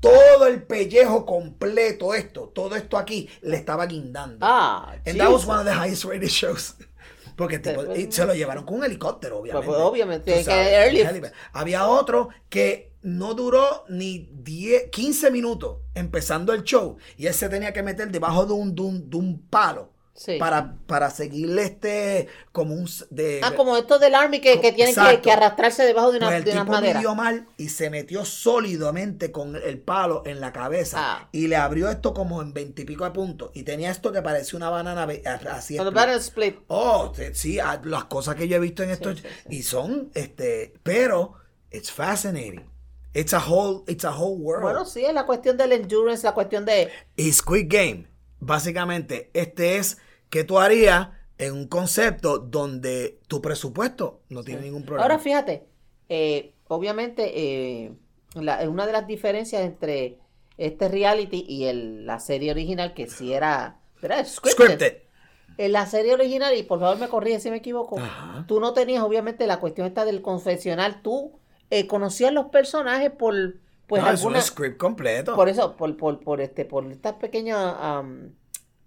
todo 0.00 0.46
el 0.46 0.62
pellejo 0.62 1.26
completo, 1.26 2.14
esto, 2.14 2.48
todo 2.54 2.74
esto 2.74 2.96
aquí, 2.96 3.28
le 3.42 3.56
estaba 3.56 3.86
guindando. 3.86 4.38
Ah, 4.40 4.94
And 5.06 5.18
that 5.18 5.30
was 5.30 5.46
one 5.46 5.58
of 5.60 5.66
the 5.66 5.72
highest 5.74 6.04
rated 6.04 6.28
shows. 6.30 6.74
Porque 7.36 7.58
tipo, 7.58 7.84
Pues, 7.84 8.14
se 8.14 8.24
lo 8.26 8.34
llevaron 8.34 8.64
con 8.64 8.76
un 8.78 8.84
helicóptero, 8.84 9.38
obviamente. 9.38 9.66
pues, 9.66 9.78
obviamente, 9.80 10.44
que 10.44 10.86
helipad. 10.86 11.32
Había 11.52 11.86
otro 11.86 12.28
que 12.48 12.92
no 13.02 13.34
duró 13.34 13.84
ni 13.88 14.28
10, 14.32 14.90
15 14.90 15.30
minutos 15.30 15.78
empezando 15.94 16.52
el 16.52 16.62
show. 16.62 16.96
Y 17.16 17.26
él 17.26 17.34
se 17.34 17.48
tenía 17.48 17.72
que 17.72 17.82
meter 17.82 18.10
debajo 18.10 18.44
de 18.46 18.52
un, 18.52 18.74
de 18.74 18.82
un, 18.82 19.10
de 19.10 19.16
un 19.16 19.40
palo. 19.48 19.91
Sí. 20.14 20.36
Para, 20.38 20.76
para 20.86 21.08
seguirle 21.08 21.62
este 21.62 22.28
como 22.52 22.74
un 22.74 22.86
de 23.08 23.40
Ah, 23.42 23.54
como 23.56 23.78
estos 23.78 23.98
del 23.98 24.14
Army 24.14 24.40
que, 24.40 24.60
que 24.60 24.70
tienen 24.72 24.94
que, 25.22 25.32
arrastrarse 25.32 25.84
debajo 25.84 26.12
de, 26.12 26.18
una, 26.18 26.26
pues 26.26 26.38
el 26.40 26.44
de 26.44 26.52
tipo 26.52 26.64
maderas. 26.66 26.96
midió 26.96 27.14
mal 27.14 27.48
y 27.56 27.70
se 27.70 27.88
metió 27.88 28.26
sólidamente 28.26 29.32
con 29.32 29.56
el 29.56 29.80
palo 29.80 30.22
en 30.26 30.40
la 30.40 30.52
cabeza 30.52 30.98
Ah. 31.00 31.28
y 31.32 31.48
le 31.48 31.56
abrió 31.56 31.88
esto 31.88 32.12
como 32.12 32.42
en 32.42 32.52
veintipico 32.52 33.04
de 33.04 33.10
puntos 33.12 33.50
y 33.54 33.62
tenía 33.62 33.90
esto 33.90 34.12
que 34.12 34.20
parecía 34.20 34.58
una 34.58 34.68
banana 34.68 35.08
así 35.50 35.78
al 35.78 36.10
split. 36.20 36.56
Oh, 36.66 37.12
sí, 37.32 37.58
las 37.84 38.04
cosas 38.04 38.34
que 38.34 38.46
yo 38.48 38.56
he 38.56 38.60
visto 38.60 38.82
en 38.82 38.90
estos 38.90 39.20
sí, 39.20 39.26
y 39.48 39.62
son 39.62 40.10
este, 40.14 40.74
pero 40.82 41.34
it's 41.70 41.90
fascinating. 41.90 42.70
It's 43.14 43.34
a 43.34 43.38
whole 43.40 43.82
it's 43.86 44.04
a 44.04 44.10
whole 44.14 44.36
world. 44.38 44.62
Bueno, 44.62 44.84
sí, 44.84 45.04
es 45.04 45.12
la 45.14 45.24
cuestión 45.26 45.56
del 45.56 45.72
endurance, 45.72 46.22
la 46.22 46.32
cuestión 46.32 46.64
de... 46.64 46.90
Y 47.16 47.32
Squid 47.32 47.66
Game, 47.68 48.06
básicamente, 48.42 49.30
este 49.34 49.76
es 49.78 49.98
que 50.28 50.44
tú 50.44 50.58
harías 50.58 51.08
en 51.38 51.52
un 51.54 51.68
concepto 51.68 52.38
donde 52.38 53.20
tu 53.28 53.40
presupuesto 53.40 54.20
no 54.28 54.42
tiene 54.42 54.62
ningún 54.62 54.82
problema. 54.84 55.02
Ahora 55.04 55.18
fíjate, 55.18 55.64
eh, 56.08 56.52
obviamente 56.68 57.32
eh, 57.34 57.92
la- 58.34 58.68
una 58.68 58.86
de 58.86 58.92
las 58.92 59.06
diferencias 59.06 59.62
entre 59.62 60.18
este 60.58 60.88
reality 60.88 61.44
y 61.48 61.64
el- 61.64 62.04
la 62.06 62.18
serie 62.20 62.50
original, 62.50 62.94
que 62.94 63.06
sí 63.08 63.32
era, 63.32 63.80
era 64.02 64.24
scripted. 64.24 64.64
Scripted. 64.64 64.96
En 65.58 65.72
la 65.72 65.86
serie 65.86 66.14
original, 66.14 66.56
y 66.56 66.62
por 66.62 66.80
favor 66.80 66.98
me 66.98 67.08
corrige 67.08 67.38
si 67.40 67.50
me 67.50 67.58
equivoco, 67.58 67.98
Ajá. 67.98 68.44
tú 68.48 68.58
no 68.58 68.72
tenías 68.72 69.02
obviamente 69.02 69.46
la 69.46 69.60
cuestión 69.60 69.86
esta 69.86 70.04
del 70.04 70.20
confesional, 70.22 71.02
tú 71.02 71.38
eh, 71.70 71.86
conocías 71.86 72.32
los 72.32 72.46
personajes 72.46 73.10
por 73.10 73.34
pues 73.92 74.02
No, 74.02 74.08
es 74.10 74.20
un 74.22 74.28
alguna, 74.28 74.40
script 74.40 74.78
completo. 74.78 75.34
por 75.34 75.50
eso, 75.50 75.76
por, 75.76 75.94
por, 75.98 76.18
por 76.20 76.40
este, 76.40 76.64
por 76.64 76.90
estas 76.90 77.12
pequeñas 77.16 77.74
am, 77.78 78.30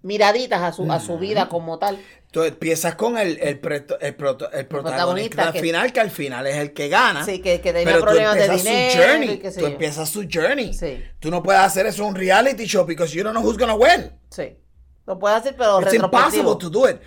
miraditas 0.01 0.63
a 0.63 0.71
su, 0.71 0.91
a 0.91 0.99
su 0.99 1.19
vida 1.19 1.47
como 1.47 1.77
tal. 1.77 1.99
Tú 2.31 2.41
empiezas 2.41 2.95
con 2.95 3.15
el, 3.19 3.37
el, 3.39 3.61
preto- 3.61 3.99
el 4.01 4.17
proto- 4.17 4.49
el 4.51 4.65
protagonista 4.65 4.67
protagonista 4.67 5.43
al 5.43 5.53
que- 5.53 5.59
final, 5.61 5.93
que 5.93 5.99
al 5.99 6.09
final 6.09 6.47
es 6.47 6.55
el 6.55 6.73
que 6.73 6.89
gana. 6.89 7.23
Sí, 7.23 7.39
que, 7.39 7.61
que 7.61 7.71
tenía 7.71 7.85
Pero 7.85 7.99
tú 7.99 8.05
problemas 8.05 8.33
de 8.35 8.45
empiezas 8.45 8.63
dinero. 8.65 8.91
su 9.03 9.07
journey. 9.09 9.29
y 9.29 9.37
qué 9.37 9.51
sé 9.51 9.59
Tú 9.59 9.65
yo. 9.67 9.71
empiezas 9.71 10.09
su 10.09 10.25
journey. 10.33 10.73
Sí. 10.73 11.03
Tú 11.19 11.29
no 11.29 11.43
puedes 11.43 11.61
hacer 11.61 11.85
eso 11.85 12.01
en 12.01 12.09
un 12.09 12.15
reality 12.15 12.65
show 12.65 12.83
because 12.83 13.15
you 13.15 13.23
don't 13.23 13.35
know 13.37 13.45
who's 13.47 13.59
gonna 13.59 13.75
win. 13.75 14.11
Sí. 14.31 14.57
Lo 15.05 15.19
puede 15.19 15.35
hacer, 15.35 15.55
pero 15.55 15.81
It's 15.81 15.93
impossible 15.93 16.55
to 16.59 16.69
do 16.71 16.89
it. 16.89 16.97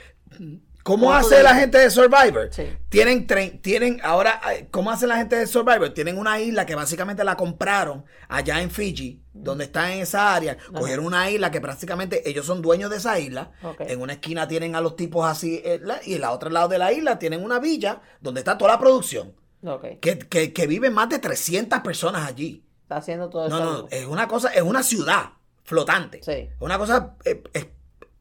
¿Cómo 0.89 1.07
¿Cómo 1.07 1.21
tú 1.21 1.27
hace 1.27 1.43
la 1.43 1.55
gente 1.55 1.77
de 1.77 1.91
Survivor? 1.91 2.49
Sí. 2.51 2.67
Tienen, 2.89 3.27
tienen 3.61 4.01
ahora, 4.03 4.41
eh, 4.53 4.69
¿cómo 4.71 4.91
hace 4.91 5.07
la 5.07 5.19
gente 5.19 5.37
de 5.37 5.47
Survivor? 5.47 5.91
Tienen 5.91 6.17
una 6.17 6.41
isla 6.41 6.65
que 6.65 6.75
básicamente 6.75 7.23
la 7.25 7.37
compraron 7.37 8.07
allá 8.27 8.63
en 8.63 8.71
Fiji, 8.71 9.23
donde 9.35 9.65
está 9.65 9.93
en 9.93 10.01
esa 10.01 10.35
área. 10.35 10.57
Cogieron 10.73 11.05
una 11.05 11.31
isla 11.31 11.51
que 11.51 11.61
prácticamente 11.61 12.27
ellos 12.29 12.47
son 12.47 12.63
dueños 12.63 12.91
de 12.91 12.97
esa 12.97 13.19
isla. 13.19 13.53
En 13.81 14.01
una 14.01 14.15
esquina 14.15 14.49
tienen 14.49 14.75
a 14.75 14.81
los 14.81 14.97
tipos 14.97 15.27
así 15.27 15.61
eh, 15.63 15.79
y 16.07 16.15
en 16.15 16.23
la 16.23 16.33
otro 16.33 16.49
lado 16.49 16.69
de 16.69 16.79
la 16.79 16.91
isla 16.91 17.19
tienen 17.19 17.45
una 17.45 17.59
villa 17.59 18.01
donde 18.23 18.41
está 18.41 18.57
toda 18.57 18.73
la 18.73 18.79
producción. 18.79 19.35
Ok. 19.63 20.01
Que, 20.01 20.19
que, 20.19 20.55
que 20.55 20.67
viven 20.67 20.95
más 20.95 21.11
de 21.11 21.19
300 21.19 21.81
personas 21.81 22.27
allí. 22.27 22.65
Está 22.85 22.97
haciendo 22.97 23.29
todo 23.29 23.47
No, 23.51 23.57
eso. 23.59 23.65
no, 23.83 23.89
es 23.91 24.07
una 24.07 24.27
cosa, 24.27 24.49
es 24.55 24.63
una 24.63 24.83
ciudad 24.83 25.33
flotante. 25.65 26.23
Sí. 26.23 26.33
Es 26.33 26.49
una 26.61 26.79
cosa 26.79 27.15
eh, 27.27 27.43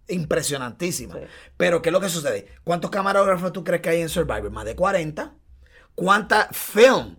impresionantísima. 0.08 1.15
Sí. 1.15 1.22
Pero, 1.58 1.82
¿qué 1.82 1.89
es 1.89 1.93
lo 1.93 2.00
que 2.02 2.10
sucede? 2.10 2.48
¿Cuántos 2.63 2.91
camarógrafos 2.91 3.52
tú 3.54 3.63
crees 3.63 3.82
que 3.82 3.89
hay 3.89 4.02
en 4.02 4.10
Survivor? 4.10 4.52
Más 4.52 4.65
de 4.65 4.76
40. 4.76 5.34
¿Cuánta 5.96 6.48
film? 6.52 7.17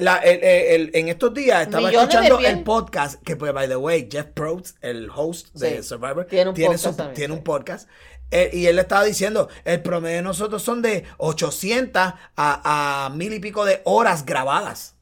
La- 0.00 0.16
el- 0.18 0.42
el- 0.42 0.66
el- 0.88 0.90
en 0.94 1.08
estos 1.08 1.34
días 1.34 1.62
estaba 1.62 1.88
Millones 1.88 2.14
escuchando 2.14 2.38
el 2.48 2.62
podcast 2.64 3.22
que, 3.22 3.36
pues, 3.36 3.52
by 3.52 3.68
the 3.68 3.76
way, 3.76 4.08
Jeff 4.10 4.26
Probst, 4.32 4.76
el 4.82 5.10
host 5.14 5.48
de 5.54 5.82
Sí. 5.82 5.88
Survivor, 5.88 6.24
Tiene 6.26 6.50
un 6.50 6.56
podcast 6.56 6.84
su- 6.84 6.94
también, 6.96 7.14
tiene 7.14 7.34
sí. 7.34 7.38
un 7.38 7.44
podcast. 7.44 7.88
Eh, 8.30 8.48
y 8.52 8.66
él 8.66 8.76
le 8.76 8.82
estaba 8.82 9.04
diciendo, 9.04 9.48
el 9.64 9.82
promedio 9.82 10.16
de 10.16 10.22
nosotros 10.22 10.62
son 10.62 10.80
de 10.82 11.04
800 11.18 12.14
a, 12.36 13.06
a 13.06 13.10
mil 13.10 13.34
y 13.34 13.40
pico 13.40 13.64
de 13.64 13.82
horas 13.84 14.24
grabadas. 14.24 14.94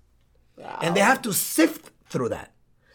Wow. 0.56 0.66
And 0.80 0.94
they 0.94 1.02
have 1.02 1.20
to 1.20 1.32
sift 1.32 1.88
through 2.10 2.30
that. 2.30 2.48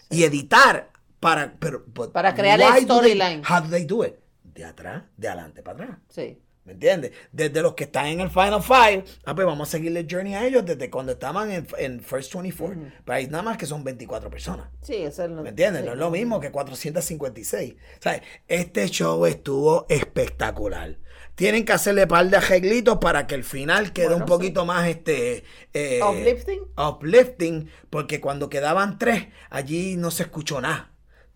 Y 0.09 0.23
editar 0.23 0.89
para, 1.23 1.53
pero, 1.59 1.83
but 1.87 2.11
Para 2.11 2.35
crear 2.35 2.59
el 2.61 2.83
storyline. 2.83 3.41
How 3.49 3.61
do 3.61 3.69
they 3.69 3.85
do 3.85 4.05
it? 4.05 4.15
De 4.43 4.63
atrás, 4.63 5.03
de 5.17 5.27
adelante 5.27 5.63
para 5.63 5.83
atrás. 5.83 5.97
Sí. 6.09 6.39
¿Me 6.65 6.71
entiendes? 6.73 7.11
Desde 7.33 7.61
los 7.61 7.73
que 7.73 7.83
están 7.85 8.05
en 8.05 8.21
el 8.21 8.29
Final 8.29 8.61
Five, 8.63 9.03
ah, 9.25 9.35
pues 9.35 9.45
vamos 9.45 9.67
a 9.67 9.71
seguirle 9.71 10.07
journey 10.09 10.33
a 10.35 10.45
ellos 10.45 10.63
desde 10.65 10.89
cuando 10.89 11.11
estaban 11.11 11.51
en, 11.51 11.67
en 11.77 11.99
First 12.01 12.33
24. 12.33 12.79
Pero 13.03 13.15
hay 13.17 13.27
nada 13.27 13.43
más 13.43 13.57
que 13.57 13.65
son 13.65 13.83
24 13.83 14.29
personas. 14.29 14.67
Sí, 14.81 14.95
eso 14.95 15.25
es 15.25 15.29
lo 15.31 15.43
¿Me 15.43 15.49
entiendes? 15.49 15.81
sí. 15.81 15.87
No 15.87 15.93
es 15.93 15.99
lo 15.99 16.09
mismo 16.09 16.39
que 16.39 16.51
456. 16.51 17.75
¿Sabes? 17.99 18.21
Este 18.47 18.87
show 18.87 19.25
estuvo 19.25 19.85
espectacular. 19.89 20.97
Tienen 21.35 21.65
que 21.65 21.73
hacerle 21.73 22.07
par 22.07 22.29
de 22.29 22.37
arreglitos 22.37 22.99
para 22.99 23.27
que 23.27 23.35
el 23.35 23.43
final 23.43 23.91
quede 23.91 24.05
Bueno, 24.09 24.23
un 24.23 24.25
poquito 24.27 24.65
más 24.65 24.87
este 24.87 25.43
eh, 25.73 25.99
Uplifting. 26.01 26.61
uplifting, 26.77 27.69
porque 27.89 28.21
cuando 28.21 28.49
quedaban 28.49 28.99
tres, 28.99 29.27
allí 29.49 29.97
no 29.97 30.11
se 30.11 30.23
escuchó 30.23 30.61
nada. 30.61 30.92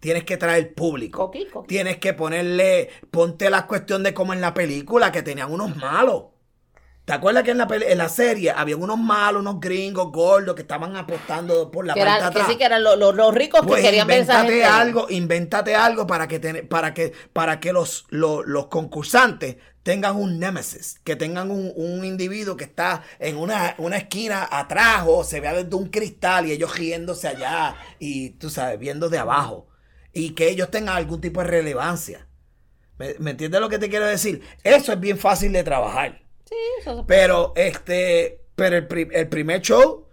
Tienes 0.08 0.24
que 0.24 0.38
traer 0.38 0.74
público. 0.74 1.26
Coqui, 1.26 1.48
coqui. 1.48 1.68
Tienes 1.68 1.98
que 1.98 2.14
ponerle, 2.14 2.90
ponte 3.12 3.50
la 3.50 3.68
cuestión 3.68 4.04
de 4.04 4.14
como 4.14 4.32
en 4.32 4.40
la 4.40 4.54
película, 4.54 5.12
que 5.12 5.22
tenían 5.22 5.52
unos 5.52 5.76
malos. 5.76 6.28
¿Te 7.04 7.12
acuerdas 7.12 7.44
que 7.44 7.52
en 7.52 7.58
la, 7.58 7.68
en 7.70 7.98
la 7.98 8.08
serie 8.08 8.52
había 8.52 8.78
unos 8.78 8.98
malos, 8.98 9.42
unos 9.42 9.60
gringos 9.60 10.10
gordos 10.14 10.56
que 10.56 10.62
estaban 10.62 10.96
apostando 10.96 11.70
por 11.72 11.86
la 11.86 11.94
Que, 11.94 12.00
parte 12.06 12.12
eran- 12.20 12.30
de 12.30 12.34
que 12.34 12.40
atrás? 12.40 12.52
sí 12.54 12.58
que 12.58 12.64
eran 12.64 12.84
los, 12.86 12.98
los- 12.98 13.16
los 13.16 13.34
ricos 13.36 13.62
Pues 13.68 13.82
que 13.82 13.88
querían 13.88 14.08
ver 14.08 14.22
esa 14.22 14.36
invéntate 14.44 14.54
gente. 14.62 14.66
algo, 14.66 15.08
invéntate 15.10 15.76
algo 15.76 16.08
para 16.08 16.28
que, 16.30 16.40
ten- 16.40 16.68
para 16.70 16.94
que, 16.94 17.12
para 17.34 17.60
que 17.60 17.74
los, 17.74 18.06
los, 18.10 18.46
los 18.46 18.68
concursantes 18.68 19.58
tengan 19.84 20.16
un 20.16 20.40
némesis, 20.40 21.00
que 21.04 21.18
tengan 21.18 21.52
un, 21.52 21.72
un 21.76 22.06
individuo 22.06 22.56
que 22.56 22.64
está 22.66 23.04
en 23.20 23.36
una, 23.38 23.76
una 23.78 23.98
esquina 23.98 24.48
atrás 24.50 25.04
o 25.06 25.26
se 25.26 25.42
vea 25.42 25.54
desde 25.54 25.76
un 25.76 25.88
cristal 25.90 26.46
y 26.46 26.52
ellos 26.54 26.78
riéndose 26.78 27.28
allá 27.28 27.76
y 28.00 28.30
tú 28.32 28.50
sabes, 28.50 28.80
viendo 28.80 29.10
de 29.10 29.18
abajo. 29.18 29.67
Y 30.18 30.32
que 30.32 30.50
ellos 30.50 30.72
tengan 30.72 30.96
algún 30.98 31.22
tipo 31.22 31.42
de 31.42 31.48
relevancia. 31.48 32.28
¿Me, 32.98 33.16
me 33.20 33.32
entiendes 33.32 33.62
lo 33.62 33.70
que 33.70 33.78
te 33.78 33.90
quiero 33.90 34.06
decir? 34.08 34.42
Eso 34.64 34.92
es 34.94 35.00
bien 35.00 35.18
fácil 35.18 35.52
de 35.54 35.64
trabajar. 35.64 36.22
Sí, 36.50 36.56
eso 36.80 36.98
se- 36.98 37.04
Pero 37.04 37.54
este, 37.56 38.42
pero 38.56 38.78
el, 38.78 38.88
pri- 38.88 39.10
el 39.12 39.28
primer 39.30 39.62
show 39.62 40.08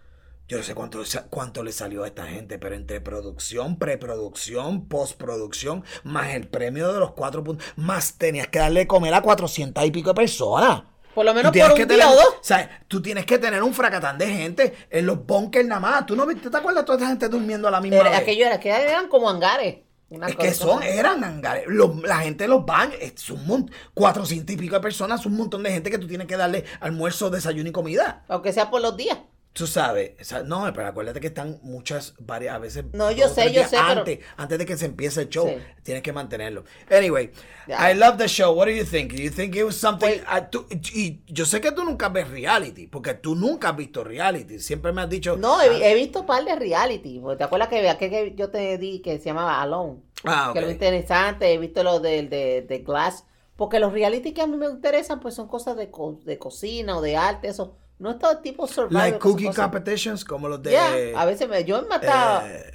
Yo 0.46 0.59
no 0.59 0.62
sé 0.62 0.74
cuánto, 0.74 1.02
cuánto 1.30 1.62
le 1.62 1.72
salió 1.72 2.05
a 2.05 2.07
esta 2.09 2.26
gente, 2.26 2.59
pero 2.59 2.74
entre 2.74 3.00
producción, 3.00 3.78
preproducción, 3.78 4.88
postproducción, 4.88 5.84
más 6.02 6.34
el 6.34 6.48
premio 6.48 6.92
de 6.92 7.00
los 7.00 7.12
cuatro 7.12 7.42
puntos, 7.42 7.66
más 7.76 8.18
tenías 8.18 8.48
que 8.48 8.59
darle 8.59 8.80
de 8.80 8.86
comer 8.86 9.14
a 9.14 9.22
400 9.22 9.82
y 9.86 9.90
pico 9.90 10.11
de 10.11 10.14
personas. 10.16 10.82
Por 11.14 11.24
lo 11.24 11.32
menos 11.32 11.50
por 11.52 11.74
que 11.74 11.82
un 11.84 11.88
día 11.88 11.98
tener- 11.98 12.07
o 12.07 12.14
dos. 12.14 12.26
O 12.40 12.42
sea, 12.44 12.84
tú 12.88 13.00
tienes 13.00 13.24
que 13.24 13.38
tener 13.38 13.62
un 13.62 13.72
fracatán 13.72 14.18
de 14.18 14.26
gente 14.26 14.74
en 14.90 15.07
los 15.07 15.24
bunkers 15.24 15.66
nada 15.66 15.80
más. 15.80 16.05
¿Tú 16.07 16.14
no 16.16 16.26
viste- 16.26 16.50
te 16.50 16.57
acuerdas 16.59 16.82
de 16.82 16.86
toda 16.86 16.98
esa 16.98 17.07
gente 17.09 17.28
durmiendo 17.28 17.68
a 17.68 17.70
la 17.70 17.80
misma 17.80 17.98
Era- 18.00 18.11
vez? 18.11 18.18
aquello 18.18 18.44
era, 18.46 18.61
que 18.61 18.68
eran 18.68 19.09
como 19.09 19.30
hangares. 19.30 19.76
Una 20.11 20.26
Es 20.28 20.34
cosa- 20.36 20.48
que 20.48 20.55
son, 20.55 20.82
eran 20.82 21.24
hangares. 21.24 21.64
Los- 21.66 22.02
la 22.02 22.18
gente 22.18 22.44
de 22.44 22.48
los 22.48 22.64
baños, 22.64 22.96
es 23.00 23.30
un 23.30 23.46
montón, 23.46 23.74
400 23.94 24.55
y 24.55 24.59
pico 24.59 24.74
de 24.76 24.80
personas, 24.80 25.20
es 25.20 25.26
un 25.26 25.36
montón 25.36 25.62
de 25.62 25.72
gente 25.72 25.90
que 25.90 25.98
tú 25.98 26.07
tienes 26.07 26.26
que 26.26 26.36
darle 26.36 26.64
almuerzo, 26.80 27.30
desayuno 27.30 27.68
y 27.68 27.72
comida. 27.72 28.24
Aunque 28.28 28.52
sea 28.52 28.70
por 28.70 28.80
los 28.82 28.96
días. 28.96 29.18
Tú 29.55 29.68
sabes, 29.68 30.14
o 30.20 30.24
sea, 30.24 30.42
no, 30.42 30.68
pero 30.74 30.88
acuérdate 30.88 31.20
que 31.20 31.28
están 31.28 31.61
muchas, 31.62 32.14
varias, 32.18 32.57
a 32.57 32.59
veces. 32.59 32.86
No, 32.92 33.12
yo 33.12 33.28
sé, 33.28 33.52
yo 33.52 33.62
sé, 33.62 33.76
pero- 33.76 34.00
Antes, 34.00 34.18
antes 34.36 34.59
de 34.59 34.66
que 34.66 34.76
se 34.76 34.86
empiece 34.86 35.20
el 35.22 35.28
show, 35.28 35.46
Sí. 35.48 35.55
tienes 35.84 36.02
que 36.02 36.12
mantenerlo. 36.12 36.64
Anyway. 36.90 37.30
I 37.68 37.94
love 37.94 38.16
the 38.18 38.26
show. 38.26 38.52
What 38.52 38.66
do 38.66 38.72
you 38.72 38.84
think? 38.84 39.12
Do 39.12 39.22
you 39.22 39.30
think 39.30 39.55
it 39.55 39.62
was 39.64 39.76
something? 39.76 40.09
Pues- 40.09 40.22
ah, 40.26 40.50
tú- 40.50 40.66
y 40.92 41.20
yo 41.28 41.46
sé 41.46 41.61
que 41.61 41.70
tú 41.70 41.84
nunca 41.84 42.09
ves 42.09 42.28
reality, 42.28 42.88
porque 42.88 43.14
tú 43.14 43.36
nunca 43.36 43.68
has 43.68 43.76
visto 43.76 44.02
reality. 44.02 44.59
Siempre 44.59 44.92
me 44.92 45.02
has 45.02 45.09
dicho. 45.09 45.36
No, 45.36 45.62
he, 45.62 45.88
he 45.88 45.94
visto 45.94 46.20
un 46.22 46.26
par 46.26 46.44
de 46.44 46.57
reality. 46.57 47.20
porque 47.20 47.38
¿Te 47.38 47.44
acuerdas 47.44 47.68
que 47.68 47.88
aquel 47.88 48.11
que 48.11 48.34
yo 48.36 48.50
te 48.50 48.76
di 48.76 48.98
que 49.02 49.18
se 49.18 49.26
llamaba 49.26 49.62
Alone? 49.62 50.00
Ah, 50.24 50.50
Que 50.52 50.62
lo 50.62 50.70
interesante, 50.70 51.52
he 51.52 51.59
visto 51.59 51.84
lo 51.84 52.00
de, 52.00 52.24
de, 52.24 52.62
de 52.68 52.78
Glass. 52.80 53.24
Porque 53.55 53.78
los 53.78 53.92
reality 53.92 54.32
que 54.32 54.42
a 54.42 54.48
mí 54.48 54.57
me 54.57 54.66
interesan, 54.66 55.20
pues 55.20 55.36
son 55.36 55.46
cosas 55.46 55.76
de, 55.76 55.92
co- 55.92 56.18
de 56.24 56.38
cocina 56.38 56.98
o 56.98 57.00
de 57.00 57.16
arte, 57.16 57.46
eso. 57.46 57.76
No 57.99 58.11
es 58.11 58.18
todo 58.18 58.38
tipo 58.38 58.66
survival. 58.66 59.11
Like 59.11 59.18
cooking 59.18 59.53
competitions, 59.53 60.24
como 60.24 60.49
los 60.49 60.62
de. 60.62 61.14
A 61.16 61.24
veces 61.24 61.49
me, 61.49 61.64
yo 61.64 61.80
me 61.82 61.88
mataba, 61.88 62.45
eh, 62.51 62.72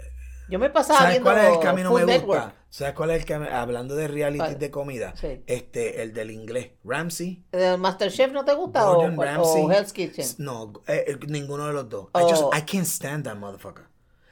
yo 0.50 0.58
me 0.60 0.70
pasaba 0.70 1.00
¿Sabes 1.00 1.14
viendo 1.16 1.30
cuál 1.32 1.46
es 1.46 1.54
el 1.54 1.60
que 1.60 1.68
a 1.68 1.74
mí 1.74 1.84
no 1.84 1.90
Food 1.90 2.00
me 2.02 2.06
Network. 2.06 2.42
gusta? 2.44 2.56
¿Sabes 2.72 2.94
cuál 2.94 3.10
es 3.12 3.20
el 3.20 3.26
que 3.26 3.34
hablando 3.34 3.96
de 3.96 4.08
reality 4.08 4.56
de 4.56 4.72
comida? 4.72 5.14
Sí. 5.20 5.44
Este, 5.48 6.02
el 6.02 6.14
del 6.14 6.32
inglés. 6.32 6.72
Ramsey. 6.84 7.44
¿El 7.52 7.78
Masterchef 7.80 8.32
no 8.32 8.46
te 8.46 8.54
gusta 8.54 8.90
o, 8.90 8.96
Gordon 8.96 9.20
o- 9.20 9.24
Ramsay. 9.24 9.62
o 9.64 9.72
Hell's 9.72 9.92
Kitchen? 9.94 10.26
No, 10.38 10.74
eh, 10.88 11.04
eh, 11.08 11.18
ninguno 11.28 11.68
de 11.68 11.74
los 11.74 11.90
dos. 11.90 12.06
I 12.08 12.10
Oh. 12.22 12.30
just, 12.30 12.44
I 12.56 12.62
can't 12.62 12.86
stand 12.88 13.26
that 13.26 13.36
motherfucker. 13.36 13.86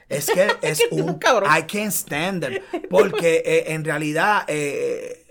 Es 0.08 0.28
que 0.30 0.48
es 0.62 0.82
un 0.92 1.16
cabrón. 1.20 1.50
I 1.52 1.64
can't 1.64 1.92
stand 1.92 2.42
them. 2.44 2.62
Porque 2.90 3.44
eh, 3.46 3.74
en 3.74 3.84
realidad 3.84 4.44
eh, 4.48 5.26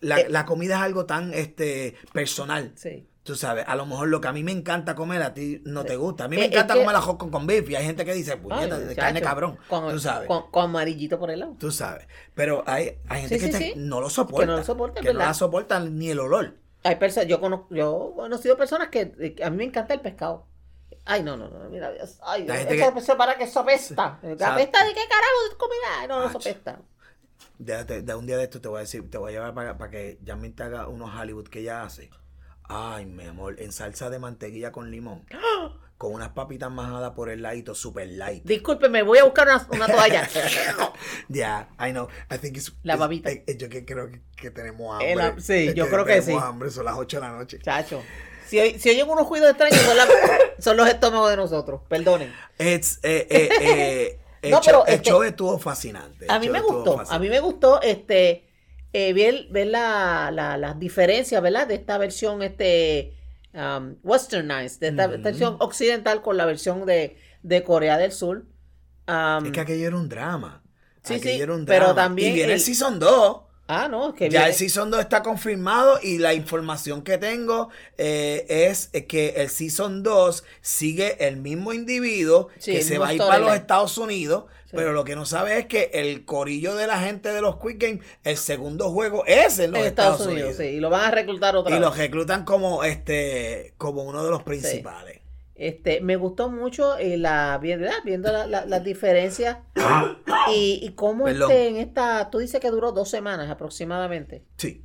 la, 0.00 0.28
la 0.28 0.44
comida 0.44 0.76
es 0.76 0.82
algo 0.82 1.06
tan 1.06 1.32
este 1.34 1.96
personal. 2.12 2.72
Sí. 2.76 3.06
Tú 3.30 3.36
sabes, 3.36 3.64
a 3.68 3.76
lo 3.76 3.86
mejor 3.86 4.08
lo 4.08 4.20
que 4.20 4.26
a 4.26 4.32
mí 4.32 4.42
me 4.42 4.50
encanta 4.50 4.96
comer 4.96 5.22
a 5.22 5.32
ti 5.32 5.62
no 5.64 5.84
te 5.84 5.94
gusta. 5.94 6.24
A 6.24 6.28
mí 6.28 6.34
me 6.34 6.42
Eh, 6.42 6.46
es 6.46 6.50
encanta 6.52 6.74
que- 6.74 6.80
comer 6.80 6.94
la 6.94 7.00
hot 7.00 7.16
con, 7.16 7.30
con 7.30 7.46
beef 7.46 7.70
y 7.70 7.76
hay 7.76 7.84
gente 7.84 8.04
que 8.04 8.12
dice, 8.12 8.36
puñeta, 8.36 8.76
de 8.76 8.96
carne 8.96 9.22
cabrón. 9.22 9.56
Con, 9.68 9.88
tú 9.88 10.00
sabes. 10.00 10.26
Con, 10.26 10.50
con 10.50 10.64
amarillito 10.64 11.16
por 11.16 11.30
el 11.30 11.38
lado. 11.38 11.54
Tú 11.60 11.70
sabes. 11.70 12.08
Pero 12.34 12.64
hay, 12.66 12.98
hay 13.08 13.20
gente 13.20 13.38
Sí, 13.38 13.46
que 13.46 13.52
sí, 13.52 13.58
te- 13.58 13.64
sí. 13.66 13.72
no 13.76 14.00
lo 14.00 14.10
soporta. 14.10 14.40
Que 14.40 14.46
no 14.50 14.56
lo 14.56 14.64
soporta, 14.64 15.00
que 15.00 15.12
no 15.12 15.20
la 15.20 15.32
soportan 15.32 15.96
ni 15.96 16.10
el 16.10 16.18
olor. 16.18 16.56
Hay 16.82 16.96
personas, 16.96 17.28
yo 17.28 17.40
conozco, 17.40 17.68
yo 17.72 18.14
he 18.14 18.16
conocido 18.16 18.56
personas 18.56 18.88
que, 18.88 19.12
que 19.36 19.44
a 19.44 19.50
mí 19.50 19.58
me 19.58 19.64
encanta 19.64 19.94
el 19.94 20.00
pescado. 20.00 20.46
Ay, 21.04 21.22
no, 21.22 21.36
no, 21.36 21.48
no, 21.48 21.68
mira, 21.70 21.92
Dios. 21.92 22.18
Ay, 22.24 22.46
La 22.48 22.56
gente 22.56 22.74
eso, 22.82 22.92
que- 23.12 23.14
para 23.14 23.38
que 23.38 23.46
sopesta. 23.46 24.18
Exacto. 24.24 24.44
¿Apesta 24.46 24.84
de 24.84 24.92
qué 24.92 25.02
carajo 25.08 25.50
de 25.50 25.56
comida? 25.56 26.06
No, 26.08 26.24
no 26.24 26.32
sopesta. 26.32 26.80
De, 27.58 28.02
de 28.02 28.14
un 28.14 28.26
día 28.26 28.36
de 28.38 28.44
esto 28.44 28.60
te 28.60 28.68
voy 28.68 28.78
a 28.78 28.80
decir, 28.80 29.08
te 29.10 29.18
voy 29.18 29.30
a 29.30 29.32
llevar 29.34 29.54
para, 29.54 29.76
para 29.78 29.90
que 29.90 30.18
Jasmine 30.26 30.54
te 30.54 30.62
haga 30.62 30.88
unos 30.88 31.14
Hollywood 31.14 31.48
que 31.48 31.60
ella 31.60 31.82
hace. 31.82 32.10
Ay, 32.72 33.04
mi 33.04 33.24
amor, 33.26 33.56
en 33.60 33.72
salsa 33.72 34.10
de 34.10 34.18
mantequilla 34.20 34.70
con 34.72 34.90
limón. 34.90 35.24
Con 35.98 36.14
unas 36.14 36.30
papitas 36.30 36.70
majadas 36.70 37.10
por 37.10 37.28
el 37.28 37.42
ladito, 37.42 37.74
super 37.74 38.08
light. 38.08 38.42
Discúlpeme, 38.44 39.02
voy 39.02 39.18
a 39.18 39.24
buscar 39.24 39.46
una, 39.48 39.66
una 39.70 39.86
toalla. 39.86 40.26
Yeah, 41.28 41.68
I 41.78 41.90
know. 41.90 42.08
I 42.30 42.38
think 42.38 42.56
it's, 42.56 42.72
La 42.84 42.94
it's- 42.94 42.98
babita. 43.00 43.30
eh, 43.30 43.44
yo 43.58 43.68
que 43.68 43.84
creo 43.84 44.10
que, 44.10 44.22
que 44.34 44.50
tenemos 44.50 44.94
hambre. 44.94 45.14
ham- 45.14 45.38
sí, 45.40 45.74
yo 45.74 45.90
creo 45.90 46.06
que 46.06 46.22
tenemos 46.22 46.42
sí. 46.42 46.48
hambre, 46.48 46.70
son 46.70 46.86
las 46.86 46.94
8 46.96 47.18
de 47.18 47.20
la 47.20 47.32
noche. 47.32 47.58
Chacho. 47.58 48.02
Si, 48.46 48.78
si 48.78 48.88
oyen 48.88 49.10
unos 49.10 49.28
ruidos 49.28 49.50
extraños, 49.50 49.78
son, 49.78 49.96
la- 49.98 50.08
son 50.58 50.76
los 50.78 50.88
estómagos 50.88 51.28
de 51.28 51.36
nosotros. 51.36 51.82
Perdonen. 51.86 52.32
It's, 52.58 52.98
eh, 53.02 53.26
eh, 53.28 53.48
eh, 53.60 54.20
el, 54.40 54.50
No, 54.52 54.62
show, 54.62 54.64
pero 54.64 54.86
el 54.86 54.94
este- 54.94 55.10
show 55.10 55.22
estuvo 55.22 55.58
fascinante. 55.58 56.24
A 56.30 56.38
mí 56.38 56.48
me 56.48 56.62
gustó. 56.62 57.02
A 57.10 57.18
mí 57.18 57.28
me 57.28 57.40
gustó 57.40 57.78
este 57.82 58.48
eh, 58.92 59.12
ver, 59.12 59.48
ver 59.50 59.68
la, 59.68 60.30
la- 60.32 60.56
las 60.56 60.78
diferencias, 60.78 61.40
¿verdad? 61.42 61.66
De 61.68 61.74
esta 61.74 61.98
versión 61.98 62.42
este 62.42 63.14
um, 63.54 63.96
westernized, 64.02 64.80
de 64.80 64.88
esta 64.88 65.06
versión 65.08 65.56
occidental 65.60 66.22
con 66.22 66.36
la 66.36 66.46
versión 66.46 66.86
de, 66.86 67.16
de 67.42 67.62
Corea 67.64 67.98
del 67.98 68.12
Sur. 68.12 68.46
Um, 69.08 69.46
Es 69.46 69.52
que 69.52 69.60
aquello 69.60 69.86
era 69.86 69.96
un 69.96 70.08
drama. 70.08 70.62
Sí, 71.02 71.14
Aquello 71.14 71.20
sí, 71.20 71.40
era 71.42 71.54
un 71.54 71.66
pero 71.66 71.86
drama. 71.86 71.94
también 71.94 72.32
Y 72.32 72.34
viene 72.34 72.54
el, 72.54 72.60
el- 72.60 72.60
Season 72.60 72.98
2. 72.98 73.42
Ah, 73.70 73.88
no, 73.88 74.14
que 74.14 74.28
Ya 74.28 74.46
el 74.48 74.54
Season 74.54 74.90
2 74.90 75.00
está 75.00 75.22
confirmado 75.22 75.98
y 76.02 76.18
la 76.18 76.34
información 76.34 77.02
que 77.02 77.18
tengo 77.18 77.68
eh, 77.98 78.44
es 78.48 78.90
que 79.06 79.34
el 79.36 79.48
Season 79.48 80.02
2 80.02 80.44
sigue 80.60 81.26
el 81.26 81.36
mismo 81.36 81.72
individuo 81.72 82.48
Sí, 82.58 82.72
que 82.72 82.82
se 82.82 82.98
va 82.98 83.08
a 83.08 83.14
ir 83.14 83.18
para 83.20 83.38
los. 83.38 83.54
Estados 83.54 83.96
Unidos, 83.98 84.44
Sí. 84.66 84.76
pero 84.76 84.92
lo 84.92 85.02
que 85.04 85.16
no 85.16 85.24
sabe 85.26 85.58
es 85.58 85.66
que 85.66 85.90
el 85.94 86.24
corillo 86.24 86.76
de 86.76 86.86
la 86.86 87.00
gente 87.00 87.30
de 87.32 87.40
los 87.40 87.56
Quick 87.56 87.82
Games, 87.82 88.04
el 88.22 88.36
segundo 88.36 88.90
juego 88.90 89.24
es 89.26 89.58
en 89.58 89.72
los 89.72 89.80
en 89.80 89.86
Estados, 89.86 90.20
Unidos. 90.26 90.54
sí, 90.56 90.64
y 90.64 90.80
lo 90.80 90.90
van 90.90 91.06
a 91.06 91.10
reclutar 91.10 91.56
otra 91.56 91.70
Y 91.70 91.74
vez. 91.74 91.80
los 91.82 91.96
reclutan 91.98 92.44
como 92.44 92.84
este 92.84 93.74
como 93.78 94.02
uno 94.04 94.22
de 94.24 94.30
los 94.30 94.42
principales. 94.44 95.19
Este, 95.62 96.00
me 96.00 96.16
gustó 96.16 96.48
mucho 96.50 96.96
eh, 96.96 97.18
la 97.18 97.58
¿verdad? 97.60 97.92
viendo 98.02 98.32
la- 98.32 98.46
la- 98.46 98.64
las 98.64 98.82
diferencias 98.82 99.58
y, 100.54 100.80
y 100.82 100.92
cómo 100.94 101.24
Perdón. 101.26 101.50
este, 101.50 101.68
en 101.68 101.76
esta, 101.76 102.30
tú 102.30 102.38
dices 102.38 102.60
que 102.60 102.70
duró 102.70 102.92
dos 102.92 103.10
semanas 103.10 103.50
aproximadamente. 103.50 104.42
Sí. 104.56 104.82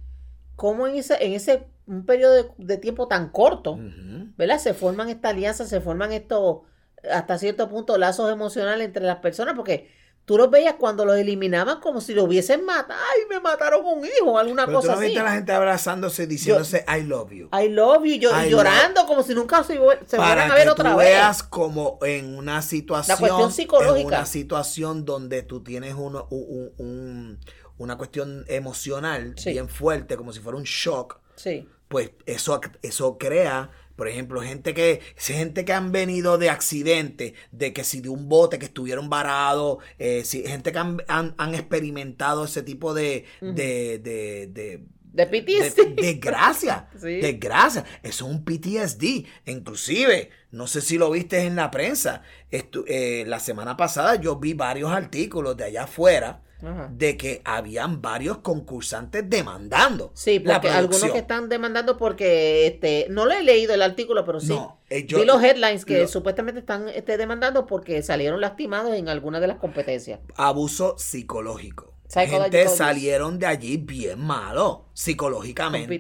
Cómo 0.58 0.86
en 0.88 0.96
ese, 0.96 1.16
en 1.26 1.32
ese 1.32 1.68
un 1.88 2.06
periodo 2.06 2.34
de, 2.34 2.46
de 2.58 2.78
tiempo 2.78 3.08
tan 3.08 3.30
corto, 3.30 3.74
Ujú. 3.76 4.28
¿verdad? 4.38 4.58
Se 4.60 4.74
forman 4.74 5.08
estas 5.08 5.32
alianzas, 5.32 5.70
se 5.70 5.80
forman 5.80 6.12
estos, 6.12 6.64
hasta 7.10 7.38
cierto 7.38 7.70
punto, 7.70 7.98
lazos 7.98 8.30
emocionales 8.30 8.86
entre 8.86 9.06
las 9.06 9.18
personas, 9.20 9.56
porque 9.56 9.90
tú 10.26 10.38
los 10.38 10.50
veías 10.50 10.76
cuando 10.80 11.06
los 11.06 11.18
eliminaban 11.18 11.80
como 11.80 12.02
si 12.02 12.14
lo 12.14 12.24
hubiesen 12.24 12.66
matado. 12.66 13.00
¡Ay, 13.14 13.22
me 13.30 13.40
mataron 13.40 13.86
un 13.86 14.04
hijo! 14.06 14.38
Alguna 14.40 14.66
Pero 14.66 14.80
tú 14.80 14.82
cosa 14.82 14.94
no 14.94 14.98
así. 15.00 15.06
viste 15.08 15.20
a 15.20 15.24
la 15.24 15.32
gente 15.34 15.52
abrazándose 15.52 16.28
diciéndose 16.28 16.84
I 16.88 17.04
love 17.04 17.32
you. 17.32 17.50
I 17.54 17.70
love 17.70 18.04
you, 18.06 18.16
yo, 18.16 18.32
y 18.42 18.48
I 18.48 18.50
llorando 18.50 19.06
como 19.06 19.22
si 19.24 19.34
nunca 19.36 19.64
se, 19.64 19.80
se 20.08 20.18
fueran 20.18 20.52
a 20.52 20.56
ver 20.56 20.70
otra 20.70 20.92
tú 20.92 20.98
vez. 20.98 21.10
veas 21.10 21.44
como 21.44 22.00
en 22.04 22.36
una 22.38 22.62
situación 22.62 23.18
cuestión 23.20 23.52
psicológica. 23.52 24.00
en 24.02 24.08
una 24.08 24.26
situación 24.26 25.06
donde 25.06 25.44
tú 25.44 25.62
tienes 25.64 25.94
uno- 25.96 26.28
un- 26.32 26.72
un- 26.78 27.40
una 27.78 27.98
cuestión 27.98 28.46
emocional 28.48 29.34
Sí. 29.38 29.52
bien 29.52 29.70
fuerte 29.70 30.18
como 30.18 30.32
si 30.34 30.40
fuera 30.40 30.58
un 30.58 30.64
shock 30.64 31.20
Sí. 31.36 31.68
pues 31.88 32.12
eso 32.26 32.60
eso 32.82 33.18
crea 33.18 33.70
por 33.96 34.08
ejemplo, 34.08 34.42
gente 34.42 34.74
que 34.74 35.02
gente 35.16 35.66
que 35.66 35.74
han 35.74 35.92
venido 35.92 36.38
de 36.38 36.50
accidentes, 36.50 37.34
de 37.52 37.74
que 37.74 37.84
si 37.84 38.02
de 38.02 38.10
un 38.10 38.28
bote 38.30 38.60
que 38.60 38.66
estuvieron 38.66 39.10
varados, 39.10 39.78
eh, 40.00 40.24
si, 40.26 40.44
gente 40.44 40.72
que 40.72 40.78
han, 40.80 41.02
han- 41.08 41.34
han 41.38 41.56
experimentado 41.56 42.46
ese 42.46 42.62
tipo 42.64 42.94
de, 42.94 43.26
de, 43.42 44.00
de, 44.00 44.48
de- 44.52 44.84
De 45.14 45.26
de- 45.26 45.42
PTSD. 45.42 45.96
desgracia, 46.02 46.90
Sí. 47.02 47.22
desgracia. 47.22 47.86
Eso 48.04 48.26
es 48.26 48.32
un 48.32 48.44
PTSD. 48.44 49.26
Inclusive, 49.46 50.30
no 50.52 50.68
sé 50.68 50.82
si 50.82 50.98
lo 50.98 51.10
viste 51.12 51.40
en 51.40 51.56
la 51.56 51.72
prensa, 51.72 52.22
estu- 52.52 52.84
eh, 52.88 53.24
la 53.28 53.40
semana 53.40 53.78
pasada 53.78 54.16
yo 54.16 54.36
vi 54.38 54.54
varios 54.54 54.92
artículos 54.92 55.56
de 55.58 55.64
allá 55.66 55.84
afuera 55.86 56.42
Ajá. 56.66 56.90
de 56.92 57.18
que 57.18 57.42
habían 57.46 58.02
varios 58.02 58.40
concursantes 58.40 59.30
demandando. 59.30 60.12
Sí, 60.16 60.40
la 60.40 60.56
porque 60.56 60.70
algunos 60.70 61.12
que 61.12 61.20
están 61.20 61.50
demandando 61.50 61.98
porque 61.98 62.68
este 62.68 63.08
no 63.10 63.26
lo 63.26 63.32
he 63.34 63.44
leído 63.44 63.74
el 63.74 63.82
artículo, 63.82 64.26
pero 64.26 64.40
sí. 64.40 64.48
No, 64.50 64.80
eh, 64.90 65.06
yo- 65.06 65.20
Vi 65.20 65.26
los 65.26 65.42
headlines 65.44 65.86
que 65.86 66.02
lo- 66.02 66.08
supuestamente 66.08 66.60
están 66.60 66.90
este, 66.90 67.18
demandando 67.18 67.66
porque 67.68 68.02
salieron 68.04 68.42
lastimados 68.42 68.94
en 68.96 69.10
alguna 69.10 69.40
de 69.40 69.48
las 69.48 69.58
competencias. 69.58 70.20
abuso 70.36 70.98
psicológico. 70.98 71.94
Gente 72.14 72.68
salieron 72.78 73.40
de 73.40 73.48
allí 73.48 73.78
bien 73.78 74.20
malo, 74.20 74.86
psicológicamente, 74.94 75.98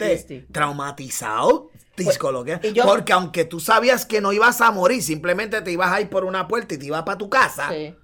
traumatizados, 0.51 1.63
yo- 2.73 2.85
Porque 2.85 3.13
aunque 3.13 3.45
tú 3.45 3.59
sabías 3.59 4.05
que 4.05 4.21
no 4.21 4.33
ibas 4.33 4.61
a 4.61 4.71
morir, 4.71 5.01
simplemente 5.01 5.61
te 5.61 5.71
ibas 5.71 5.91
a 5.91 6.01
ir 6.01 6.09
por 6.09 6.25
una 6.25 6.47
puerta 6.47 6.75
y 6.75 6.77
te 6.77 6.85
ibas 6.85 7.03
para 7.03 7.17
tu 7.17 7.29
casa, 7.29 7.69
Sí. 7.71 7.95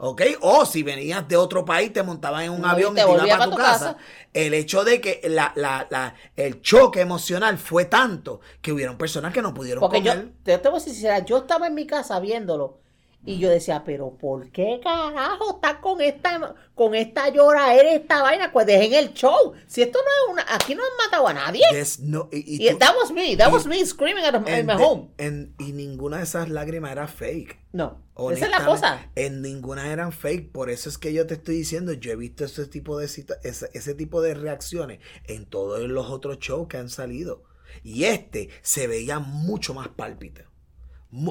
¿Ok? 0.00 0.22
O 0.40 0.66
si 0.66 0.82
venías 0.82 1.26
de 1.28 1.36
otro 1.36 1.64
país, 1.64 1.92
te 1.92 2.02
montabas 2.02 2.44
en 2.44 2.52
un 2.52 2.62
No, 2.62 2.68
avión 2.68 2.92
y 2.92 2.92
y 2.92 2.94
te 2.94 3.06
te 3.06 3.10
ibas 3.12 3.28
para 3.28 3.38
pa' 3.38 3.50
tu 3.50 3.56
casa. 3.56 3.84
casa. 3.94 3.98
El 4.32 4.54
hecho 4.54 4.84
de 4.84 5.00
que 5.00 5.20
la, 5.24 5.52
la- 5.56 5.86
la- 5.90 6.14
el 6.36 6.60
choque 6.60 7.00
emocional 7.00 7.58
fue 7.58 7.84
tanto 7.86 8.40
que 8.62 8.72
hubieron 8.72 8.96
personas 8.98 9.32
que 9.32 9.42
no 9.42 9.54
pudieron 9.54 9.80
Porque 9.80 9.98
comer. 9.98 10.32
yo 10.44 10.60
te 10.60 10.68
voy 10.68 10.80
a 10.80 10.84
decir, 10.84 11.24
yo 11.26 11.38
estaba 11.38 11.66
en 11.66 11.74
mi 11.74 11.86
casa 11.86 12.20
viéndolo 12.20 12.80
Y 13.22 13.38
yo 13.38 13.50
decía, 13.50 13.82
pero 13.84 14.16
¿por 14.16 14.50
qué 14.50 14.80
carajo 14.82 15.56
está 15.56 15.80
con 15.82 16.00
esta, 16.00 16.54
con 16.74 16.94
esta 16.94 17.28
lloradera, 17.28 17.92
esta 17.92 18.22
vaina? 18.22 18.50
Pues 18.50 18.66
dejen 18.66 18.94
el 18.94 19.12
show. 19.12 19.52
Si 19.66 19.82
esto 19.82 19.98
no 19.98 20.32
es 20.34 20.42
una, 20.44 20.54
aquí 20.54 20.74
no 20.74 20.82
han 20.82 21.06
matado 21.06 21.28
a 21.28 21.34
nadie. 21.34 21.60
No- 22.00 22.30
y, 22.32 22.38
y 22.56 22.66
Y 22.66 22.70
tú- 22.70 22.78
that 22.78 22.94
was 22.96 23.12
me, 23.12 23.36
that 23.36 23.50
y- 23.50 23.52
was 23.52 23.66
me 23.66 23.84
screaming 23.84 24.24
at 24.24 24.40
my 24.40 24.64
the- 24.66 24.82
home. 24.82 25.10
and- 25.18 25.54
y 25.58 25.72
ninguna 25.72 26.16
de 26.16 26.22
esas 26.22 26.48
lágrimas 26.48 26.92
era 26.92 27.06
fake. 27.08 27.58
No, 27.72 28.02
esa 28.32 28.46
es 28.46 28.50
la 28.50 28.64
cosa. 28.64 29.10
En 29.14 29.42
ninguna 29.42 29.92
eran 29.92 30.12
fake. 30.12 30.50
Por 30.50 30.70
eso 30.70 30.88
es 30.88 30.96
que 30.96 31.12
yo 31.12 31.26
te 31.26 31.34
estoy 31.34 31.56
diciendo, 31.56 31.92
yo 31.92 32.12
he 32.12 32.16
visto 32.16 32.46
ese 32.46 32.66
tipo 32.66 32.98
de 32.98 33.06
cita- 33.06 33.36
ese, 33.44 33.68
ese 33.74 33.94
tipo 33.94 34.22
de 34.22 34.32
reacciones 34.32 35.00
en 35.26 35.44
todos 35.44 35.80
los 35.80 36.08
otros 36.10 36.38
shows 36.38 36.68
que 36.68 36.78
han 36.78 36.88
salido. 36.88 37.42
Y 37.84 38.04
este 38.04 38.48
se 38.62 38.86
veía 38.86 39.18
mucho 39.18 39.74
más 39.74 39.88
pálpito. 39.88 40.42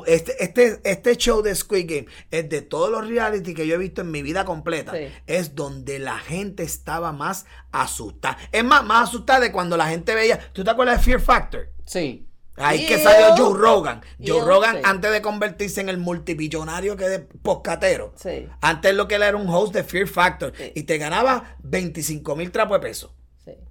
Este, 0.08 0.44
este, 0.44 0.82
este 0.84 1.16
show 1.16 1.42
de 1.42 1.56
Squid 1.56 1.86
Game 1.88 2.06
es 2.32 2.50
de 2.50 2.62
todos 2.62 2.92
los 2.92 3.08
reality 3.08 3.54
que 3.54 3.66
yo 3.66 3.76
he 3.76 3.78
visto 3.78 4.02
en 4.02 4.12
mi 4.12 4.22
vida 4.22 4.44
completa. 4.44 4.94
Sí. 4.94 5.08
Es 5.26 5.56
donde 5.56 6.00
la 6.00 6.18
gente 6.20 6.64
estaba 6.64 7.12
más 7.12 7.46
asustada. 7.72 8.38
Es 8.52 8.64
más, 8.64 8.84
más 8.84 9.10
asustada 9.10 9.40
de 9.40 9.52
cuando 9.52 9.78
la 9.78 9.88
gente 9.88 10.16
veía. 10.16 10.40
¿Tú 10.54 10.64
te 10.64 10.72
acuerdas 10.72 10.98
de 10.98 11.04
Fear 11.04 11.22
Factor? 11.22 11.70
Sí. 11.86 12.26
Ahí 12.58 12.86
que 12.86 13.02
salió 13.02 13.38
Joe 13.38 13.58
Rogan. 13.58 14.02
Joe 14.20 14.42
Rogan, 14.42 14.78
sí. 14.78 14.82
antes 14.84 15.12
de 15.12 15.22
convertirse 15.22 15.80
en 15.80 15.88
el 15.88 15.98
multimillonario 15.98 16.98
que 16.98 17.16
es 17.16 17.22
poscatero. 17.42 18.14
Sí. 18.18 18.48
Antes 18.60 18.94
lo 18.96 19.08
que 19.08 19.16
él 19.16 19.24
era 19.24 19.38
un 19.38 19.48
host 19.48 19.74
de 19.74 19.84
Fear 19.84 20.08
Factor. 20.08 20.54
Sí. 20.58 20.74
Y 20.76 20.84
te 20.84 20.98
ganaba 20.98 21.56
25 21.64 22.36
mil 22.36 22.52
trapos 22.52 22.82
de 22.82 22.88
peso. 22.88 23.16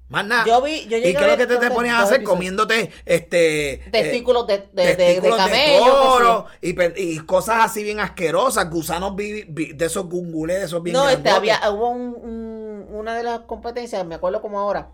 Más 0.08 0.26
nada. 0.26 0.46
Yo 0.46 0.62
vi- 0.62 0.86
yo 0.88 0.96
¿Y 0.96 1.02
qué 1.02 1.10
es 1.10 1.20
lo 1.20 1.36
que 1.36 1.46
te, 1.46 1.56
te 1.58 1.70
ponías 1.70 1.96
a 1.96 2.02
hacer? 2.02 2.22
Comiéndote 2.22 2.90
este. 3.04 3.82
Testículos 3.92 4.46
de, 4.46 4.66
de, 4.72 4.96
de- 4.96 5.20
de 5.20 5.30
camello. 5.30 5.84
toro 5.84 6.46
que 6.60 6.94
y, 6.96 7.18
cosas 7.18 7.56
así 7.64 7.82
bien 7.82 8.00
asquerosas, 8.00 8.70
gusanos 8.70 9.14
vi- 9.16 9.44
vi- 9.48 9.72
de 9.74 9.84
esos 9.84 10.06
gungulés, 10.08 10.60
de 10.60 10.64
esos 10.64 10.82
bien 10.82 10.94
No, 10.94 11.08
este, 11.08 11.28
había, 11.28 11.60
hubo 11.70 11.90
un- 11.90 12.14
un- 12.22 12.86
una 12.90 13.14
de 13.16 13.22
las 13.22 13.40
competencias, 13.40 14.04
me 14.06 14.14
acuerdo 14.14 14.40
como 14.40 14.58
ahora. 14.58 14.92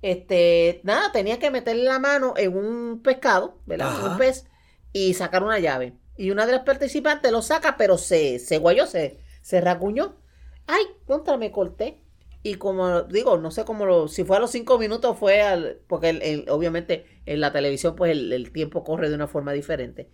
Este, 0.00 0.80
nada, 0.84 1.12
tenía 1.12 1.38
que 1.38 1.50
meterle 1.50 1.84
la 1.84 1.98
mano 1.98 2.34
en 2.36 2.56
un 2.56 3.02
pescado, 3.02 3.58
¿verdad? 3.66 3.88
Ajá. 3.88 4.08
Un 4.12 4.18
pez, 4.18 4.46
y 4.92 5.14
sacar 5.14 5.42
una 5.42 5.58
llave. 5.58 5.94
Y 6.16 6.30
una 6.30 6.46
de 6.46 6.52
las 6.52 6.62
participantes 6.62 7.32
lo 7.32 7.42
saca, 7.42 7.76
pero 7.76 7.98
se, 7.98 8.38
se 8.38 8.58
guayó, 8.58 8.86
se, 8.86 9.18
se 9.42 9.60
racuñó. 9.60 10.16
Ay, 10.66 10.84
contra, 11.06 11.36
me 11.36 11.50
corté. 11.50 12.01
Y 12.44 12.56
como 12.56 13.02
digo, 13.02 13.38
no 13.38 13.50
sé 13.52 13.64
cómo 13.64 13.86
lo, 13.86 14.08
si 14.08 14.24
fue 14.24 14.36
a 14.36 14.40
los 14.40 14.50
cinco 14.50 14.78
minutos 14.78 15.16
fue 15.18 15.42
al, 15.42 15.78
porque 15.86 16.08
el- 16.10 16.22
el- 16.22 16.50
obviamente 16.50 17.06
en 17.26 17.40
la 17.40 17.52
televisión 17.52 17.94
pues 17.94 18.10
el, 18.12 18.32
el 18.32 18.50
tiempo 18.52 18.82
corre 18.82 19.08
de 19.08 19.14
una 19.14 19.28
forma 19.28 19.52
diferente. 19.52 20.08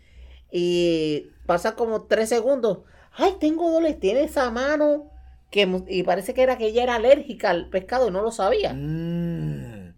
Y 0.51 1.31
pasa 1.47 1.75
como 1.75 2.05
tres 2.05 2.29
segundos. 2.29 2.81
Ay, 3.13 3.35
tengo 3.41 3.71
dolores, 3.71 3.99
tiene 3.99 4.23
esa 4.25 4.51
mano. 4.51 5.11
Que, 5.51 5.67
y 5.89 6.03
parece 6.03 6.35
que 6.35 6.43
era 6.43 6.59
que 6.59 6.67
ella 6.67 6.83
era 6.83 6.97
alérgica 6.97 7.49
al 7.49 7.71
pescado 7.71 8.09
y 8.09 8.11
no 8.11 8.21
lo 8.21 8.31
sabía. 8.31 8.75
Mm. 8.75 9.95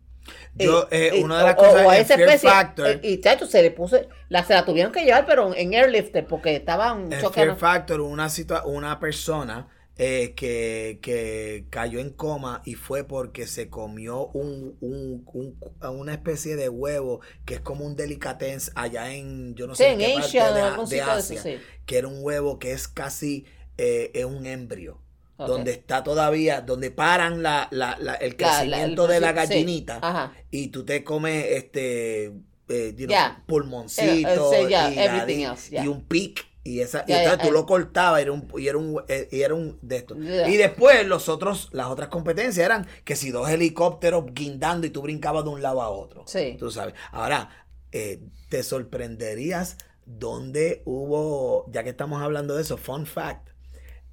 Yo, 0.55 0.83
Eh, 0.91 1.09
eh, 1.15 1.19
eh, 1.19 1.25
una 1.25 1.39
de 1.39 1.45
las 1.45 1.55
o- 1.57 1.61
o 1.61 1.65
cosas 1.65 1.87
a 1.89 1.97
en 1.97 2.03
esa 2.03 2.15
especie, 2.15 2.49
Factor. 2.51 2.87
eh, 2.89 3.01
y 3.03 3.21
chacho, 3.21 3.47
se 3.47 3.63
le 3.63 3.71
puso, 3.73 3.99
la, 4.29 4.45
se 4.45 4.55
la 4.55 4.65
tuvieron 4.65 4.93
que 4.93 5.05
llevar, 5.05 5.27
pero 5.27 5.55
en 5.55 5.75
airlifter, 5.75 6.27
porque 6.27 6.55
estaban 6.57 7.13
En 7.13 7.21
choqueando. 7.21 7.57
Fear 7.57 7.57
Factor, 7.57 8.01
una, 8.01 8.27
situa- 8.29 8.63
una 8.65 9.01
persona 9.01 9.69
eh, 10.03 10.33
que, 10.35 10.99
que 11.03 11.67
cayó 11.69 12.01
en 12.01 12.09
coma 12.11 12.63
y 12.65 12.75
fue 12.75 13.05
porque 13.05 13.47
se 13.47 13.69
comió 13.69 14.29
un, 14.29 14.75
un- 14.81 15.23
un- 15.35 15.59
una 15.99 16.13
especie 16.15 16.57
de 16.57 16.71
huevo 16.71 17.21
que 17.45 17.55
es 17.57 17.61
como 17.61 17.85
un 17.85 17.97
delicatessen 17.97 18.73
allá 18.77 19.13
en, 19.13 19.55
yo 19.57 19.67
no 19.67 19.75
Sí, 19.75 19.83
sé 19.85 19.91
en 19.93 19.99
qué 19.99 20.05
parte 20.15 20.27
Asia, 20.27 20.49
en 20.49 20.55
de, 20.55 20.61
algún 20.63 20.89
de 20.89 20.97
sitio 20.97 21.13
de 21.15 21.21
eso, 21.21 21.35
Asia, 21.39 21.43
sí. 21.43 21.59
que 21.85 21.99
era 21.99 22.09
un 22.09 22.19
huevo 22.23 22.59
que 22.59 22.73
es 22.73 22.89
casi 22.89 23.45
eh, 23.77 24.11
es 24.15 24.25
un 24.25 24.47
embrio. 24.47 25.03
Donde 25.37 25.71
está 25.73 26.03
todavía, 26.05 26.61
donde 26.61 26.91
paran 26.91 27.43
la, 27.43 27.67
la- 27.71 27.97
la- 27.99 28.15
el 28.15 28.37
La- 28.39 28.65
la- 28.65 28.85
el 28.85 28.97
crecimiento 28.97 29.07
de 29.07 29.21
la 29.21 29.29
sí, 29.29 29.35
gallinita 29.37 29.99
Ajá. 30.03 30.33
y 30.51 30.69
tú 30.69 30.85
te 30.85 31.03
comes 31.03 31.45
este 31.51 32.27
eh, 32.69 32.95
you 32.97 33.07
know, 33.07 33.09
Ya. 33.09 33.43
pulmoncito 33.47 34.53
Eh, 34.53 34.69
eh, 34.97 35.23
sí, 35.27 35.77
y, 35.77 35.77
y 35.83 35.89
un 35.89 36.05
pic 36.07 36.47
y 36.63 36.81
esa 36.81 37.05
y 37.07 37.13
entonces 37.13 37.43
tú 37.43 37.49
eh. 37.49 37.53
lo 37.53 37.65
cortabas 37.65 38.21
era 38.21 38.33
un, 38.33 38.47
y 38.57 38.69
era 38.69 38.77
un 38.77 39.03
eh, 39.09 39.29
y 39.31 39.41
era 39.41 39.55
un 39.55 39.79
de 39.81 39.97
estos 39.97 40.19
y 40.19 40.57
después 40.57 41.07
los 41.07 41.29
otros 41.29 41.71
las 41.73 41.87
otras 41.87 42.09
competencias 42.09 42.65
eran 42.65 42.87
que 43.05 43.17
si 43.17 43.31
dos 43.31 43.49
helicópteros 43.49 44.27
guindando 44.33 44.87
y 44.87 44.91
tú 44.91 45.01
brincabas 45.03 45.45
de 45.45 45.51
un 45.51 45.63
lado 45.63 45.81
a 45.81 45.89
otro. 45.89 46.25
Sí. 46.27 46.57
tú 46.59 46.71
sabes. 46.71 46.95
Ahora 47.13 47.67
eh, 47.93 48.21
te 48.51 48.63
sorprenderías 48.63 49.79
donde 50.05 50.83
hubo 50.85 51.71
ya 51.71 51.83
que 51.83 51.91
estamos 51.91 52.21
hablando 52.23 52.57
de 52.57 52.63
eso 52.63 52.77
fun 52.77 53.07
fact 53.07 53.49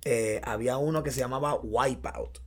eh, 0.06 0.40
había 0.44 0.78
uno 0.78 1.04
que 1.04 1.12
se 1.12 1.20
llamaba 1.20 1.56
Wipeout 1.62 2.40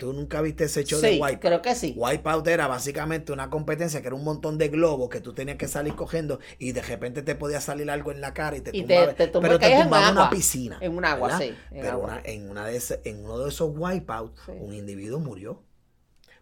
tú 0.00 0.12
nunca 0.12 0.40
viste 0.42 0.64
ese 0.64 0.82
show 0.82 1.00
de 1.00 1.12
Wipeout 1.20 1.40
creo 1.40 1.62
que 1.62 1.74
sí. 1.76 1.94
Wipeout 1.96 2.46
era 2.48 2.66
básicamente 2.66 3.30
una 3.32 3.48
competencia 3.50 4.00
que 4.00 4.08
era 4.08 4.16
un 4.16 4.24
montón 4.24 4.58
de 4.58 4.68
globos 4.68 5.08
que 5.10 5.20
tú 5.20 5.32
tenías 5.34 5.58
que 5.58 5.68
salir 5.68 5.94
cogiendo 5.94 6.40
y 6.58 6.72
de 6.72 6.82
repente 6.82 7.22
te 7.22 7.36
podía 7.36 7.60
salir 7.60 7.88
algo 7.90 8.10
en 8.10 8.20
la 8.20 8.34
cara 8.34 8.56
y 8.56 8.62
te 8.62 8.70
Y 8.76 8.80
tumbaba, 8.82 9.12
te 9.14 9.26
tumbaba- 9.28 9.42
pero 9.42 9.58
te 9.58 9.64
caías 9.66 9.78
en 9.80 9.84
tumbaba 9.84 10.10
una 10.10 10.20
agua. 10.22 10.30
piscina. 10.30 10.78
En 10.80 10.96
un 10.96 11.04
agua, 11.04 11.28
¿verdad? 11.28 11.40
sí, 11.42 11.54
en 11.70 11.80
Pero 11.82 11.92
agua. 11.92 12.04
una- 12.06 12.22
en, 12.24 12.50
una 12.50 12.66
de 12.66 12.76
ese- 12.76 13.00
en 13.04 13.24
uno 13.24 13.38
de 13.38 13.48
esos 13.50 13.70
Wipeout, 13.76 14.36
Sí. 14.46 14.52
un 14.58 14.74
individuo 14.74 15.20
murió 15.20 15.62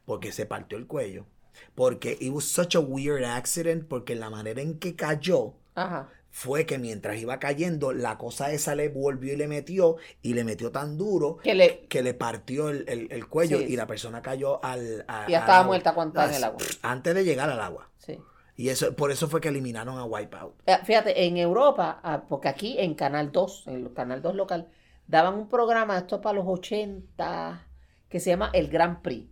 porque 0.06 0.32
se 0.32 0.46
partió 0.46 0.78
el 0.78 0.86
cuello. 0.86 1.26
Porque 1.74 2.16
it 2.20 2.32
was 2.32 2.44
such 2.44 2.76
a 2.76 2.80
weird 2.80 3.24
accident 3.24 3.84
porque 3.88 4.14
la 4.14 4.30
manera 4.30 4.62
en 4.62 4.78
que 4.78 4.94
cayó 4.94 5.54
Ajá. 5.74 6.09
Fue 6.31 6.66
que 6.66 6.79
mientras 6.79 7.16
iba 7.18 7.39
cayendo 7.39 7.93
la 7.93 8.18
cosa 8.18 8.53
esa 8.53 8.74
le 8.74 8.89
volvió 8.91 9.33
y 9.33 9.37
le 9.37 9.49
metió 9.49 9.97
y 10.22 10.35
le 10.35 10.45
metió 10.45 10.70
tan 10.70 10.97
duro 10.99 11.39
Que 11.39 11.55
le, 11.55 11.87
que 11.89 12.03
le 12.03 12.14
partió 12.14 12.68
el, 12.68 12.85
el- 12.89 13.09
el 13.11 13.26
cuello 13.29 13.59
Sí. 13.59 13.64
y 13.70 13.76
la 13.76 13.87
persona 13.87 14.22
cayó 14.22 14.62
al, 14.64 15.05
a- 15.09 15.24
Y 15.26 15.33
ya 15.33 15.41
estaba 15.41 15.64
muerta 15.64 15.95
cuando 15.95 16.12
estaba 16.12 16.29
en 16.31 16.37
el 16.37 16.45
agua. 16.45 16.59
Antes 16.83 17.14
de 17.14 17.24
llegar 17.24 17.51
al 17.51 17.61
agua. 17.61 17.89
sí. 17.99 18.18
Y 18.57 18.70
eso 18.70 18.95
por 18.97 19.12
eso 19.12 19.29
fue 19.29 19.41
que 19.41 19.49
eliminaron 19.51 19.99
a 19.99 20.05
Wipeout. 20.05 20.55
Eh, 20.66 20.79
Fíjate, 20.85 21.26
en 21.26 21.37
Europa, 21.37 22.01
ah, 22.03 22.24
porque 22.29 22.49
aquí 22.49 22.76
en 22.79 22.95
Canal 22.95 23.31
2, 23.31 23.68
en 23.68 23.74
el 23.87 23.93
Canal 23.95 24.20
2 24.20 24.35
local, 24.35 24.66
daban 25.07 25.35
un 25.35 25.49
programa, 25.49 25.97
esto 25.97 26.20
para 26.20 26.35
los 26.39 26.45
80, 26.47 27.66
que 28.09 28.18
se 28.20 28.31
llama 28.31 28.51
El 28.53 28.68
Grand 28.68 29.01
Prix. 29.01 29.29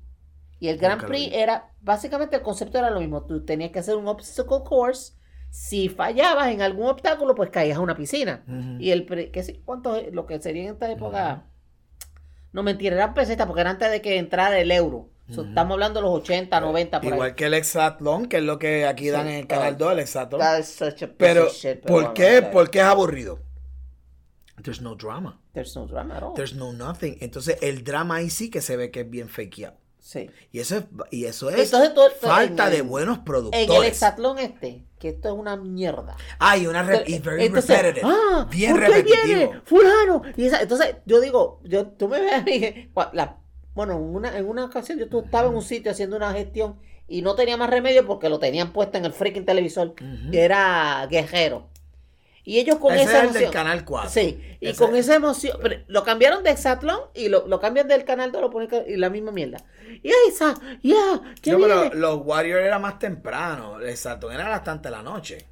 Y 0.61 0.69
el 0.69 0.79
Grand 0.79 0.99
Nunca 1.03 1.09
Prix 1.09 1.33
era, 1.35 1.73
básicamente 1.81 2.37
el 2.37 2.43
concepto 2.43 2.79
era 2.79 2.89
lo 2.91 3.01
mismo, 3.01 3.25
tú 3.25 3.45
tenías 3.45 3.73
que 3.73 3.81
hacer 3.81 3.97
un 3.97 4.07
obstacle 4.09 4.59
course, 4.65 5.13
si 5.59 5.89
fallabas 5.89 6.49
en 6.49 6.61
algún 6.61 6.87
obstáculo, 6.87 7.35
pues 7.35 7.49
caías 7.49 7.79
a 7.79 7.81
una 7.81 7.97
piscina. 7.97 8.45
Y 8.79 8.91
el, 8.91 9.07
pre- 9.07 9.31
¿qué 9.31 9.43
sé 9.43 9.63
cuánto 9.65 9.99
lo 10.13 10.27
que 10.27 10.39
sería 10.39 10.65
en 10.65 10.75
esta 10.75 10.93
época? 10.93 11.47
No 12.53 12.63
mentira, 12.63 12.95
eran 12.95 13.15
pesetas 13.15 13.47
porque 13.47 13.63
era 13.63 13.71
antes 13.71 13.91
de 13.91 14.03
que 14.03 14.19
entrara 14.19 14.59
el 14.59 14.71
euro. 14.71 15.09
So. 15.31 15.43
Estamos 15.47 15.73
hablando 15.73 16.01
de 16.01 16.07
los 16.07 16.15
80, 16.21 16.61
90, 16.61 17.01
por 17.01 17.13
Igual 17.13 17.29
ahí. 17.31 17.35
que 17.35 17.47
el 17.47 17.55
Exatlón, 17.55 18.27
que 18.27 18.37
es 18.37 18.43
lo 18.43 18.59
que 18.59 18.85
aquí 18.87 19.09
dan 19.09 19.29
en 19.29 19.35
el 19.37 19.47
Canal 19.47 19.75
oh. 19.75 19.79
2, 19.79 19.93
el 19.93 19.99
Exatlón. 20.01 20.41
That 20.41 20.59
is 20.61 20.67
such 20.69 21.03
a 21.03 21.07
piece 21.07 21.15
Pero, 21.17 21.47
of 21.47 21.53
shit, 21.55 21.81
pero 21.81 21.95
¿por 21.95 22.13
qué? 22.15 22.23
whatever. 22.25 22.51
Porque 22.53 22.79
es 22.81 22.85
aburrido. 22.85 23.39
There's 24.63 24.83
no 24.83 24.95
drama. 24.95 25.41
There's 25.55 25.75
no 25.75 25.87
drama 25.87 26.19
at 26.19 26.23
all. 26.23 26.35
There's 26.35 26.55
no 26.55 26.73
nothing. 26.75 27.17
Entonces, 27.21 27.57
el 27.63 27.83
drama 27.83 28.17
ahí 28.17 28.29
sí 28.31 28.51
que 28.51 28.61
se 28.61 28.77
ve 28.77 28.91
que 28.91 29.01
es 29.01 29.11
bien 29.11 29.29
fakeado. 29.31 29.79
Sí. 30.07 30.31
Y 30.53 30.61
eso 30.61 30.77
es, 30.77 30.85
y 31.11 31.25
eso 31.25 31.51
es 31.51 31.65
Entonces, 31.65 31.93
tú- 31.93 32.01
falta 32.29 32.67
en 32.67 32.73
de 32.73 32.83
buenos 32.83 33.19
En 33.19 33.25
productores. 33.25 33.69
el 33.69 33.83
hexatlón 33.83 34.39
este, 34.39 34.85
que 35.01 35.09
esto 35.09 35.31
es 35.31 35.35
una 35.35 35.57
mierda. 35.57 36.17
Ah, 36.39 36.57
y 36.57 36.69
una 36.69 36.85
re- 36.85 37.03
very 37.25 37.47
Entonces, 37.47 37.83
repetitive. 37.83 38.13
ah, 38.15 38.47
bien 38.49 38.71
¿por 38.71 38.81
qué 38.83 38.87
repetitivo. 38.87 39.25
viene 39.27 39.61
fulano? 39.65 40.23
Y 40.37 40.47
esa- 40.47 40.63
entonces, 40.63 40.95
yo 41.07 41.21
digo, 41.21 41.59
yo, 41.65 41.89
tú 41.89 42.07
me 42.07 42.21
ves 42.21 42.35
a 42.35 42.43
mí, 42.43 42.89
la- 43.15 43.39
bueno, 43.75 43.95
en 43.95 44.03
una, 44.03 44.39
en 44.39 44.49
una 44.49 44.65
ocasión 44.67 44.97
yo 45.01 45.07
estaba 45.07 45.49
en 45.49 45.57
un 45.57 45.63
sitio 45.63 45.91
haciendo 45.91 46.17
una 46.17 46.33
gestión 46.33 46.79
y 47.09 47.23
no 47.23 47.35
tenía 47.35 47.57
más 47.57 47.69
remedio 47.69 48.07
porque 48.07 48.29
lo 48.29 48.39
tenían 48.39 48.73
puesto 48.73 48.99
en 48.99 49.07
el 49.07 49.13
freaking 49.13 49.45
televisor, 49.45 49.93
que 49.97 50.41
era 50.41 51.05
Guerrero. 51.11 51.67
Y 52.49 52.61
ellos 52.61 52.77
con 52.77 52.95
Ese 52.95 53.03
esa 53.03 53.11
es 53.11 53.17
el 53.19 53.25
emoción. 53.25 53.43
del 53.43 53.53
Canal 53.53 53.85
4. 53.85 54.09
Sí, 54.11 54.57
y 54.61 54.69
Ese- 54.69 54.79
con 54.79 54.95
esa 54.95 55.17
emoción, 55.17 55.59
pero 55.61 55.81
lo 55.89 56.05
cambiaron 56.05 56.45
de 56.45 56.51
Exatlón 56.51 57.01
y 57.13 57.29
lo, 57.29 57.47
lo 57.49 57.59
cambian 57.59 57.89
del 57.89 58.05
canal 58.05 58.31
2, 58.31 58.41
lo 58.41 58.51
ponen 58.51 58.69
y 58.87 58.97
la 58.97 59.11
misma 59.11 59.33
mierda. 59.33 59.59
Y 60.01 60.09
ahí 60.09 60.29
está, 60.29 60.55
ya, 60.81 61.21
¿qué 61.43 61.51
No, 61.51 61.59
viene? 61.59 61.75
pero 61.91 61.95
los 61.95 62.21
Warriors 62.25 62.65
era 62.65 62.79
más 62.79 63.01
temprano. 63.01 63.81
El 63.81 63.89
Exatlón 63.89 64.33
era 64.33 64.49
bastante 64.49 64.91
la 64.91 65.03
noche. 65.03 65.45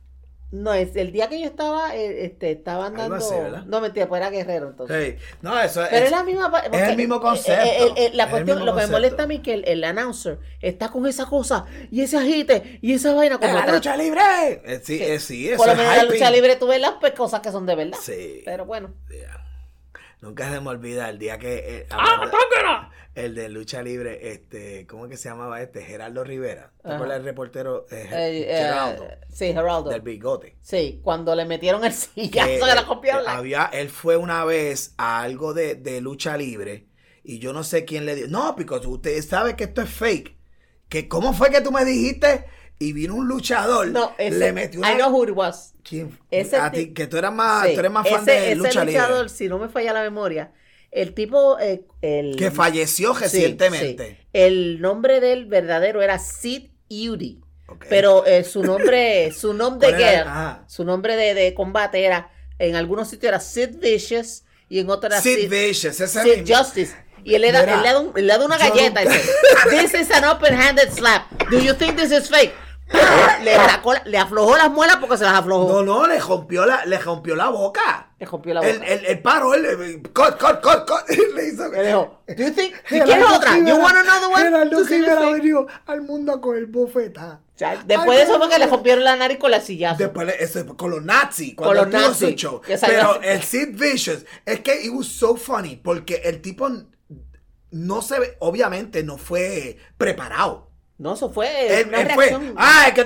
No, 0.55 0.73
es 0.73 0.95
el 0.95 1.11
día 1.11 1.29
que 1.29 1.41
yo 1.41 1.47
estaba, 1.47 1.97
eh, 1.97 2.27
este, 2.27 2.53
estaban 2.53 2.95
dando. 2.95 3.17
así, 3.17 3.35
no, 3.67 3.81
mentira, 3.81 4.07
pues 4.07 4.21
era 4.21 4.31
guerrero 4.31 4.69
entonces. 4.69 5.17
Sí. 5.19 5.37
No, 5.43 5.61
eso 5.61 5.83
Pero 5.91 5.97
es. 5.97 6.05
es 6.05 6.11
la 6.13 6.23
misma. 6.23 6.49
porque, 6.49 6.91
el 6.91 6.97
mismo 6.97 7.17
eh, 7.17 7.21
concepto, 7.21 7.95
eh, 7.97 8.11
la 8.15 8.25
es 8.25 8.31
cuestión, 8.31 8.65
lo 8.65 8.77
que 8.77 8.83
me 8.83 8.87
molesta 8.87 9.25
a 9.25 9.27
mí 9.27 9.41
que 9.41 9.55
el, 9.55 9.65
el 9.67 9.83
announcer 9.83 10.39
está 10.61 10.91
con 10.91 11.07
esa 11.07 11.27
cosa 11.27 11.67
y 11.91 12.03
ese 12.03 12.19
agite 12.19 12.79
y 12.81 12.95
esa 12.95 13.15
vaina 13.15 13.39
como 13.39 13.51
¡En 13.51 13.67
la 13.67 13.73
lucha 13.75 13.97
libre! 13.97 14.81
Sí, 14.85 15.03
eh, 15.03 15.19
sí, 15.19 15.49
eso 15.49 15.57
Por 15.57 15.67
lo 15.67 15.73
es 15.73 15.79
menos 15.79 15.93
en 15.93 16.07
la 16.07 16.13
lucha 16.13 16.31
libre 16.31 16.55
tú 16.55 16.69
ves 16.69 16.81
las 16.81 16.93
pues, 17.01 17.15
cosas 17.15 17.41
que 17.41 17.51
son 17.51 17.67
de 17.67 17.75
verdad. 17.75 17.99
Sí. 18.01 18.43
Pero 18.45 18.65
bueno. 18.65 18.95
Yeah. 19.11 19.45
Nunca 20.25 20.51
se 20.51 20.59
me 20.61 20.71
olvida 20.71 21.11
el 21.11 21.19
día 21.19 21.39
que. 21.39 21.55
eh, 21.81 21.87
¡Ah, 21.91 22.15
hablando- 22.15 22.35
el 23.15 23.35
de 23.35 23.49
lucha 23.49 23.83
libre, 23.83 24.33
este, 24.33 24.87
¿cómo 24.89 25.05
es 25.05 25.11
que 25.11 25.17
se 25.19 25.29
llamaba 25.29 25.61
este? 25.63 25.83
Gerardo 25.85 26.25
Rivera. 26.25 26.73
¿Te 26.83 26.93
acuerdas 26.93 27.19
del 27.19 27.25
reportero 27.27 27.87
eh, 27.91 28.09
Eh, 28.11 28.41
eh, 28.49 28.57
Geraldo? 28.57 29.07
sí, 29.29 29.47
Geraldo. 29.53 29.91
Del 29.91 30.01
bigote. 30.01 30.57
Sí, 30.63 31.01
cuando 31.05 31.35
le 31.37 31.45
metieron 31.45 31.85
el 31.85 31.93
sillazo 31.93 32.49
Que, 32.67 32.75
la 32.75 32.87
copiaron. 32.87 33.23
eh, 33.23 33.27
la- 33.27 33.37
había, 33.37 33.65
él 33.73 33.89
fue 33.91 34.17
una 34.17 34.45
vez 34.45 34.95
a 34.97 35.21
algo 35.23 35.53
de, 35.55 35.75
de 35.77 36.01
lucha 36.01 36.37
libre 36.37 36.89
y 37.23 37.39
yo 37.39 37.53
no 37.53 37.63
sé 37.63 37.85
quién 37.85 38.05
le 38.07 38.17
dio. 38.17 38.27
No, 38.29 38.57
porque 38.57 38.75
usted 38.89 39.23
sabe 39.23 39.55
que 39.55 39.65
esto 39.65 39.83
es 39.83 39.91
fake. 39.91 40.37
Que 40.89 41.07
¿Cómo 41.07 41.35
fue 41.35 41.51
que 41.51 41.61
tú 41.61 41.71
me 41.71 41.85
dijiste? 41.85 42.47
Y 42.79 42.93
vino 42.93 43.15
un 43.15 43.29
luchador. 43.29 43.89
No, 43.89 44.13
ese, 44.19 44.39
le 44.39 44.53
metió 44.53 44.81
una. 44.81 44.93
I 44.93 44.97
know 44.97 45.11
who 45.11 45.25
it 45.25 45.31
was. 45.35 45.75
¿Quién? 45.83 46.19
ese 46.31 46.57
a 46.57 46.71
ti- 46.71 46.93
que 46.95 47.07
tú 47.07 47.17
eras 47.19 47.33
más, 47.33 47.67
Sí, 47.69 47.75
tú 47.75 47.81
eres 47.81 47.93
más 47.93 48.09
fan 48.09 48.23
ese, 48.23 48.31
de 48.33 48.47
ese 48.53 48.57
lucha 48.57 48.85
luchador, 48.85 49.17
libre. 49.25 49.29
si 49.29 49.49
no 49.49 49.59
me 49.59 49.69
falla 49.69 49.93
la 49.93 50.03
memoria, 50.03 50.53
el 50.91 51.13
tipo, 51.15 51.59
eh, 51.61 51.85
el, 52.03 52.37
Que 52.37 52.51
falleció 52.51 53.15
sí, 53.15 53.21
recientemente. 53.23 54.19
sí. 54.21 54.27
el 54.33 54.81
nombre 54.81 55.21
del 55.21 55.47
verdadero 55.47 56.03
era 56.03 56.19
Sid 56.19 56.71
Udy, 56.89 57.41
Ok. 57.69 57.87
pero 57.89 58.25
eh, 58.27 58.45
su 58.45 58.63
nombre, 58.63 59.31
su 59.37 59.53
nombre 59.55 59.93
de 59.93 59.99
guerra, 59.99 60.65
su 60.69 60.85
nombre 60.85 61.17
de, 61.17 61.35
de 61.35 61.53
combate 61.55 62.03
era, 62.05 62.31
en 62.59 62.77
algunos 62.77 63.09
sitios 63.09 63.29
era 63.29 63.41
Sid 63.41 63.77
Vicious 63.79 64.45
y 64.69 64.79
en 64.81 64.89
otros 64.91 65.13
era 65.13 65.21
Sid 65.21 65.37
Sid, 65.37 65.51
Vicious, 65.51 66.01
ese 66.01 66.23
Sid 66.23 66.37
mismo. 66.41 66.57
Justice. 66.57 66.95
Y 67.25 67.35
él 67.35 67.43
le 67.43 67.53
da, 67.53 67.61
él 67.63 67.83
le 67.83 67.89
da, 67.93 68.01
un- 68.01 68.13
le 68.15 68.27
da 68.27 68.45
una 68.45 68.59
yo 68.59 68.75
galleta 68.75 69.01
dice, 69.01 69.21
This 69.71 69.95
is 70.01 70.11
an 70.11 70.25
open-handed 70.25 70.91
slap. 70.93 71.23
Do 71.51 71.59
you 71.59 71.73
think 71.75 71.97
this 71.97 72.11
is 72.13 72.29
fake? 72.29 72.53
Le, 73.43 73.55
sacó 73.57 73.95
le 74.05 74.19
aflojó 74.19 74.57
las 74.57 74.71
muelas 74.71 74.97
porque 74.97 75.17
se 75.17 75.25
las 75.25 75.35
aflojó. 75.35 75.83
No, 75.83 75.83
no, 75.83 76.07
le 76.07 76.19
rompió 76.19 76.67
la, 76.67 76.85
le 76.85 76.99
rompió 76.99 77.35
la 77.35 77.49
boca. 77.49 78.11
Le 78.19 78.27
rompió 78.27 78.55
la 78.55 78.61
boca. 78.61 78.73
El, 78.73 78.83
el, 78.83 79.07
el 79.07 79.23
paro, 79.23 79.55
él, 79.55 80.03
cut, 80.13 80.39
cut, 80.39 80.61
cut, 80.61 80.87
cut. 80.87 81.09
Le 81.35 81.49
hizo. 81.49 81.69
Le 81.69 81.87
dijo, 81.87 82.23
Do 82.29 82.35
you 82.35 82.53
think? 82.53 82.75
¿Y 82.75 82.95
Gerardo 82.95 83.13
¿Quieres 83.13 83.33
otra? 83.33 83.59
You 83.59 83.77
want 83.77 83.97
another 83.97 84.29
one? 84.33 84.43
Gerardo 84.43 84.85
Rivera 84.85 85.31
venido 85.31 85.67
al 85.87 86.03
mundo 86.03 86.33
a 86.33 86.41
coger 86.41 86.67
bofeta. 86.67 87.41
O 87.55 87.59
sea, 87.59 87.83
después 87.87 88.19
de 88.19 88.25
eso 88.25 88.39
fue 88.39 88.49
que 88.49 88.59
le 88.59 88.67
rompieron 88.67 89.05
la 89.05 89.17
nariz 89.17 89.39
con 89.39 89.51
la 89.51 89.61
sillazo. 89.61 89.99
Después, 89.99 90.35
eso, 90.41 90.77
con 90.77 90.91
los 90.91 91.03
nazis, 91.05 91.55
Con 91.55 91.77
los 91.77 91.89
nazis, 91.89 92.35
show. 92.35 92.61
Pero 92.67 93.13
así. 93.13 93.21
el 93.23 93.43
Sid 93.43 93.69
Vicious, 93.79 94.27
es 94.45 94.61
que 94.61 94.85
it 94.85 94.93
was 94.93 95.07
so 95.07 95.37
funny, 95.37 95.77
porque 95.77 96.17
el 96.25 96.43
tipo 96.43 96.69
no 97.71 98.03
se 98.03 98.19
ve, 98.19 98.37
obviamente 98.41 99.05
no 99.05 99.19
fue 99.19 99.79
preparado. 99.97 100.74
No, 100.97 101.15
eso 101.15 101.29
fue 101.33 101.81
Él, 101.81 101.89
una 101.89 102.03
él 102.03 102.11
fue, 102.15 102.27
reacción. 102.29 102.55
ah, 102.57 102.85
es 102.89 102.95
que 102.95 103.01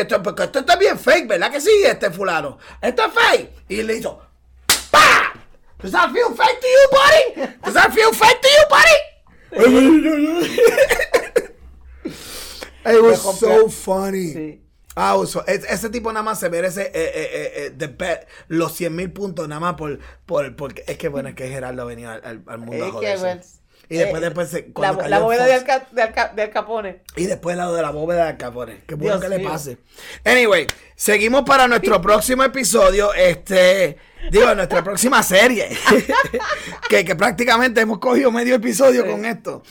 esto, 0.00 0.22
porque 0.22 0.42
esto 0.44 0.58
está 0.58 0.76
bien 0.76 0.98
fake, 0.98 1.26
¿verdad 1.28 1.50
que 1.50 1.60
sí, 1.62 1.70
este 1.84 2.10
fulano? 2.10 2.58
Esto 2.80 3.04
es 3.06 3.12
fake. 3.12 3.50
Y 3.68 3.82
le 3.82 3.96
hizo, 3.96 4.20
¡pa! 4.90 5.32
Does 5.80 5.92
that 5.92 6.10
feel 6.12 6.34
fake 6.36 6.60
to 6.60 6.66
you, 6.66 6.88
buddy? 6.90 7.32
Does 7.64 7.72
that 7.74 7.90
feel 7.92 8.12
fake 8.12 8.40
to 8.42 8.48
you, 8.48 8.66
buddy? 8.68 8.98
It 12.84 13.00
was 13.02 13.20
so 13.38 13.68
funny. 13.68 14.32
Sí. 14.32 14.58
Ah, 14.94 15.16
ese 15.46 15.88
tipo 15.88 16.12
nada 16.12 16.22
más 16.22 16.38
se 16.38 16.50
merece 16.50 16.82
eh, 16.82 16.90
eh, 16.94 17.10
eh, 17.14 17.52
eh, 17.66 17.70
the 17.78 17.86
bet- 17.88 18.26
los 18.48 18.74
100 18.76 18.94
mil 18.94 19.10
puntos 19.10 19.48
nada 19.48 19.58
más 19.60 19.74
por, 19.74 19.98
por, 20.26 20.54
porque 20.54 20.84
es 20.86 20.98
que 20.98 21.08
bueno, 21.08 21.30
es 21.30 21.34
que 21.34 21.48
Gerardo 21.48 21.86
venía 21.86 22.12
al, 22.14 22.20
al- 22.24 22.42
al 22.46 22.58
mundo 22.58 22.84
a 22.84 22.88
Es 22.88 22.92
que, 22.92 23.16
joderse. 23.16 23.24
bueno, 23.24 23.40
Y 23.88 23.96
después, 23.96 24.22
eh, 24.22 24.24
después 24.24 24.48
se, 24.48 24.72
la, 24.80 24.92
la 25.08 25.18
bóveda 25.18 25.44
de, 25.44 25.54
Alca- 25.54 25.86
de, 25.92 26.02
Alca- 26.02 26.32
de 26.34 26.42
Al 26.42 26.50
Capone. 26.50 27.02
y 27.16 27.26
después 27.26 27.56
lado 27.56 27.74
de 27.74 27.82
la 27.82 27.90
bóveda 27.90 28.26
de 28.26 28.36
Capone. 28.38 28.80
Qué 28.86 28.94
bueno 28.94 29.18
Dios 29.18 29.30
que 29.30 29.38
le 29.38 29.44
pase. 29.46 29.78
Anyway, 30.24 30.66
seguimos 30.96 31.42
para 31.42 31.68
nuestro 31.68 32.00
próximo 32.00 32.42
episodio. 32.42 33.12
Este, 33.12 33.98
digo, 34.30 34.54
nuestra 34.54 34.82
próxima 34.82 35.22
serie. 35.22 35.68
que, 36.88 37.04
que 37.04 37.14
prácticamente 37.16 37.82
hemos 37.82 37.98
cogido 37.98 38.30
medio 38.30 38.54
episodio 38.54 39.06
con 39.06 39.26
esto. 39.26 39.62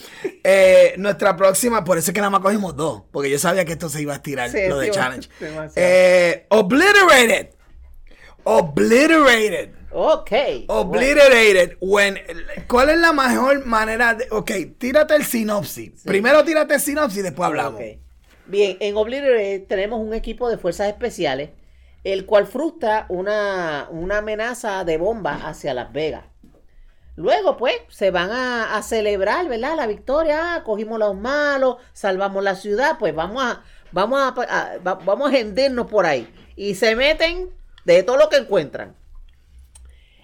Eh, 0.43 0.93
nuestra 0.97 1.35
próxima, 1.35 1.83
por 1.83 1.97
eso 1.97 2.11
es 2.11 2.13
que 2.13 2.19
nada 2.21 2.29
más 2.29 2.41
cogimos 2.41 2.75
dos. 2.75 3.01
Porque 3.11 3.29
yo 3.29 3.39
sabía 3.39 3.65
que 3.65 3.71
esto 3.71 3.89
se 3.89 4.01
iba 4.03 4.13
a 4.13 4.17
estirar, 4.17 4.51
Sí, 4.51 4.67
lo 4.67 4.77
de 4.77 4.87
sí, 4.87 4.91
challenge. 4.91 5.29
Eh, 5.75 6.45
obliterated. 6.49 7.49
Obliterated. 8.43 9.80
Ok. 9.93 10.31
Obliterated 10.67 11.77
when 11.81 12.17
¿Cuál 12.67 12.89
es 12.89 12.97
la 12.99 13.13
mejor 13.13 13.65
manera 13.65 14.13
de 14.13 14.27
Ok, 14.31 14.51
tírate 14.77 15.15
el 15.15 15.25
sinopsis. 15.25 16.03
Primero 16.03 16.43
tírate 16.43 16.75
el 16.75 16.79
sinopsis 16.81 17.19
y 17.19 17.23
después 17.23 17.47
hablamos. 17.47 17.81
Bien, 18.45 18.77
en 18.79 18.97
Obliterated 18.97 19.67
tenemos 19.67 19.99
un 19.99 20.13
equipo 20.13 20.49
de 20.49 20.57
fuerzas 20.57 20.87
especiales, 20.87 21.51
el 22.03 22.25
cual 22.25 22.47
frustra 22.47 23.05
una, 23.09 23.87
una 23.91 24.17
amenaza 24.19 24.83
de 24.83 24.97
bomba 24.97 25.35
hacia 25.47 25.73
Las 25.73 25.91
Vegas. 25.93 26.25
Luego, 27.15 27.57
pues, 27.57 27.75
se 27.89 28.09
van 28.09 28.31
a, 28.31 28.75
a 28.77 28.81
celebrar, 28.83 29.47
¿verdad? 29.47 29.75
La 29.75 29.85
victoria, 29.87 30.55
Ah, 30.55 30.63
cogimos 30.63 30.97
los 30.97 31.15
malos, 31.15 31.77
salvamos 31.93 32.43
la 32.43 32.55
ciudad, 32.55 32.97
pues 32.97 33.13
vamos 33.13 33.43
a, 33.43 33.63
vamos 33.91 34.19
a, 34.21 34.27
a- 34.29 34.77
vamos 34.95 35.31
a 35.31 35.37
hendirnos 35.37 35.87
por 35.87 36.05
ahí. 36.05 36.33
Y 36.55 36.75
se 36.75 36.95
meten 36.95 37.49
de 37.85 38.03
todo 38.03 38.17
lo 38.17 38.29
que 38.29 38.37
encuentran. 38.37 38.95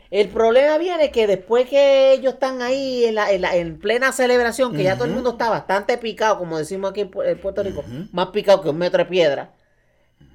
El 0.10 0.30
problema 0.30 0.78
viene 0.78 1.12
que 1.12 1.28
después 1.28 1.68
que 1.70 2.14
ellos 2.14 2.34
están 2.36 2.62
ahí 2.62 3.06
en, 3.06 3.16
la- 3.16 3.32
en 3.32 3.42
la- 3.42 3.56
en 3.56 3.78
plena 3.80 4.12
celebración, 4.12 4.74
que 4.76 4.84
ya 4.84 4.96
todo 4.96 5.06
el 5.06 5.12
mundo 5.12 5.32
está 5.32 5.50
bastante 5.50 5.98
picado, 5.98 6.38
como 6.38 6.58
decimos 6.58 6.92
aquí 6.92 7.02
en 7.02 7.12
Pu- 7.12 7.26
en 7.26 7.40
Puerto 7.40 7.62
Rico, 7.64 7.84
más 8.14 8.28
picado 8.28 8.62
que 8.62 8.70
un 8.70 8.78
metro 8.78 9.00
de 9.00 9.06
piedra, 9.10 9.52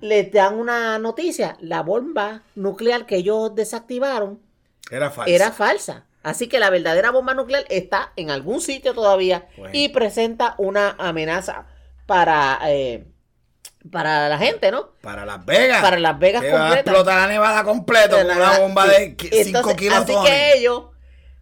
les 0.00 0.30
dan 0.32 0.58
una 0.58 0.98
noticia. 0.98 1.56
La 1.60 1.82
bomba 1.82 2.42
nuclear 2.54 3.06
que 3.06 3.16
ellos 3.16 3.54
desactivaron 3.54 4.40
Era 5.34 5.52
falsa. 5.52 6.04
Así 6.22 6.48
que 6.48 6.60
la 6.60 6.70
verdadera 6.70 7.10
bomba 7.10 7.34
nuclear 7.34 7.64
está 7.68 8.12
en 8.16 8.30
algún 8.30 8.60
sitio 8.60 8.94
todavía 8.94 9.46
Bueno. 9.56 9.70
y 9.76 9.88
presenta 9.88 10.54
una 10.58 10.94
amenaza 10.98 11.66
para, 12.06 12.58
eh, 12.66 13.06
para 13.90 14.28
la 14.28 14.38
gente, 14.38 14.70
¿no? 14.70 14.90
Para 15.00 15.24
Las 15.26 15.44
Vegas. 15.44 15.82
Para 15.82 15.98
Las 15.98 16.18
Vegas 16.18 16.42
que 16.42 16.50
va 16.52 16.58
a 16.58 16.62
completa. 16.68 16.90
explotar 16.90 17.18
la 17.20 17.26
nevada 17.26 17.64
completo 17.64 18.16
con 18.16 18.26
una 18.30 18.58
bomba 18.58 18.86
de 18.86 19.16
Sí. 19.18 19.28
5 19.30 19.36
Entonces, 19.58 19.76
kilos 19.76 19.98
Así 19.98 20.14
que 20.24 20.52
ellos, 20.58 20.82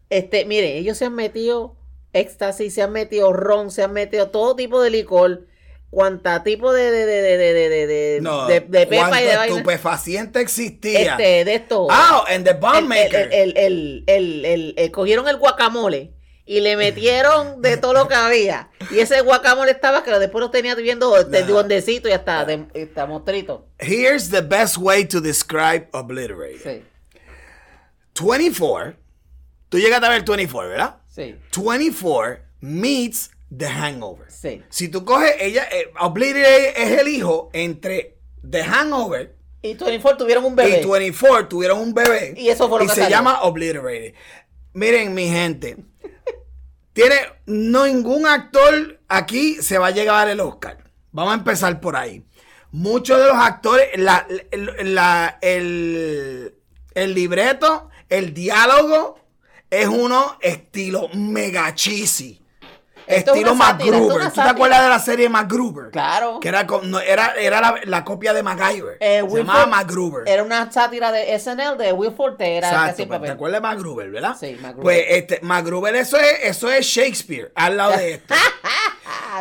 este, 0.08 0.44
miren, 0.46 0.76
ellos 0.76 0.96
se 0.96 1.04
han 1.06 1.14
metido 1.14 1.76
éxtasis, 2.12 2.74
se 2.74 2.82
han 2.82 2.92
metido 2.92 3.32
ron, 3.32 3.70
se 3.70 3.82
han 3.84 3.92
metido 3.92 4.30
todo 4.30 4.56
tipo 4.56 4.82
de 4.82 4.90
licor, 4.90 5.46
cuanta 5.90 6.42
tipo 6.42 6.72
de 6.72 6.90
de 6.90 7.04
de 7.06 7.20
de 7.22 7.36
de 7.36 7.52
de 7.52 7.68
de, 7.68 7.86
de- 7.86 8.20
No, 8.20 8.46
de- 8.46 8.60
de 8.60 8.86
pepa 8.86 9.20
y 9.20 9.26
de 9.26 9.36
vaina. 9.36 9.54
estupefaciente 9.56 10.40
existía. 10.40 11.12
Este, 11.12 11.44
de 11.44 11.54
esto. 11.54 11.88
Ah, 11.90 12.24
en 12.28 12.44
The 12.44 12.54
Bomb 12.54 12.86
Maker. 12.88 13.28
el, 13.32 13.56
el- 13.56 14.04
el- 14.06 14.74
el- 14.76 14.90
cogieron 14.92 15.28
el 15.28 15.36
guacamole 15.36 16.12
y 16.50 16.60
le 16.60 16.76
metieron 16.76 17.62
de 17.62 17.76
todo 17.76 17.92
lo 17.92 18.08
que 18.08 18.14
había. 18.16 18.70
Y 18.90 18.98
ese 18.98 19.20
guacamole 19.20 19.70
estaba 19.70 20.02
que 20.02 20.10
después 20.10 20.40
lo 20.42 20.50
tenía 20.50 20.74
viendo 20.74 21.22
de 21.22 21.42
Nah. 21.42 21.46
duendecito 21.46 22.08
y 22.08 22.12
hasta 22.12 22.44
de 22.44 22.66
hasta 22.82 23.06
mostrito. 23.06 23.68
Here's 23.78 24.30
the 24.30 24.40
best 24.40 24.76
way 24.76 25.04
to 25.04 25.20
describe 25.20 25.86
Obliterated. 25.92 26.60
Sí, 26.62 26.82
24. 28.20 28.96
Tú 29.68 29.78
llegaste 29.78 30.06
a 30.06 30.10
ver 30.10 30.24
24, 30.24 30.68
¿verdad? 30.70 30.96
sí, 31.08 31.36
24 31.56 32.40
meets 32.60 33.30
The 33.56 33.66
Hangover. 33.68 34.28
sí. 34.30 34.62
Si 34.70 34.88
tú 34.88 35.04
coges, 35.04 35.32
ella, 35.38 35.68
eh, 35.70 35.92
Obliterated 36.00 36.72
es 36.76 37.00
el 37.00 37.08
hijo 37.08 37.50
entre 37.52 38.16
The 38.48 38.64
Hangover 38.64 39.36
Y 39.62 39.74
24 39.74 40.16
tuvieron 40.18 40.44
un 40.44 40.56
bebé. 40.56 40.80
y 40.82 40.84
24 40.86 41.46
tuvieron 41.48 41.78
un 41.78 41.94
bebé. 41.94 42.34
Y 42.36 42.48
eso 42.48 42.68
fue 42.68 42.80
lo 42.80 42.84
y 42.86 42.88
que 42.88 42.94
se 42.94 43.02
salió. 43.02 43.16
llama 43.16 43.42
Obliterated. 43.42 44.14
Miren, 44.72 45.14
mi 45.14 45.28
gente. 45.28 45.76
Tiene 47.00 47.16
ningún 47.46 48.26
actor 48.26 49.00
aquí 49.08 49.54
se 49.62 49.78
va 49.78 49.86
a 49.86 49.90
llegar 49.90 50.28
el 50.28 50.38
Oscar. 50.38 50.84
Vamos 51.12 51.32
a 51.32 51.36
empezar 51.38 51.80
por 51.80 51.96
ahí. 51.96 52.26
Muchos 52.72 53.18
de 53.18 53.24
los 53.24 53.36
actores, 53.36 53.88
la- 53.96 54.26
la- 54.82 55.38
el, 55.40 56.54
el 56.94 57.14
libreto, 57.14 57.88
el 58.10 58.34
diálogo 58.34 59.18
es 59.70 59.86
uno 59.86 60.36
estilo 60.42 61.08
mega 61.14 61.74
cheesy. 61.74 62.39
Esto 63.10 63.32
es 63.32 63.36
estilo 63.38 63.56
sátira, 63.56 63.96
es 63.96 64.02
MacGruber. 64.02 64.28
¿Tú 64.28 64.34
te 64.34 64.48
acuerdas 64.48 64.82
de 64.82 64.88
la 64.88 64.98
serie 64.98 65.28
MacGruber? 65.28 65.90
Claro. 65.90 66.40
Que 66.40 66.48
era, 66.48 66.64
no, 66.64 67.00
era, 67.00 67.34
era 67.34 67.60
la, 67.60 67.74
la 67.84 68.04
copia 68.04 68.32
de 68.32 68.42
MacGyver. 68.42 68.96
Eh, 69.00 69.22
se 69.28 69.36
llamaba 69.36 69.66
MacGruber. 69.66 70.28
Era 70.28 70.42
una 70.42 70.70
sátira 70.70 71.12
de 71.12 71.38
SNL 71.38 71.76
de 71.78 71.92
Will 71.92 72.12
Forte. 72.12 72.56
Era 72.56 72.68
Exacto, 72.68 73.06
¿te 73.06 73.30
acuerdas 73.30 73.60
de 73.60 73.68
MacGruber, 73.68 74.10
verdad? 74.10 74.36
Sí, 74.38 74.56
MacGruber. 74.60 74.82
Pues 74.82 75.04
este, 75.08 75.40
MacGruber, 75.42 75.94
eso 75.96 76.16
es, 76.16 76.38
eso 76.42 76.70
es 76.70 76.86
Shakespeare, 76.86 77.52
al 77.54 77.76
lado 77.76 77.96
de 77.96 78.14
esto. 78.14 78.34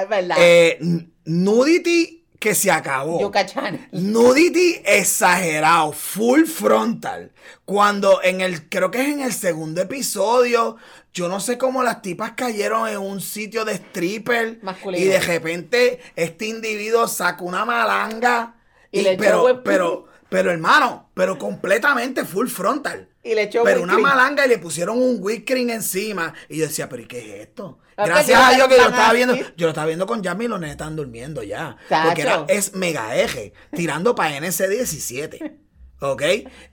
Es 0.01 0.07
verdad. 0.07 0.37
Eh, 0.39 0.77
nudity 1.25 2.19
que 2.39 2.55
se 2.55 2.71
acabó. 2.71 3.19
Yo 3.19 3.31
cachán. 3.31 3.87
Nudity 3.91 4.81
exagerado, 4.85 5.91
full 5.91 6.45
frontal. 6.45 7.31
Cuando 7.65 8.23
en 8.23 8.41
el, 8.41 8.69
creo 8.69 8.89
que 8.89 9.01
es 9.01 9.07
en 9.09 9.21
el 9.21 9.33
segundo 9.33 9.81
episodio, 9.81 10.77
yo 11.13 11.27
no 11.27 11.39
sé 11.39 11.57
cómo 11.57 11.83
las 11.83 12.01
tipas 12.01 12.31
cayeron 12.33 12.87
en 12.87 12.97
un 12.99 13.19
sitio 13.21 13.65
de 13.65 13.73
stripper 13.73 14.59
Masculino. 14.61 15.03
y 15.03 15.07
de 15.07 15.19
repente 15.19 15.99
este 16.15 16.45
individuo 16.47 17.07
saca 17.07 17.43
una 17.43 17.65
malanga 17.65 18.55
Y 18.91 18.99
y 18.99 19.03
le 19.03 19.11
echó 19.13 19.19
pero, 19.23 19.41
buen- 19.41 19.63
pero, 19.63 20.05
Pero 20.29 20.51
hermano, 20.51 21.09
pero 21.15 21.37
completamente 21.39 22.23
full 22.23 22.47
frontal. 22.47 23.09
Y 23.23 23.33
le 23.33 23.43
echó 23.43 23.63
Pero 23.63 23.81
una 23.81 23.93
cream. 23.95 24.07
malanga 24.07 24.45
y 24.45 24.49
le 24.49 24.59
pusieron 24.59 24.97
un 25.01 25.19
cream 25.43 25.71
encima. 25.71 26.33
Y 26.47 26.57
yo 26.59 26.67
decía, 26.67 26.87
pero 26.87 27.01
¿y 27.01 27.07
qué 27.07 27.17
es 27.19 27.47
esto? 27.47 27.79
Ah, 27.97 28.05
Gracias 28.05 28.39
a 28.39 28.53
Dios 28.53 28.67
que 28.67 28.75
yo 28.77 28.83
lo 28.83 28.89
estaba 28.89 29.11
viendo. 29.13 29.35
Yo 29.35 29.65
lo 29.65 29.69
estaba 29.69 29.87
viendo 29.87 30.05
con 30.05 30.23
Jamie 30.23 30.45
y 30.45 30.49
los 30.49 30.59
nenes 30.59 30.73
están 30.73 30.95
durmiendo 30.95 31.41
ya. 31.43 31.75
Porque 32.05 32.21
era, 32.21 32.45
es 32.47 32.75
mega 32.75 33.17
eje, 33.17 33.53
tirando 33.75 34.13
para 34.15 34.37
NC17. 34.37 35.57
¿Ok? 36.01 36.23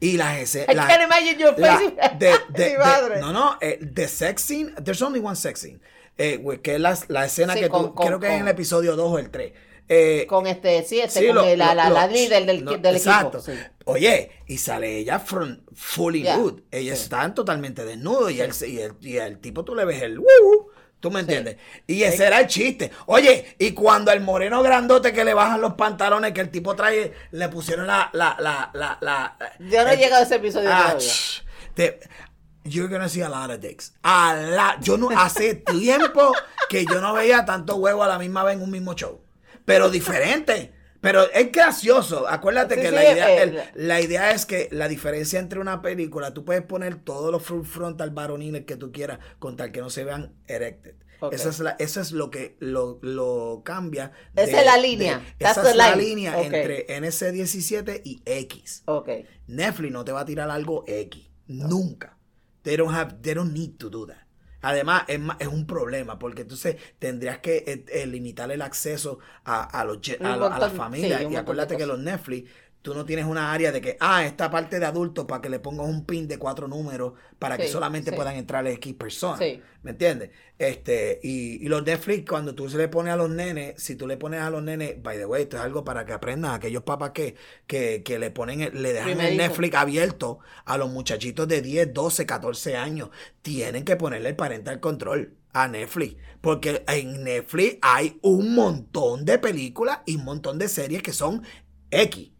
Y 0.00 0.16
las 0.16 0.38
ese- 0.38 0.66
I 0.68 0.74
la- 0.74 0.86
can't 0.86 1.02
imagine 1.04 1.38
your 1.38 1.58
la- 1.58 1.78
face. 1.78 1.94
de- 2.18 2.26
de- 2.28 2.38
Mi 2.48 2.56
de- 2.72 2.78
madre. 2.78 3.20
no, 3.20 3.32
no, 3.32 3.56
eh, 3.60 3.78
the 3.94 4.06
sex 4.08 4.42
scene, 4.42 4.72
there's 4.84 5.02
only 5.02 5.20
one 5.20 5.34
sex 5.36 5.60
scene. 5.60 5.80
Eh, 6.18 6.40
que 6.62 6.74
es 6.76 6.80
la, 6.80 6.96
la 7.08 7.26
escena 7.26 7.54
Sí, 7.54 7.60
que 7.60 7.68
con- 7.68 7.86
tú, 7.86 7.94
con- 7.94 8.06
creo 8.06 8.20
que 8.20 8.26
es 8.28 8.32
en 8.32 8.38
con- 8.40 8.48
el 8.48 8.54
episodio 8.54 8.96
2 8.96 9.12
o 9.12 9.18
el 9.18 9.30
3. 9.30 9.52
Eh, 9.88 10.26
Con 10.28 10.46
este, 10.48 10.82
sí, 10.82 10.98
este, 10.98 11.20
Sí, 11.20 11.26
con 11.28 11.36
lo- 11.36 11.44
el- 11.44 11.58
la, 11.58 11.68
lo- 11.68 11.74
la, 11.74 11.90
la 11.90 12.06
líder 12.08 12.44
del, 12.46 12.64
no, 12.64 12.72
del 12.76 12.96
exacto. 12.96 13.38
equipo. 13.38 13.52
sí. 13.52 13.58
Oye, 13.84 14.30
y 14.48 14.58
sale 14.58 14.96
ella 14.98 15.20
from 15.20 15.60
fully 15.74 16.22
Yeah, 16.22 16.38
nude. 16.38 16.62
Ellas 16.72 16.98
sí. 16.98 17.04
están 17.04 17.34
totalmente 17.36 17.84
desnudos 17.84 18.32
y, 18.32 18.40
el, 18.40 18.50
y, 18.66 18.78
el, 18.80 18.92
y 19.00 19.16
el 19.18 19.38
tipo 19.38 19.64
tú 19.64 19.76
le 19.76 19.84
ves 19.84 20.02
el 20.02 20.18
uh, 20.18 20.24
¿Tú 21.00 21.10
me 21.10 21.20
entiendes? 21.20 21.56
Y 21.86 22.02
ese 22.02 22.26
era 22.26 22.40
el 22.40 22.46
chiste. 22.46 22.90
Oye, 23.06 23.54
y 23.58 23.72
cuando 23.72 24.10
al 24.10 24.20
moreno 24.20 24.62
grandote 24.62 25.12
que 25.12 25.24
le 25.24 25.34
bajan 25.34 25.60
los 25.60 25.74
pantalones 25.74 26.32
que 26.32 26.40
el 26.40 26.50
tipo 26.50 26.74
trae, 26.74 27.12
le 27.32 27.48
pusieron 27.48 27.86
la... 27.86 28.08
la, 28.12 28.36
la, 28.40 28.70
la, 28.72 28.98
la 29.00 29.36
Yo 29.60 29.84
no 29.84 29.90
he 29.90 29.96
llegado 29.96 30.22
a 30.22 30.26
ese 30.26 30.36
episodio 30.36 30.70
Ah, 30.72 30.96
te- 31.74 32.00
you're 32.64 32.88
gonna 32.88 33.08
see 33.08 33.22
a 33.22 33.28
lot 33.28 33.50
of 33.50 33.60
dicks. 33.60 33.92
A 34.02 34.34
la- 34.34 34.78
yo 34.80 34.96
no 34.96 35.10
hace 35.10 35.54
tiempo 35.70 36.32
que 36.68 36.84
yo 36.86 37.00
no 37.00 37.12
veía 37.12 37.44
tanto 37.44 37.76
huevo 37.76 38.02
a 38.02 38.08
la 38.08 38.18
misma 38.18 38.42
vez 38.42 38.56
en 38.56 38.62
un 38.62 38.70
mismo 38.70 38.94
show. 38.94 39.22
Pero 39.64 39.90
diferente. 39.90 40.72
Pero 41.06 41.30
es 41.32 41.52
gracioso. 41.52 42.28
Acuérdate 42.28 42.74
Sí, 42.74 42.80
que 42.82 42.88
sí, 42.88 42.94
la, 42.94 43.12
idea, 43.12 43.30
eh, 43.30 43.42
el- 43.74 43.86
la 43.86 44.00
idea 44.00 44.30
es 44.32 44.46
que 44.46 44.68
la 44.72 44.88
diferencia 44.88 45.38
entre 45.38 45.60
una 45.60 45.80
película, 45.82 46.34
tú 46.34 46.44
puedes 46.44 46.62
poner 46.62 46.96
todos 46.96 47.30
los 47.32 47.42
full 47.42 47.64
frontal 47.64 48.10
varoniles 48.10 48.64
que 48.64 48.76
tú 48.76 48.92
quieras 48.92 49.18
con 49.38 49.56
tal 49.56 49.72
que 49.72 49.80
no 49.80 49.90
se 49.90 50.04
vean 50.04 50.34
erected. 50.46 50.94
Esa 51.32 51.48
es 51.48 51.60
la, 51.60 51.70
eso 51.78 52.00
es 52.02 52.12
lo 52.12 52.30
que 52.30 52.56
lo, 52.60 52.98
lo 53.00 53.62
cambia. 53.64 54.12
Esa 54.34 54.60
es 54.60 54.66
la 54.66 54.76
línea. 54.76 55.22
Esa 55.38 55.70
es 55.70 55.74
la 55.76 55.96
línea 55.96 56.42
entre 56.42 56.86
NC17 56.88 58.02
y 58.04 58.20
X. 58.26 58.82
Ok. 58.84 59.08
Netflix 59.46 59.92
no 59.92 60.04
te 60.04 60.12
va 60.12 60.20
a 60.20 60.24
tirar 60.26 60.50
algo 60.50 60.84
X. 60.86 61.30
Nunca. 61.46 62.18
They 62.62 62.76
don't 62.76 62.94
have, 62.94 63.14
they 63.22 63.32
don't 63.32 63.52
need 63.54 63.76
to 63.78 63.88
do 63.88 64.06
that. 64.06 64.25
Además, 64.62 65.04
es, 65.08 65.20
es 65.38 65.46
un 65.48 65.66
problema 65.66 66.18
porque 66.18 66.42
entonces 66.42 66.76
tendrías 66.98 67.38
que 67.38 67.58
eh, 67.66 67.84
eh, 67.88 68.06
limitar 68.06 68.50
el 68.50 68.62
acceso 68.62 69.18
a, 69.44 69.62
a, 69.64 69.84
los, 69.84 69.98
a, 70.20 70.32
a 70.34 70.36
la 70.36 70.48
montón- 70.50 70.76
familia. 70.76 71.18
sí, 71.18 71.24
un 71.24 71.32
y 71.32 71.36
acuérdate 71.36 71.76
que 71.76 71.86
los 71.86 71.98
Netflix, 71.98 72.50
tú 72.86 72.94
no 72.94 73.04
tienes 73.04 73.24
una 73.24 73.52
área 73.52 73.72
de 73.72 73.80
que, 73.80 73.96
ah, 73.98 74.24
esta 74.24 74.48
parte 74.48 74.78
de 74.78 74.86
adultos 74.86 75.24
para 75.24 75.42
que 75.42 75.48
le 75.48 75.58
pongas 75.58 75.88
un 75.88 76.04
pin 76.04 76.28
de 76.28 76.38
cuatro 76.38 76.68
números 76.68 77.14
para 77.36 77.58
que 77.58 77.66
solamente 77.66 78.10
sí. 78.10 78.16
puedan 78.16 78.36
entrar 78.36 78.64
X 78.64 78.94
personas. 78.94 79.40
Sí. 79.40 79.60
¿Me 79.82 79.90
entiendes? 79.90 80.30
Este, 80.56 81.18
y, 81.20 81.66
y 81.66 81.68
los 81.68 81.84
Netflix, 81.84 82.30
cuando 82.30 82.54
tú 82.54 82.68
se 82.68 82.78
le 82.78 82.86
pones 82.86 83.12
a 83.12 83.16
los 83.16 83.28
nenes, 83.28 83.74
si 83.82 83.96
tú 83.96 84.06
le 84.06 84.16
pones 84.16 84.40
a 84.40 84.50
los 84.50 84.62
nenes, 84.62 85.02
by 85.02 85.18
the 85.18 85.26
way, 85.26 85.42
esto 85.42 85.56
es 85.56 85.64
algo 85.64 85.82
para 85.82 86.06
que 86.06 86.12
aprendan 86.12 86.54
aquellos 86.54 86.84
papás 86.84 87.10
que, 87.10 87.34
que, 87.66 88.04
que 88.04 88.20
le 88.20 88.30
ponen, 88.30 88.60
le 88.80 88.92
dejan 88.92 89.20
el. 89.20 89.36
Netflix 89.36 89.74
abierto 89.74 90.38
a 90.64 90.78
los 90.78 90.88
muchachitos 90.88 91.48
de 91.48 91.62
10, 91.62 91.92
12, 91.92 92.24
14 92.24 92.76
años. 92.76 93.10
Tienen 93.42 93.84
que 93.84 93.96
ponerle 93.96 94.28
el 94.28 94.36
parental 94.36 94.78
control 94.78 95.34
a 95.52 95.66
Netflix. 95.66 96.18
Porque 96.40 96.84
en 96.86 97.24
Netflix 97.24 97.78
hay 97.82 98.16
un 98.22 98.54
montón 98.54 99.24
de 99.24 99.40
películas 99.40 100.02
y 100.06 100.14
un 100.14 100.24
montón 100.24 100.60
de 100.60 100.68
series 100.68 101.02
que 101.02 101.12
son 101.12 101.42
X. 101.90 102.35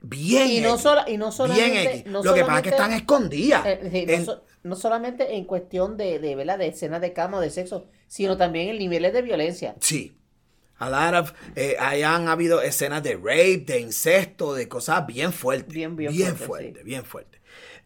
Bien 0.00 0.48
Y 0.48 0.60
no, 0.60 0.70
X. 0.74 0.82
sola- 0.82 1.04
y 1.08 1.16
no 1.16 1.32
solamente. 1.32 2.04
No 2.06 2.22
Lo 2.22 2.34
que 2.34 2.42
pasa 2.42 2.56
es 2.58 2.62
que 2.62 2.68
están 2.70 2.92
escondidas. 2.92 3.66
Eh, 3.66 3.80
sí, 3.90 4.06
no, 4.06 4.12
En- 4.12 4.24
so- 4.24 4.44
no 4.62 4.76
solamente 4.76 5.34
en 5.36 5.44
cuestión 5.44 5.96
de, 5.96 6.18
de, 6.18 6.36
¿verdad? 6.36 6.58
de 6.58 6.68
escenas 6.68 7.00
de 7.00 7.12
cama 7.12 7.38
o 7.38 7.40
de 7.40 7.50
sexo, 7.50 7.86
sino 8.06 8.36
también 8.36 8.68
en 8.68 8.78
niveles 8.78 9.12
de 9.12 9.22
violencia. 9.22 9.74
Sí. 9.80 10.14
A 10.80 10.88
lot 10.88 11.20
of, 11.22 11.32
eh, 11.56 11.74
hayan 11.80 12.28
habido 12.28 12.62
escenas 12.62 13.02
de 13.02 13.14
rape, 13.16 13.64
de 13.66 13.80
incesto, 13.80 14.54
de 14.54 14.68
cosas 14.68 15.04
bien 15.08 15.32
fuertes. 15.32 15.74
Bien, 15.74 15.96
bien 15.96 16.36
fuerte, 16.36 16.78
sí. 16.78 16.84
bien 16.84 17.04
fuerte. 17.04 17.37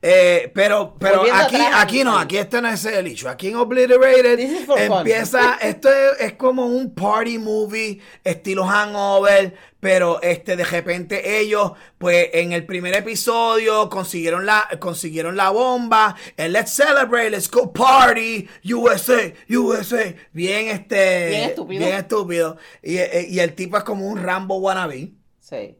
Eh, 0.04 0.50
pero 0.52 0.96
pero 0.98 1.18
Volviendo 1.18 1.44
aquí, 1.44 1.54
atrás, 1.54 1.70
aquí 1.76 2.02
no, 2.02 2.18
aquí 2.18 2.36
este 2.36 2.60
no 2.60 2.68
es 2.68 2.84
el 2.84 3.06
hecho. 3.06 3.28
Aquí 3.28 3.48
en 3.48 3.56
Obliterated 3.56 4.66
fun. 4.66 4.76
empieza, 4.78 5.54
esto 5.62 5.88
es, 5.88 6.20
es 6.20 6.32
como 6.32 6.66
un 6.66 6.92
party 6.92 7.38
movie, 7.38 8.00
estilo 8.24 8.64
hangover, 8.66 9.54
pero 9.78 10.20
este 10.20 10.56
de 10.56 10.64
repente 10.64 11.38
ellos, 11.38 11.72
pues 11.98 12.30
en 12.32 12.52
el 12.52 12.66
primer 12.66 12.96
episodio 12.96 13.88
consiguieron 13.88 14.44
la, 14.44 14.68
consiguieron 14.80 15.36
la 15.36 15.50
bomba, 15.50 16.16
el 16.36 16.52
let's 16.52 16.72
celebrate, 16.72 17.30
let's 17.30 17.48
go 17.48 17.72
party, 17.72 18.48
USA, 18.64 19.32
USA, 19.48 20.14
bien 20.32 20.66
este, 20.66 21.28
Bien 21.28 21.50
estúpido. 21.50 21.78
bien 21.80 21.96
estúpido. 21.96 22.56
Y, 22.82 22.94
y 22.96 23.38
el 23.38 23.54
tipo 23.54 23.76
es 23.76 23.84
como 23.84 24.08
un 24.08 24.20
Rambo 24.20 24.56
wannabe. 24.58 25.12
Sí. 25.38 25.76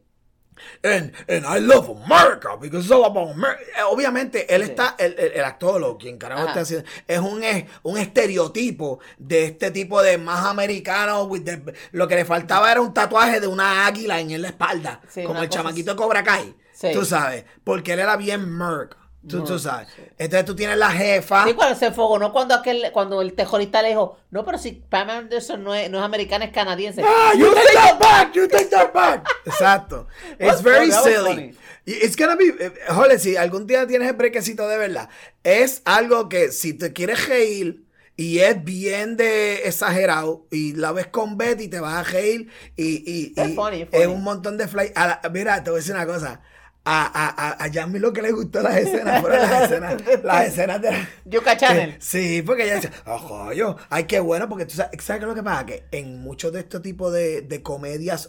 And, 0.83 1.11
and 1.27 1.45
I 1.45 1.59
love 1.59 1.89
America 1.89 2.57
because 2.59 2.85
it's 2.85 2.91
all 2.91 3.05
about 3.05 3.31
America. 3.31 3.61
Eh, 3.77 3.83
Obviamente, 3.89 4.53
él 4.53 4.63
Sí. 4.63 4.69
está, 4.71 4.95
el, 4.99 5.13
el, 5.17 5.31
el 5.33 5.43
actor 5.43 5.83
o 5.83 5.97
quien 5.97 6.17
carajo 6.17 6.47
esté 6.47 6.59
haciendo, 6.59 6.89
es 7.07 7.19
un, 7.19 7.43
es 7.43 7.65
un 7.83 7.97
estereotipo 7.97 8.99
de 9.17 9.45
este 9.45 9.71
tipo 9.71 10.01
de 10.01 10.17
más 10.17 10.45
americano. 10.45 11.23
with 11.25 11.43
the- 11.43 11.73
lo 11.91 12.07
que 12.07 12.15
le 12.15 12.25
faltaba 12.25 12.71
era 12.71 12.81
un 12.81 12.93
tatuaje 12.93 13.39
de 13.39 13.47
una 13.47 13.85
águila 13.85 14.19
en 14.19 14.41
la 14.41 14.47
espalda, 14.49 15.01
Sí, 15.09 15.23
como 15.23 15.41
el 15.41 15.49
chamaquito 15.49 15.91
de 15.91 15.97
Cobra 15.97 16.23
Kai. 16.23 16.55
Sí. 16.73 16.89
Tú 16.93 17.05
sabes, 17.05 17.45
porque 17.63 17.93
él 17.93 17.99
era 17.99 18.15
bien 18.17 18.49
Merc. 18.57 18.97
Tú, 19.27 19.43
tú 19.43 19.57
sabes. 19.57 19.87
sí. 19.95 20.01
Entonces 20.17 20.45
tú 20.45 20.55
tienes 20.55 20.77
la 20.77 20.91
jefa. 20.91 21.45
Sí, 21.45 21.53
cuando 21.53 21.79
se 21.79 21.85
enfogó, 21.85 22.19
no 22.19 22.33
cuando 22.33 22.53
aquel, 22.55 22.91
cuando 22.91 23.21
el 23.21 23.33
terrorista 23.33 23.81
le 23.81 23.89
dijo, 23.89 24.17
no, 24.31 24.43
pero 24.43 24.57
si 24.57 24.73
Pam 24.73 25.09
Anderson 25.09 25.63
no 25.63 25.73
es, 25.73 25.89
no 25.89 25.99
es 25.99 26.03
americana, 26.03 26.45
es 26.45 26.51
canadiense. 26.51 27.01
Ah, 27.07 27.31
you 27.37 27.53
take 27.53 27.73
that 27.73 27.99
back, 27.99 28.31
you 28.35 28.47
take 28.47 28.65
that 28.65 28.91
back. 28.93 29.25
Exacto. 29.45 30.07
It's 30.39 30.61
very 30.61 30.91
funny, 30.91 31.13
silly. 31.13 31.57
It's 31.85 32.15
gonna 32.17 32.35
be, 32.35 32.53
eh, 32.59 32.71
jole, 32.89 33.17
si 33.19 33.35
algún 33.37 33.65
día 33.67 33.87
tienes 33.87 34.09
el 34.09 34.15
brequecito 34.15 34.67
de 34.67 34.77
verdad, 34.77 35.09
es 35.43 35.81
algo 35.85 36.27
que 36.29 36.51
si 36.51 36.73
te 36.73 36.91
quieres 36.93 37.27
reír 37.27 37.83
y 38.15 38.39
es 38.39 38.63
bien 38.63 39.17
de 39.17 39.67
exagerado 39.67 40.45
y 40.51 40.73
la 40.73 40.91
ves 40.91 41.07
con 41.07 41.37
Betty 41.37 41.67
te 41.67 41.79
vas 41.79 41.95
a 41.95 42.03
reír 42.03 42.47
y, 42.75 43.31
y, 43.35 43.55
funny, 43.55 43.87
es 43.91 44.07
un 44.07 44.21
montón 44.23 44.57
de 44.57 44.67
fly. 44.67 44.91
a 44.95 45.07
la- 45.07 45.29
mira, 45.31 45.63
te 45.63 45.71
voy 45.71 45.79
a 45.79 45.81
decir 45.81 45.95
una 45.95 46.05
cosa. 46.05 46.41
A, 46.85 47.05
a, 47.05 47.29
a, 47.29 47.63
a 47.63 47.67
Yasmin 47.67 48.01
lo 48.01 48.11
que 48.11 48.21
le 48.21 48.33
gustó 48.33 48.61
las 48.61 48.75
escenas 48.75 49.21
fueron 49.21 49.39
las 49.41 49.63
escenas, 49.63 49.95
las 50.21 50.47
escenas 50.49 50.81
de 50.81 50.91
la- 50.91 51.09
Yuka 51.23 51.55
Channel. 51.55 51.95
Sí, 51.99 52.41
porque 52.45 52.65
ella 52.65 52.75
decía, 52.75 52.91
ojo, 53.05 53.53
yo, 53.53 53.77
ay, 53.89 54.03
qué 54.03 54.19
bueno, 54.19 54.49
porque 54.49 54.65
tú 54.65 54.75
sabes, 54.75 55.01
¿sabes 55.01 55.19
qué 55.21 55.25
es 55.25 55.29
lo 55.29 55.33
que 55.35 55.43
pasa? 55.43 55.65
Que 55.65 55.85
en 55.91 56.19
muchos 56.21 56.51
de 56.51 56.59
estos 56.59 56.81
tipos 56.81 57.13
de, 57.13 57.41
de 57.41 57.63
comedias 57.63 58.27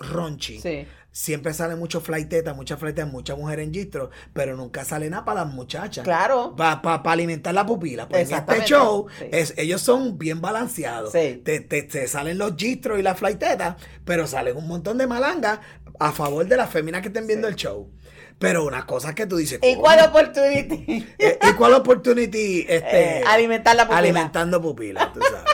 Sí. 0.63 0.87
siempre 1.11 1.53
sale 1.53 1.75
mucho 1.75 2.01
flighteta, 2.01 2.55
muchas 2.55 2.79
flightetas, 2.79 3.11
mucha 3.11 3.35
mujer 3.35 3.59
en 3.59 3.75
gistro, 3.75 4.11
pero 4.33 4.57
nunca 4.57 4.85
sale 4.85 5.11
nada 5.11 5.25
para 5.25 5.45
las 5.45 5.53
muchachas. 5.53 6.05
Claro. 6.05 6.55
Para 6.57 6.81
alimentar 7.11 7.55
la 7.55 7.67
pupila. 7.67 8.09
Pues 8.09 8.31
en 8.31 8.37
este 8.39 8.65
show, 8.67 9.07
sí. 9.19 9.27
es, 9.33 9.55
ellos 9.57 9.81
son 9.81 10.17
bien 10.17 10.41
balanceados. 10.41 11.11
Sí. 11.11 11.43
Te, 11.45 11.59
te- 11.59 11.83
te 11.83 12.07
salen 12.07 12.39
los 12.39 12.55
gistros 12.57 13.01
y 13.01 13.03
las 13.03 13.19
flightetas, 13.19 13.77
pero 14.05 14.29
salen 14.29 14.57
un 14.57 14.69
montón 14.69 14.97
de 14.97 15.09
malangas 15.09 15.59
a 15.99 16.13
favor 16.13 16.47
de 16.47 16.57
las 16.57 16.71
féminas 16.71 17.03
que 17.03 17.09
estén 17.09 17.27
viendo 17.27 17.49
el 17.49 17.57
show. 17.57 17.91
Pero 18.39 18.65
una 18.65 18.85
cosa 18.87 19.15
que 19.15 19.27
tú 19.27 19.37
dices, 19.37 19.59
"Coño, 19.61 20.05
opportunity. 20.07 21.07
eh, 21.19 21.39
Equal 21.43 21.73
Opportunity 21.75 22.61
este, 22.69 23.21
Eh, 23.21 23.25
alimentar 23.27 23.77
la 23.77 23.85
pupila. 23.85 23.99
alimentando 23.99 24.61
pupilas, 24.61 25.13
tú 25.13 25.21
sabes. 25.23 25.45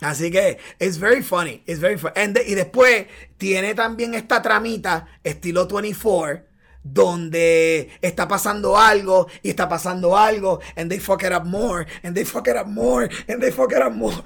Así 0.00 0.30
que 0.30 0.58
it's 0.80 0.98
very 0.98 1.22
funny, 1.22 1.62
it's 1.66 1.80
very 1.80 1.96
funny. 1.98 2.12
And 2.16 2.38
y 2.46 2.54
después 2.54 3.06
tiene 3.38 3.74
también 3.74 4.14
esta 4.14 4.42
tramita 4.42 5.06
estilo 5.22 5.66
24 5.66 6.42
donde 6.82 7.90
está 8.02 8.28
pasando 8.28 8.76
algo 8.78 9.26
y 9.42 9.48
está 9.48 9.68
pasando 9.70 10.18
algo 10.18 10.60
and 10.76 10.90
they 10.90 11.00
fuck 11.00 11.22
it 11.22 11.32
up 11.32 11.44
more 11.46 11.86
and 12.02 12.14
they 12.14 12.24
fuck 12.26 12.46
it 12.46 12.56
up 12.56 12.66
more 12.66 13.08
and 13.26 13.40
they 13.40 13.50
fuck 13.50 13.72
it 13.72 13.78
up 13.82 13.92
more 13.94 14.22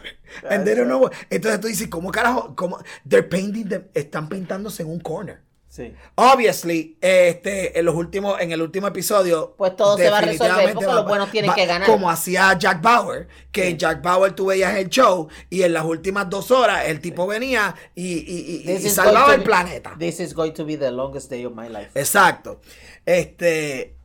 and 0.50 0.64
they 0.64 0.74
don't 0.74 0.88
know 0.88 0.98
what- 1.02 1.12
entonces 1.30 1.60
tú 1.60 1.68
dices 1.68 1.86
cómo 1.88 2.10
carajo 2.10 2.56
cómo 2.56 2.78
they're 3.08 3.22
painting 3.28 3.68
them- 3.68 3.86
están 3.94 4.28
pintándose 4.28 4.82
en 4.82 4.88
un 4.88 4.98
corner 5.00 5.40
Sí. 5.78 5.94
Obviously, 6.16 6.98
este, 7.00 7.78
en 7.78 7.84
los 7.84 7.94
últimos, 7.94 8.40
en 8.40 8.50
el 8.50 8.60
último 8.60 8.88
episodio, 8.88 9.54
Pues 9.56 9.76
todo 9.76 9.96
se 9.96 10.10
va 10.10 10.18
a 10.18 10.20
resolver, 10.22 10.74
porque 10.74 10.86
los 10.92 11.06
buenos 11.06 11.30
tienen 11.30 11.52
va- 11.52 11.54
que 11.54 11.66
ganar. 11.66 11.86
Como 11.86 12.10
hacía 12.10 12.58
Jack 12.58 12.82
Bauer, 12.82 13.28
que 13.52 13.68
en 13.68 13.78
Jack 13.78 14.02
Bauer 14.02 14.32
tú 14.32 14.46
veías 14.46 14.74
el 14.76 14.88
show 14.88 15.28
y 15.48 15.62
en 15.62 15.72
las 15.72 15.84
últimas 15.84 16.28
dos 16.28 16.50
horas 16.50 16.86
el 16.88 17.00
tipo 17.00 17.28
venía 17.28 17.76
y, 17.94 18.14
y- 18.14 18.62
y- 18.66 18.72
y 18.72 18.90
salvaba 18.90 19.34
el 19.34 19.38
be- 19.40 19.46
planeta. 19.46 19.94
This 19.96 20.18
is 20.18 20.34
going 20.34 20.50
to 20.54 20.64
be 20.64 20.76
the 20.76 20.90
longest 20.90 21.30
day 21.30 21.44
of 21.44 21.54
my 21.54 21.68
life. 21.68 21.90
Exacto. 21.94 22.60
Este, 23.06 23.96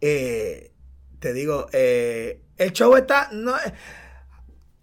eh, 0.00 0.72
te 1.18 1.32
digo, 1.34 1.66
eh, 1.72 2.40
el 2.56 2.72
show 2.72 2.96
está, 2.96 3.28
no, 3.32 3.54
eh, 3.54 3.74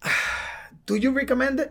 do 0.86 0.96
you 0.96 1.12
recommend 1.12 1.60
it? 1.60 1.70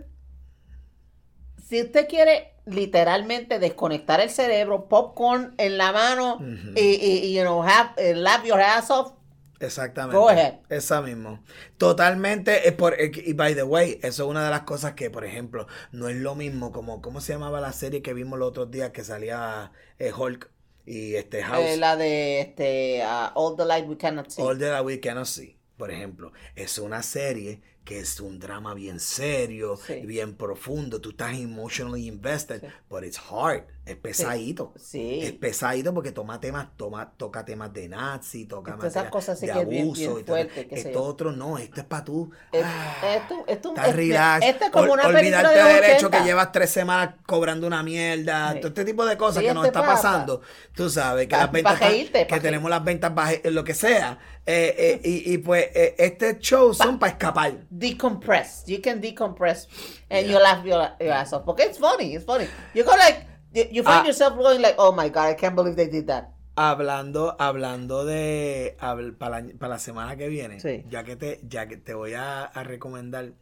Si 1.64 1.81
usted 1.81 2.09
quiere 2.09 2.54
literalmente 2.67 3.59
desconectar 3.59 4.21
el 4.21 4.31
cerebro, 4.31 4.89
popcorn 4.89 5.55
en 5.59 5.79
la 5.79 5.93
mano 5.93 6.39
y, 6.75 6.81
y, 6.81 7.19
y, 7.25 7.35
you 7.35 7.43
know, 7.43 7.62
have, 7.62 7.91
eh, 7.97 8.15
laugh 8.15 8.45
your 8.45 8.61
ass 8.61 8.91
off. 8.91 9.12
Exactamente. 9.61 10.17
Go 10.17 10.29
ahead. 10.29 10.55
Esa 10.69 11.01
mismo. 11.01 11.41
Totalmente. 11.79 12.69
Es 12.69 12.75
por, 12.75 12.95
eh, 13.01 13.12
y 13.15 13.33
by 13.33 13.55
the 13.55 13.62
way, 13.62 13.99
eso 14.03 14.25
es 14.25 14.31
una 14.31 14.45
de 14.45 14.51
las 14.51 14.62
cosas 14.62 14.95
que, 14.95 15.11
por 15.11 15.25
ejemplo, 15.25 15.67
no 15.93 16.09
es 16.09 16.17
lo 16.17 16.35
mismo 16.35 16.73
como, 16.73 17.01
¿cómo 17.01 17.21
se 17.21 17.33
llamaba 17.33 17.61
la 17.61 17.73
serie 17.73 18.03
que 18.03 18.15
vimos 18.15 18.39
los 18.39 18.49
otros 18.49 18.71
días 18.71 18.91
que 18.91 19.05
salía 19.05 19.73
eh, 19.99 20.12
Hulk 20.12 20.51
y 20.87 21.15
este 21.15 21.43
House? 21.43 21.65
Eh, 21.65 21.77
la 21.77 21.97
de 21.97 22.41
este, 22.41 23.03
uh, 23.05 23.31
All 23.35 23.57
the 23.57 23.65
Light 23.65 23.89
We 23.89 23.97
Cannot 23.97 24.31
See. 24.31 24.43
All 24.43 24.59
the 24.59 24.81
We 24.81 25.01
Cannot 25.01 25.27
See, 25.27 25.59
por 25.77 25.91
ejemplo. 25.91 26.33
Es 26.57 26.79
una 26.79 27.03
serie 27.03 27.62
que 27.85 27.99
es 28.01 28.18
un 28.20 28.39
drama 28.39 28.72
bien 28.74 28.99
serio, 29.01 29.76
Sí. 29.76 30.01
bien 30.07 30.35
profundo. 30.37 31.01
Tú 31.01 31.11
estás 31.11 31.35
emotionally 31.35 32.07
invested, 32.07 32.62
but 32.89 33.05
it's 33.05 33.18
hard. 33.30 33.64
Es 33.85 33.97
pesadito. 33.97 34.72
Sí. 34.80 35.20
Es 35.22 35.32
pesadito 35.32 35.93
porque 35.93 36.11
toma 36.11 36.41
temas, 36.41 36.68
toma, 36.78 37.12
toca 37.18 37.45
temas 37.45 37.70
de 37.74 37.87
nazi, 37.91 38.47
toca 38.47 38.78
cosas 39.11 39.39
sí 39.39 39.47
de 39.47 39.53
que 39.53 39.61
es 39.61 39.68
bien- 39.68 39.82
abuso. 39.82 40.01
bien 40.14 40.20
y 40.20 40.24
fuerte, 40.24 40.68
Esto 40.70 41.03
otro 41.03 41.32
no, 41.32 41.59
esto 41.59 41.80
es 41.82 41.87
para 41.87 42.03
tú. 42.03 42.30
Es- 42.51 42.64
ah, 42.64 43.16
esto, 43.16 43.45
esto, 43.47 43.68
Estás 43.70 43.89
es- 43.89 43.97
relax. 43.97 44.47
Esto 44.47 44.64
es 44.64 44.70
como 44.70 44.85
Ol- 44.85 44.91
una 44.93 45.03
película 45.03 45.39
olvidarte 45.41 45.59
de 45.59 45.74
del 45.74 45.85
hecho 45.97 46.07
80. 46.07 46.18
que 46.18 46.24
llevas 46.24 46.53
tres 46.53 46.70
semanas 46.70 47.14
cobrando 47.26 47.66
una 47.66 47.82
mierda. 47.82 48.53
Sí. 48.55 48.61
Todo 48.61 48.68
este 48.68 48.85
tipo 48.87 49.05
de 49.05 49.18
cosas 49.18 49.43
Sí, 49.43 49.49
que 49.49 49.53
nos 49.55 49.66
este 49.66 49.76
está 49.78 49.80
papa. 49.87 49.95
pasando. 50.01 50.41
Tú 50.74 50.89
sabes 50.89 51.26
que 51.26 51.32
Pa- 51.32 51.39
las 51.43 51.53
ventas. 51.53 51.78
pa' 51.78 51.89
que 51.91 52.26
que- 52.26 52.41
tenemos 52.41 52.70
las 52.70 52.82
ventas 52.82 53.14
bajas, 53.14 53.41
lo 53.45 53.62
que 53.64 53.74
sea. 53.74 54.18
Eh, 54.47 54.74
eh, 54.78 55.01
y, 55.09 55.32
y 55.35 55.39
pues 55.39 55.68
eh, 55.74 55.95
este 55.99 56.39
show 56.39 56.74
son 56.74 56.99
para 56.99 57.12
escapar. 57.12 57.55
Decompress. 57.79 58.64
You 58.68 58.81
can 58.81 59.01
decompress 59.01 59.66
and 60.11 60.27
Yeah. 60.27 60.33
you 60.33 60.43
laugh 60.43 60.64
your, 60.64 60.89
your 61.01 61.12
ass 61.12 61.33
off. 61.33 61.45
Porque 61.45 61.61
it's 61.64 61.79
funny, 61.79 62.14
it's 62.14 62.25
funny. 62.25 62.47
You 62.75 62.85
go 62.85 62.93
like, 62.93 63.27
you, 63.53 63.83
find 63.83 64.03
Ah. 64.03 64.07
yourself 64.07 64.37
going 64.37 64.61
like, 64.61 64.77
oh 64.79 64.93
my 64.93 65.09
God, 65.09 65.29
I 65.31 65.35
can't 65.35 65.55
believe 65.55 65.77
they 65.77 65.89
did 65.89 66.07
that. 66.09 66.31
Hablando, 66.57 67.35
hablando 67.39 68.05
de 68.05 68.77
para 69.18 69.43
la, 69.68 69.79
semana 69.79 70.16
que 70.16 70.29
viene, 70.29 70.61
Sí. 70.61 70.85
ya 70.89 71.03
que 71.03 71.16
te, 71.16 71.41
ya 71.49 71.66
que 71.66 71.77
te 71.77 71.95
voy 71.95 72.14
a, 72.14 72.45
a 72.45 72.62
recomendar 72.62 73.33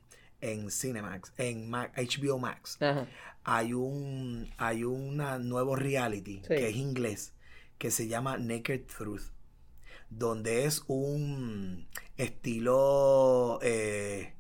en 0.41 0.71
Cinemax, 0.71 1.33
en 1.37 1.69
Ma- 1.69 1.91
HBO 1.95 2.39
Max, 2.39 2.79
Ajá. 2.81 3.07
hay 3.45 3.75
un 3.75 4.51
hay 4.57 4.85
una 4.85 5.39
nuevo 5.39 5.77
reality 5.77 6.39
Sí. 6.41 6.49
que 6.57 6.69
es 6.71 6.77
inglés 6.77 7.35
que 7.77 7.91
se 7.91 8.09
llama 8.09 8.39
Naked 8.39 8.87
Truth 8.87 9.31
donde 10.09 10.65
es 10.65 10.83
un 10.89 11.87
estilo 12.23 13.59
eh, 13.63 14.33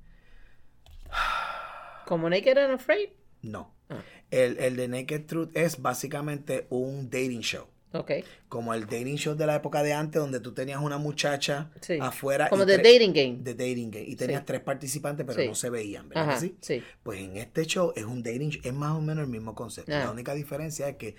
Como 2.06 2.28
Naked 2.28 2.58
and 2.58 2.74
Afraid. 2.74 3.10
no 3.42 3.74
Ah. 3.88 4.00
el, 4.30 4.58
el 4.58 4.76
de 4.76 4.88
Naked 4.88 5.26
Truth 5.26 5.50
es 5.54 5.82
básicamente 5.82 6.66
un 6.70 7.10
dating 7.10 7.40
show 7.42 7.66
Ok. 7.92 8.10
como 8.48 8.72
el 8.72 8.86
dating 8.86 9.16
show 9.16 9.34
de 9.34 9.44
la 9.44 9.56
época 9.56 9.82
de 9.82 9.92
antes 9.92 10.18
donde 10.22 10.40
tú 10.40 10.54
tenías 10.54 10.80
una 10.80 10.96
muchacha 10.96 11.70
Sí. 11.82 11.98
afuera 12.00 12.48
Como 12.48 12.64
The 12.64 12.78
Dating 12.78 13.12
Game. 13.12 13.36
de 13.42 13.52
dating 13.54 13.90
game 13.90 14.06
y 14.06 14.16
tenías 14.16 14.40
Sí. 14.40 14.46
tres 14.46 14.60
participantes 14.62 15.26
pero 15.26 15.42
Sí. 15.42 15.48
no 15.48 15.54
se 15.54 15.68
veían 15.68 16.08
¿verdad 16.08 16.24
Ajá. 16.30 16.34
que 16.34 16.40
sí? 16.40 16.56
Sí. 16.62 16.82
Pues 17.02 17.20
en 17.20 17.36
este 17.36 17.66
show 17.66 17.92
es 17.94 18.04
un 18.04 18.22
dating 18.22 18.48
show, 18.50 18.62
es 18.64 18.72
más 18.72 18.92
o 18.96 19.00
menos 19.02 19.24
el 19.24 19.30
mismo 19.30 19.54
concepto. 19.54 19.92
Ah. 19.94 19.98
La 20.04 20.10
única 20.10 20.32
diferencia 20.32 20.88
es 20.88 20.96
que 20.96 21.16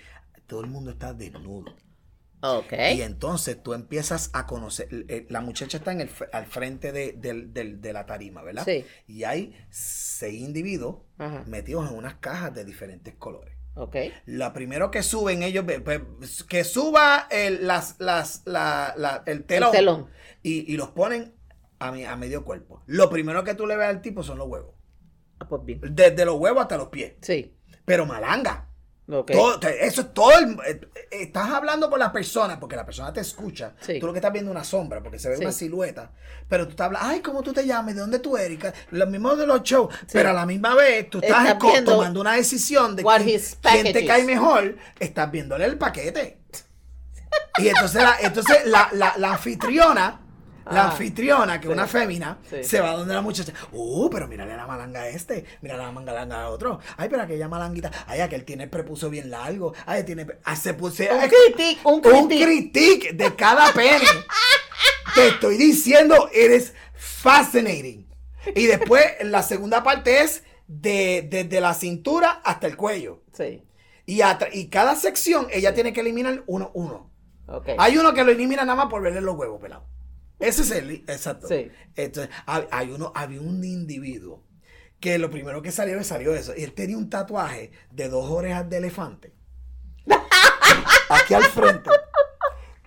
todo 0.48 0.60
el 0.62 0.66
mundo 0.66 0.90
está 0.90 1.14
desnudo. 1.14 1.76
Ok. 2.46 2.72
Y 2.94 3.00
entonces 3.02 3.62
tú 3.62 3.72
empiezas 3.72 4.28
a 4.34 4.46
conocer. 4.46 4.88
eh, 5.08 5.26
La 5.30 5.40
muchacha 5.40 5.78
está 5.78 5.92
en 5.92 6.02
el, 6.02 6.10
al 6.32 6.44
frente 6.46 6.92
de, 6.92 7.12
del- 7.12 7.54
del- 7.54 7.80
de 7.80 7.92
la 7.94 8.04
tarima, 8.04 8.42
¿verdad? 8.42 8.64
Sí. 8.66 8.84
Y 9.06 9.24
hay 9.24 9.56
seis 9.70 10.40
individuos 10.42 10.98
Ajá. 11.18 11.42
metidos 11.46 11.90
en 11.90 11.96
unas 11.96 12.16
cajas 12.16 12.54
de 12.54 12.64
diferentes 12.66 13.14
colores. 13.14 13.54
Ok. 13.76 13.96
Lo 14.26 14.52
primero 14.52 14.90
que 14.90 15.02
suben 15.02 15.42
ellos, 15.42 15.64
que 16.48 16.64
suba 16.64 17.26
el, 17.30 17.66
las, 17.66 17.96
las, 17.98 18.42
la- 18.44 18.94
la- 18.96 19.22
el 19.26 19.44
telón, 19.44 19.70
El 19.70 19.76
telón. 19.78 20.10
Y, 20.42 20.70
y 20.72 20.76
los 20.76 20.90
ponen 20.90 21.34
a, 21.78 21.90
mi- 21.92 22.04
a 22.04 22.14
medio 22.16 22.44
cuerpo. 22.44 22.82
Lo 22.86 23.08
primero 23.10 23.42
que 23.42 23.54
tú 23.54 23.66
le 23.66 23.76
ves 23.76 23.88
al 23.88 24.02
tipo 24.02 24.22
son 24.22 24.38
los 24.38 24.48
huevos. 24.48 24.74
Ah, 25.40 25.48
pues 25.48 25.64
bien. 25.64 25.80
Desde 25.82 26.24
los 26.24 26.36
huevos 26.38 26.60
hasta 26.62 26.76
los 26.76 26.88
pies. 26.88 27.14
Sí. 27.22 27.56
Pero 27.84 28.06
malanga. 28.06 28.68
Todo- 29.34 29.60
eso 29.68 30.00
es 30.00 30.14
todo. 30.14 30.32
el- 30.38 30.52
eh, 30.66 30.80
eh, 30.94 31.08
estás 31.10 31.50
hablando 31.50 31.90
con 31.90 31.98
la 31.98 32.10
persona 32.10 32.58
porque 32.58 32.74
la 32.76 32.86
persona 32.86 33.12
te 33.12 33.20
escucha. 33.20 33.74
Sí. 33.80 33.98
Tú 34.00 34.06
lo 34.06 34.12
que 34.14 34.18
estás 34.18 34.32
viendo 34.32 34.50
es 34.50 34.54
una 34.56 34.64
sombra 34.64 35.02
porque 35.02 35.18
se 35.18 35.28
ve 35.28 35.36
Sí. 35.36 35.42
una 35.42 35.52
silueta. 35.52 36.10
Pero 36.48 36.64
tú 36.64 36.70
estás 36.70 36.86
hablando, 36.86 37.08
ay, 37.10 37.20
¿cómo 37.20 37.42
tú 37.42 37.52
te 37.52 37.66
llamas? 37.66 37.94
¿De 37.94 38.00
dónde 38.00 38.18
tú 38.18 38.36
eres? 38.38 38.58
Lo 38.90 39.06
mismo 39.06 39.36
de 39.36 39.46
los 39.46 39.62
shows. 39.62 39.94
Pero 40.12 40.30
a 40.30 40.32
la 40.32 40.46
misma 40.46 40.74
vez 40.74 41.10
tú 41.10 41.18
estás, 41.18 41.58
tomando 41.84 42.20
una 42.22 42.32
decisión 42.34 42.96
de 42.96 43.02
quién, 43.02 43.40
quién 43.82 43.84
te 43.92 44.06
cae 44.06 44.24
mejor. 44.24 44.76
Estás 44.98 45.30
viéndole 45.30 45.66
el 45.66 45.76
paquete. 45.78 46.38
Y 47.58 47.68
entonces 47.68 48.02
la, 48.02 48.16
entonces 48.20 48.66
la, 48.66 48.88
la- 48.92 49.14
la 49.16 49.32
anfitriona. 49.32 50.20
La 50.70 50.84
Ah, 50.84 50.90
anfitriona, 50.90 51.60
que 51.60 51.66
es 51.66 51.72
sí, 51.72 51.78
una 51.78 51.86
fémina, 51.86 52.38
sí. 52.48 52.64
se 52.64 52.80
va 52.80 52.92
donde 52.92 53.12
la 53.14 53.20
muchacha. 53.20 53.52
Uh, 53.72 54.08
pero 54.10 54.26
mírale 54.28 54.56
la 54.56 54.66
malanga 54.66 55.00
a 55.02 55.08
este, 55.08 55.44
mira 55.60 55.76
la 55.76 55.92
malanga 55.92 56.42
a 56.42 56.48
otro. 56.50 56.80
Ay, 56.96 57.08
pero 57.10 57.22
aquella 57.22 57.48
malanguita. 57.48 57.90
Ay, 58.06 58.20
aquel 58.20 58.44
tiene 58.44 58.64
el 58.64 58.70
prepucio 58.70 59.10
bien 59.10 59.30
largo. 59.30 59.74
Ay, 59.86 60.04
tiene. 60.04 60.26
Ah, 60.44 60.56
se 60.56 60.74
puse. 60.74 61.10
Un 61.12 61.20
ay, 61.20 61.28
critique, 61.28 61.80
un 61.84 61.94
un 61.94 62.00
critique. 62.28 62.44
critique 62.46 63.12
de 63.12 63.34
cada 63.34 63.72
pene. 63.72 64.06
Te 65.14 65.28
estoy 65.28 65.56
diciendo, 65.56 66.28
eres 66.32 66.74
fascinating. 66.94 68.08
Y 68.54 68.66
después, 68.66 69.04
la 69.22 69.42
segunda 69.42 69.82
parte 69.82 70.20
es 70.22 70.44
de, 70.66 71.26
desde 71.30 71.60
la 71.60 71.74
cintura 71.74 72.40
hasta 72.44 72.66
el 72.66 72.76
cuello. 72.76 73.22
Sí. 73.32 73.62
Y, 74.06 74.20
y 74.52 74.68
cada 74.68 74.96
sección, 74.96 75.46
ella 75.50 75.74
tiene 75.74 75.92
que 75.92 76.00
eliminar 76.00 76.42
uno, 76.46 76.70
uno. 76.74 77.10
Ok. 77.46 77.70
Hay 77.78 77.96
uno 77.96 78.12
que 78.14 78.24
lo 78.24 78.32
elimina 78.32 78.64
nada 78.64 78.76
más 78.76 78.86
por 78.90 79.02
verle 79.02 79.20
los 79.20 79.36
huevos 79.36 79.60
pelados. 79.60 79.86
Ese 80.38 80.62
es 80.62 80.70
el. 80.70 80.90
Exacto. 80.90 81.48
Sí. 81.48 81.70
Entonces, 81.96 82.34
hay, 82.46 82.64
hay 82.70 82.90
uno, 82.90 83.12
había 83.14 83.40
un 83.40 83.64
individuo 83.64 84.42
que 85.00 85.18
lo 85.18 85.30
primero 85.30 85.60
que 85.60 85.70
salió, 85.70 85.96
le 85.96 86.04
salió 86.04 86.34
eso. 86.34 86.54
Y 86.56 86.62
él 86.62 86.72
tenía 86.72 86.96
un 86.96 87.10
tatuaje 87.10 87.70
de 87.90 88.08
dos 88.08 88.30
orejas 88.30 88.68
de 88.70 88.78
elefante. 88.78 89.34
Aquí 91.10 91.34
al 91.34 91.44
frente. 91.44 91.90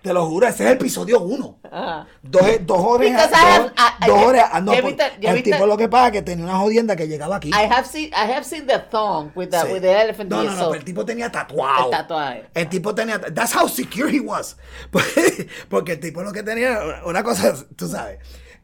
Te 0.02 0.12
lo 0.12 0.26
juro, 0.26 0.46
ese 0.46 0.62
es 0.64 0.70
el 0.70 0.76
episodio 0.76 1.20
uno. 1.20 1.58
Ajá. 1.64 2.06
Dos, 2.22 2.42
dos 2.60 2.78
have- 2.78 3.30
Dos, 3.30 3.72
I- 3.76 4.04
I- 4.04 4.06
dos 4.06 4.22
orejas. 4.26 4.50
Ah, 4.52 4.60
no, 4.60 4.72
ya 4.72 4.80
por- 4.80 4.90
viste- 4.92 5.12
ya 5.20 5.30
el 5.32 5.42
tipo 5.42 5.66
lo 5.66 5.76
que 5.76 5.88
pasa 5.88 6.06
es 6.06 6.12
que 6.12 6.22
tenía 6.22 6.44
una 6.44 6.56
jodienda 6.58 6.94
que 6.94 7.08
llegaba 7.08 7.36
aquí. 7.36 7.48
I 7.48 7.66
have 7.68 7.84
seen 7.84 8.08
I 8.10 8.32
have 8.32 8.44
seen 8.44 8.66
the 8.66 8.78
thong 8.78 9.32
with 9.34 9.48
the 9.50 9.60
Sí. 9.60 9.72
with 9.72 9.80
the 9.82 9.92
elephant 10.00 10.30
No, 10.30 10.42
no, 10.44 10.50
no, 10.52 10.56
pero 10.70 10.74
el 10.74 10.84
tipo 10.84 11.04
tenía 11.04 11.32
tatuado. 11.32 11.86
El 11.86 11.90
tatuaje. 11.90 12.44
El 12.54 12.68
tipo 12.68 12.94
tenía. 12.94 13.18
That's 13.20 13.54
how 13.56 13.68
secure 13.68 14.08
he 14.08 14.20
was. 14.20 14.56
Porque 15.68 15.92
el 15.92 16.00
tipo 16.00 16.22
lo 16.22 16.32
que 16.32 16.42
tenía 16.44 17.02
una 17.04 17.22
cosa, 17.24 17.54
tú 17.76 17.88
sabes. 17.88 18.18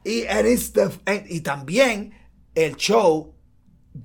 Y, 0.04 0.22
the- 0.72 0.90
and- 1.06 1.26
y 1.28 1.40
también 1.40 2.12
el 2.54 2.76
show 2.76 3.34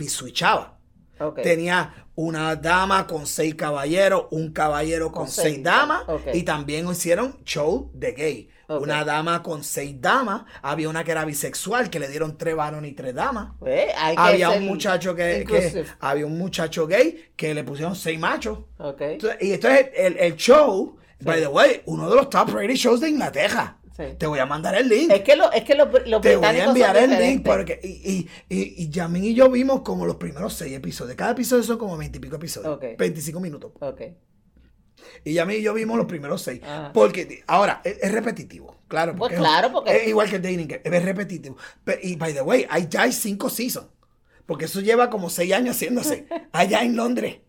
switchaba. 0.07 0.79
Ok. 1.19 1.41
Tenía 1.43 2.07
una 2.21 2.53
dama 2.57 3.07
con 3.07 3.25
seis 3.25 3.55
caballeros, 3.55 4.25
un 4.31 4.51
caballero 4.51 5.09
con, 5.09 5.23
Con 5.23 5.31
seis, 5.31 5.53
seis, 5.53 5.63
damas. 5.63 6.03
Y 6.33 6.43
también 6.43 6.85
hicieron 6.89 7.37
show 7.45 7.89
de 7.93 8.11
gay. 8.11 8.49
Una 8.67 9.05
dama 9.05 9.41
con 9.41 9.63
seis 9.63 9.95
damas. 10.01 10.43
Había 10.61 10.89
una 10.89 11.05
que 11.05 11.11
era 11.11 11.23
bisexual, 11.23 11.89
que 11.89 11.97
le 11.97 12.09
dieron 12.09 12.37
tres 12.37 12.57
varones 12.57 12.91
y 12.91 12.93
tres 12.93 13.15
damas. 13.15 13.53
Pues, 13.57 13.85
Había 14.17 14.49
un 14.49 14.65
muchacho 14.65 15.15
que, 15.15 15.85
había 16.01 16.25
un 16.25 16.37
muchacho 16.37 16.87
gay 16.87 17.31
que 17.37 17.53
le 17.53 17.63
pusieron 17.63 17.95
seis 17.95 18.19
machos. 18.19 18.59
Ok. 18.79 18.99
Entonces- 19.01 19.41
y 19.41 19.53
entonces 19.53 19.87
el, 19.95 20.17
el 20.17 20.35
show, 20.35 20.97
Sí. 21.19 21.25
by 21.25 21.39
the 21.39 21.47
way, 21.47 21.81
uno 21.85 22.09
de 22.09 22.15
los 22.17 22.29
top 22.29 22.49
rated 22.53 22.75
shows 22.75 22.99
de 22.99 23.09
Inglaterra. 23.09 23.77
Sí. 23.99 24.15
Te 24.17 24.27
voy 24.27 24.39
a 24.39 24.45
mandar 24.45 24.75
el 24.75 24.87
link. 24.87 25.11
Es 25.11 25.21
que, 25.21 25.35
lo, 25.35 25.51
es 25.51 25.63
que 25.65 25.75
los, 25.75 25.89
los 26.07 26.21
Te 26.21 26.37
voy 26.37 26.45
a 26.45 26.63
enviar 26.63 26.95
el 26.95 27.09
link 27.19 27.45
porque 27.45 27.79
y, 27.83 27.87
y, 27.87 28.29
y, 28.47 28.83
y 28.83 28.89
Yamin 28.89 29.25
y 29.25 29.33
yo 29.33 29.49
vimos 29.51 29.81
como 29.81 30.05
los 30.05 30.15
primeros 30.15 30.53
seis 30.53 30.73
episodios. 30.73 31.17
Cada 31.17 31.31
episodio 31.31 31.63
son 31.63 31.77
como 31.77 31.97
20 31.97 32.17
y 32.17 32.21
pico 32.21 32.37
episodios. 32.37 32.73
Ok. 32.77 32.97
25 32.97 33.39
minutos. 33.41 33.71
Ok. 33.81 34.01
Y 35.25 35.33
Yamin 35.33 35.57
y 35.59 35.61
yo 35.63 35.73
vimos 35.73 35.97
los 35.97 36.05
primeros 36.05 36.41
seis. 36.41 36.61
Ajá. 36.63 36.91
Porque 36.93 37.43
ahora 37.47 37.81
es, 37.83 37.97
es 38.01 38.11
repetitivo. 38.11 38.77
Claro. 38.87 39.11
Pues 39.13 39.19
porque 39.19 39.35
es- 39.35 39.39
claro, 39.41 39.71
porque- 39.71 39.95
Es 39.97 40.07
igual 40.07 40.29
que 40.29 40.37
el 40.37 40.41
dating, 40.41 40.67
game, 40.67 40.81
es 40.83 41.03
repetitivo. 41.05 41.57
Pero- 41.83 41.99
y 42.01 42.15
by 42.15 42.33
the 42.33 42.41
way, 42.41 42.65
hay, 42.69 42.87
ya 42.89 43.01
hay 43.03 43.11
cinco 43.11 43.49
seasons. 43.49 43.87
Porque 44.45 44.65
eso 44.65 44.81
lleva 44.81 45.09
como 45.09 45.29
seis 45.29 45.53
años 45.53 45.75
haciéndose. 45.75 46.25
allá 46.53 46.81
en 46.83 46.95
Londres. 46.95 47.39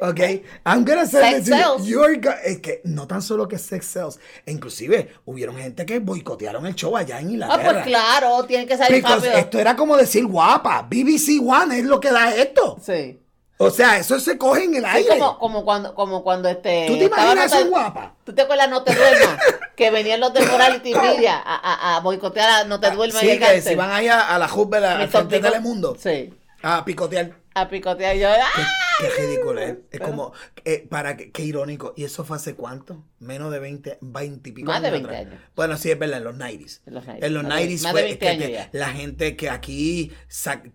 Ok, 0.00 0.20
I'm 0.64 0.84
gonna 0.84 1.06
say 1.06 1.20
Sex 1.32 1.36
this 1.44 1.50
to 1.50 1.56
you. 1.56 1.62
sells. 1.62 1.86
You're 1.86 2.16
go- 2.18 2.30
es 2.44 2.58
que 2.60 2.80
no 2.84 3.06
tan 3.06 3.20
solo 3.22 3.46
que 3.48 3.58
sex 3.58 3.86
sells, 3.86 4.18
inclusive 4.46 5.10
hubieron 5.24 5.56
gente 5.56 5.84
que 5.84 5.98
boicotearon 5.98 6.64
el 6.66 6.74
show 6.74 6.96
allá 6.96 7.20
en 7.20 7.26
Ah, 7.28 7.30
Inglaterra. 7.32 7.72
pues 7.72 7.84
claro, 7.86 8.44
tienen 8.44 8.66
que 8.66 8.76
salir 8.76 9.02
Because 9.02 9.26
rápido. 9.26 9.38
esto 9.38 9.58
era 9.58 9.76
como 9.76 9.96
decir 9.96 10.24
guapa. 10.26 10.82
BBC 10.88 11.40
One 11.44 11.78
es 11.78 11.84
lo 11.84 12.00
que 12.00 12.10
da 12.10 12.34
esto. 12.34 12.78
Sí. 12.82 13.20
O 13.56 13.70
sea, 13.70 13.98
eso 13.98 14.18
se 14.18 14.36
coge 14.36 14.64
en 14.64 14.74
el 14.74 14.82
Sí, 14.82 14.88
aire. 14.94 15.08
como, 15.18 15.38
como 15.38 15.64
cuando, 15.64 15.94
como 15.94 16.24
cuando 16.24 16.48
este. 16.48 16.86
¿Tú 16.88 16.98
te 16.98 17.04
imaginas 17.04 17.52
eso 17.52 17.66
guapa? 17.68 18.14
¿Tú 18.24 18.34
te 18.34 18.42
acuerdas 18.42 18.68
No 18.68 18.82
te 18.82 18.94
duermas? 18.94 19.38
que 19.76 19.90
venían 19.90 20.18
los 20.20 20.32
de 20.34 20.44
Morality 20.46 20.92
Media 20.94 21.36
a, 21.44 21.54
a, 21.92 21.96
a 21.96 22.00
boicotear 22.00 22.50
a 22.50 22.64
No 22.64 22.80
te 22.80 22.90
duermas 22.90 23.16
Ah, 23.16 23.20
Sí, 23.20 23.26
y 23.26 23.30
el 23.30 23.38
que 23.38 23.60
si 23.62 23.74
van 23.76 23.90
allá 23.92 24.34
a 24.34 24.38
la 24.38 24.52
Hubble, 24.52 24.84
al 24.86 25.08
frente 25.08 25.36
de 25.36 25.42
Telemundo, 25.48 25.96
Sí. 25.98 26.32
a 26.62 26.84
picotear. 26.84 27.30
A 27.54 27.68
picotear. 27.68 28.16
Y 28.16 28.20
yo, 28.20 28.28
¡ah! 28.28 28.62
Qué, 29.00 29.08
qué 29.08 29.22
ridículo 29.26 29.60
es. 29.60 29.76
Es 29.90 30.00
como, 30.00 30.32
eh, 30.64 30.86
para 30.88 31.16
que, 31.16 31.30
qué 31.32 31.42
irónico. 31.42 31.94
¿Y 31.96 32.04
eso 32.04 32.24
fue 32.24 32.36
hace 32.36 32.54
cuánto? 32.54 33.04
Menos 33.18 33.50
de 33.50 33.58
20, 33.58 33.98
20 34.02 34.48
y 34.50 34.52
pico 34.52 34.70
Más 34.70 34.82
de 34.82 34.88
años 34.88 35.02
20 35.02 35.16
atrás. 35.16 35.32
años. 35.32 35.50
Bueno, 35.56 35.76
sí, 35.78 35.90
es 35.90 35.98
verdad, 35.98 36.18
en 36.18 36.24
los 36.24 36.34
90s. 36.36 36.80
En 36.86 36.94
los 36.94 37.04
90s. 37.06 37.18
En 37.24 37.34
los 37.34 37.42
Más 37.44 37.56
de- 37.56 37.64
90s 37.68 37.82
más 37.82 37.92
fue 37.92 38.00
de 38.02 38.06
20 38.08 38.18
que 38.20 38.28
años 38.28 38.44
te- 38.46 38.52
ya. 38.52 38.68
la 38.72 38.88
gente 38.90 39.36
que 39.36 39.50
aquí 39.50 40.12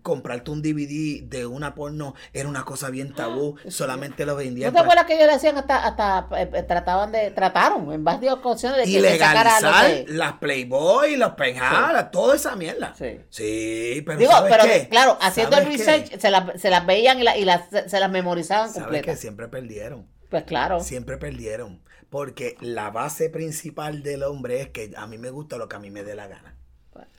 comprarte 0.02 0.50
un 0.50 0.60
DVD 0.62 1.22
de 1.22 1.46
una 1.46 1.74
porno 1.74 2.14
era 2.32 2.48
una 2.48 2.64
cosa 2.64 2.90
bien 2.90 3.14
tabú. 3.14 3.56
Solamente 3.68 4.26
lo 4.26 4.32
¿No 4.32 4.38
vendían. 4.38 4.70
te 4.72 4.74
para- 4.74 4.82
acuerdas 4.84 5.06
que 5.06 5.14
ellos 5.14 5.26
le 5.28 5.32
hacían 5.34 5.56
hasta, 5.58 5.86
hasta 5.86 6.26
eh, 6.40 6.50
eh, 6.52 6.62
trataban 6.64 7.12
de, 7.12 7.30
trataron 7.30 7.92
en 7.92 8.04
varias 8.04 8.34
ocasiones 8.34 8.78
de 8.78 8.84
que 8.92 9.00
le 9.00 9.18
sacara 9.18 9.60
lo 9.60 9.68
Ilegalizar 9.68 10.04
que- 10.06 10.12
las 10.12 10.32
Playboy, 10.34 11.16
los 11.16 11.32
Penjala, 11.34 12.10
toda 12.10 12.34
esa 12.36 12.56
mierda. 12.56 12.94
Sí. 12.98 13.20
Sí, 13.30 14.02
pero 14.04 14.18
Digo, 14.18 14.32
¿sabes 14.32 14.52
pero 14.52 14.64
qué? 14.64 14.88
claro, 14.88 15.16
haciendo 15.20 15.56
el 15.56 15.64
¿Sabes 15.64 15.78
qué? 15.78 15.84
research, 15.92 16.20
se 16.20 16.30
las, 16.30 16.60
se 16.60 16.69
las 16.70 16.86
veían 16.86 17.20
y, 17.20 17.24
la- 17.24 17.36
y 17.36 17.44
las, 17.44 17.68
se, 17.88 18.00
las 18.00 18.10
memorizaban 18.10 18.72
¿Sabes 18.72 19.02
que 19.02 19.16
siempre 19.16 19.48
perdieron? 19.48 20.06
Pues 20.30 20.44
claro. 20.44 20.80
Siempre 20.80 21.16
perdieron. 21.18 21.82
Porque 22.08 22.56
la 22.60 22.90
base 22.90 23.30
principal 23.30 24.02
del 24.02 24.22
hombre 24.24 24.60
es 24.62 24.68
que 24.70 24.92
a 24.96 25.06
mí 25.06 25.18
me 25.18 25.30
gusta 25.30 25.56
lo 25.58 25.68
que 25.68 25.76
a 25.76 25.78
mí 25.78 25.90
me 25.90 26.02
dé 26.02 26.14
la 26.14 26.26
gana. 26.26 26.56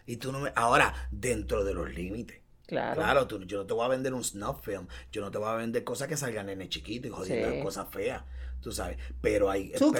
Y 0.06 0.18
tú 0.18 0.32
no 0.32 0.40
me. 0.40 0.52
Ahora, 0.56 0.94
dentro 1.12 1.64
de 1.64 1.74
los 1.74 1.94
límites. 1.94 2.40
Claro. 2.68 2.96
Claro, 3.02 3.28
tú- 3.28 3.44
yo 3.46 3.58
no 3.60 3.66
te 3.66 3.74
voy 3.74 3.86
a 3.86 3.90
vender 3.90 4.14
un 4.14 4.24
snuff 4.24 4.64
film. 4.64 4.88
Yo 5.12 5.22
no 5.22 5.30
te 5.32 5.38
voy 5.38 5.50
a 5.50 5.54
vender 5.56 5.84
cosas 5.84 6.08
que 6.08 6.18
salgan 6.18 6.50
en 6.50 6.62
el 6.62 6.70
chiquito 6.70 7.08
y 7.08 7.12
jodiendo 7.12 7.52
Sí. 7.52 7.62
cosas 7.62 7.88
feas. 7.90 8.24
Tú 8.62 8.72
sabes. 8.72 8.98
Pero 9.22 9.50
hay. 9.50 9.72
Pero 9.72 9.92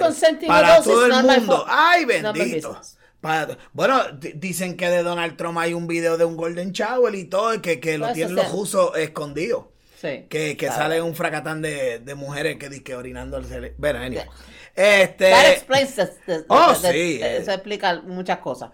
para 0.46 0.82
todo 0.82 1.06
el 1.06 1.12
mundo. 1.40 1.64
¡Ay, 1.68 2.04
bendito! 2.04 2.80
Para- 3.22 3.56
bueno, 3.72 4.02
di- 4.18 4.32
dicen 4.34 4.76
que 4.76 4.90
de 4.90 5.02
Donald 5.02 5.36
Trump 5.38 5.56
hay 5.58 5.72
un 5.72 5.86
video 5.86 6.18
de 6.18 6.26
un 6.26 6.36
Golden 6.36 6.72
Shower 6.72 7.14
y 7.14 7.24
todo, 7.24 7.62
que, 7.62 7.80
que 7.80 7.96
lo 7.96 8.04
Pues, 8.06 8.14
tienen 8.14 8.34
los 8.34 8.52
rusos 8.52 8.94
escondidos. 8.98 9.64
Sí. 9.98 10.26
Que, 10.28 10.56
que 10.56 10.66
sale 10.66 11.00
un 11.00 11.14
fracatán 11.14 11.62
de, 11.62 12.00
de 12.00 12.14
mujeres 12.16 12.56
que 12.58 12.68
dizque 12.68 12.94
orinando 12.96 13.38
el 13.38 13.46
cere- 13.46 13.72
Bueno, 13.78 14.00
anyway. 14.00 14.26
That 14.74 14.84
Este. 15.02 15.52
explains 15.52 15.96
Oh, 16.48 16.74
sí, 16.74 17.20
eh. 17.22 17.36
Eso 17.38 17.52
explica 17.52 18.02
muchas 18.02 18.38
cosas. 18.38 18.70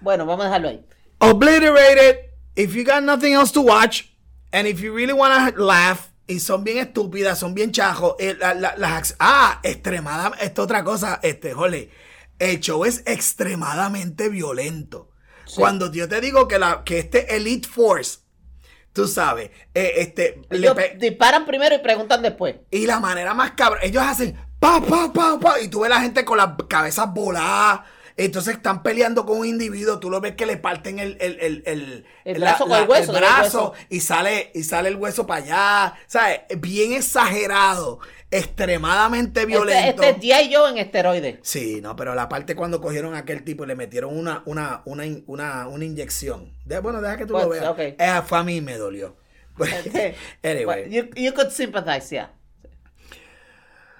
Bueno, 0.00 0.24
vamos 0.24 0.44
a 0.44 0.48
dejarlo 0.48 0.68
ahí. 0.68 0.84
Obliterated. 1.18 2.18
If 2.54 2.74
you 2.74 2.84
got 2.84 3.02
nothing 3.02 3.32
else 3.34 3.52
to 3.52 3.60
watch, 3.62 4.04
and 4.52 4.66
if 4.66 4.80
you 4.80 4.94
really 4.94 5.12
want 5.12 5.54
to 5.54 5.60
laugh, 5.64 6.08
y 6.26 6.38
son 6.40 6.62
bien 6.64 6.78
estúpidas, 6.78 7.38
son 7.38 7.54
bien 7.54 7.72
chajos. 7.72 8.14
eh, 8.18 8.36
la- 8.38 8.54
la- 8.54 8.76
las, 8.76 9.16
ah, 9.18 9.60
extremadamente. 9.62 10.44
Esta 10.44 10.62
otra 10.62 10.84
cosa, 10.84 11.18
este, 11.22 11.52
jole. 11.54 11.90
El 12.38 12.60
show 12.60 12.84
es 12.84 13.02
extremadamente 13.06 14.28
violento. 14.28 15.10
Cuando 15.56 15.90
yo 15.92 16.08
te 16.08 16.20
digo 16.20 16.46
que, 16.46 16.58
la, 16.58 16.82
que 16.84 16.98
este 16.98 17.34
Elite 17.36 17.66
Force, 17.68 18.18
tú 18.92 19.08
sabes, 19.08 19.50
eh, 19.74 19.92
este, 19.96 20.42
Ellos 20.50 20.76
disparan 20.98 21.46
primero 21.46 21.74
y 21.74 21.78
preguntan 21.78 22.22
después. 22.22 22.56
y 22.70 22.86
la 22.86 23.00
manera 23.00 23.32
más 23.34 23.52
cabrón, 23.52 23.80
ellos 23.82 24.02
hacen 24.02 24.36
pa, 24.60 24.80
pa, 24.82 25.12
pa, 25.12 25.38
pa, 25.40 25.60
y 25.60 25.68
tú 25.68 25.80
ves 25.80 25.90
la 25.90 26.00
gente 26.00 26.24
con 26.24 26.36
las 26.38 26.50
cabezas 26.68 27.12
voladas. 27.12 27.80
Entonces 28.16 28.56
están 28.56 28.82
peleando 28.82 29.24
con 29.24 29.38
un 29.38 29.46
individuo, 29.46 30.00
tú 30.00 30.10
lo 30.10 30.20
ves 30.20 30.34
que 30.34 30.44
le 30.44 30.56
parten 30.56 30.98
el, 30.98 31.16
el, 31.20 31.38
el, 31.38 31.62
el, 31.66 32.06
El 32.24 32.40
brazo 32.40 32.66
con 32.66 32.76
el 32.76 32.88
hueso, 32.88 33.12
el 33.12 33.18
el 33.18 33.22
brazo, 33.22 33.70
hueso. 33.70 33.86
y 33.90 34.00
sale, 34.00 34.50
y 34.54 34.64
sale 34.64 34.88
el 34.88 34.96
hueso 34.96 35.24
para 35.24 35.44
allá. 35.44 35.94
¿Sabes? 36.08 36.40
Bien 36.58 36.92
exagerado, 36.94 38.00
extremadamente 38.30 39.46
violento. 39.46 40.02
Este, 40.02 40.10
este 40.10 40.42
es. 40.42 40.48
Joe 40.54 40.70
en 40.70 40.78
esteroides. 40.78 41.38
Sí, 41.42 41.80
no, 41.80 41.96
pero 41.96 42.14
la 42.14 42.28
parte 42.28 42.54
cuando 42.54 42.80
cogieron 42.80 43.14
a 43.14 43.18
aquel 43.18 43.42
tipo 43.44 43.64
y 43.64 43.66
le 43.68 43.74
metieron 43.76 44.16
una, 44.16 44.42
una, 44.46 44.82
una, 44.84 45.04
una, 45.26 45.66
una 45.68 45.84
inyección. 45.84 46.52
De- 46.64 46.80
bueno, 46.80 47.00
deja 47.00 47.16
que 47.16 47.26
tú 47.26 47.32
lo 47.34 47.46
Pues, 47.46 47.60
veas. 47.60 47.70
ok. 47.72 47.78
Eh, 47.78 48.22
fue 48.26 48.38
a 48.38 48.42
mí 48.42 48.60
me 48.60 48.76
dolió. 48.76 49.16
Okay. 49.58 50.14
anyway. 50.44 50.88
You, 50.88 51.08
you 51.16 51.32
could 51.32 51.50
sympathize, 51.50 52.10
yeah. 52.14 52.30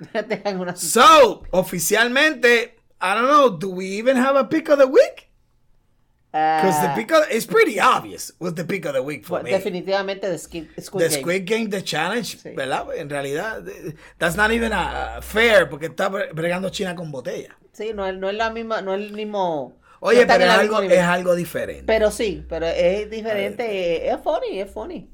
So, 0.76 1.43
oficialmente, 1.51 2.76
I 3.01 3.14
don't 3.14 3.26
know, 3.29 3.49
do 3.59 3.70
we 3.70 3.87
even 3.99 4.16
have 4.16 4.37
a 4.39 4.45
pick 4.49 4.68
of 4.68 4.79
the 4.79 4.87
week? 4.87 5.28
Because 6.31 6.81
the 6.83 6.89
Ah, 6.89 6.95
pick 6.95 7.11
of, 7.11 7.24
it's 7.31 7.47
pretty 7.47 7.81
obvious 7.81 8.33
what's 8.39 8.55
the 8.55 8.64
pick 8.64 8.85
of 8.85 8.93
the 8.93 9.01
week 9.03 9.24
for 9.24 9.35
well, 9.37 9.45
me. 9.45 9.51
definitivamente 9.51 10.29
de 10.29 10.37
Squid, 10.39 10.68
Squid 10.79 11.03
The 11.05 11.09
Game. 11.09 11.20
Squid 11.22 11.45
Game, 11.47 11.68
The 11.70 11.83
Challenge, 11.83 12.37
Sí. 12.39 12.51
¿verdad? 12.55 12.87
En 12.97 13.09
realidad, 13.09 13.62
that's 14.18 14.37
not 14.37 14.51
even 14.51 14.72
a, 14.74 15.20
fair 15.22 15.70
porque 15.70 15.87
está 15.87 16.11
bre- 16.11 16.31
bregando 16.35 16.68
China 16.70 16.95
con 16.95 17.11
botella. 17.11 17.57
Sí, 17.72 17.93
no 17.95 18.07
es, 18.07 18.14
no 18.16 18.29
es 18.29 18.37
la 18.37 18.51
misma, 18.51 18.83
no 18.83 18.93
es 18.95 19.01
el 19.01 19.12
mismo. 19.14 19.72
no 19.81 20.07
Oye, 20.07 20.20
están 20.20 20.39
pero 20.39 20.53
es 20.53 20.59
algo, 20.59 20.83
es 20.83 21.01
algo 21.03 21.35
diferente. 21.35 21.85
Pero 21.87 22.11
sí, 22.11 22.45
pero 22.49 22.66
es 22.66 23.09
diferente, 23.11 24.09
es 24.11 24.20
funny, 24.22 24.61
es 24.61 24.70
funny. 24.70 25.09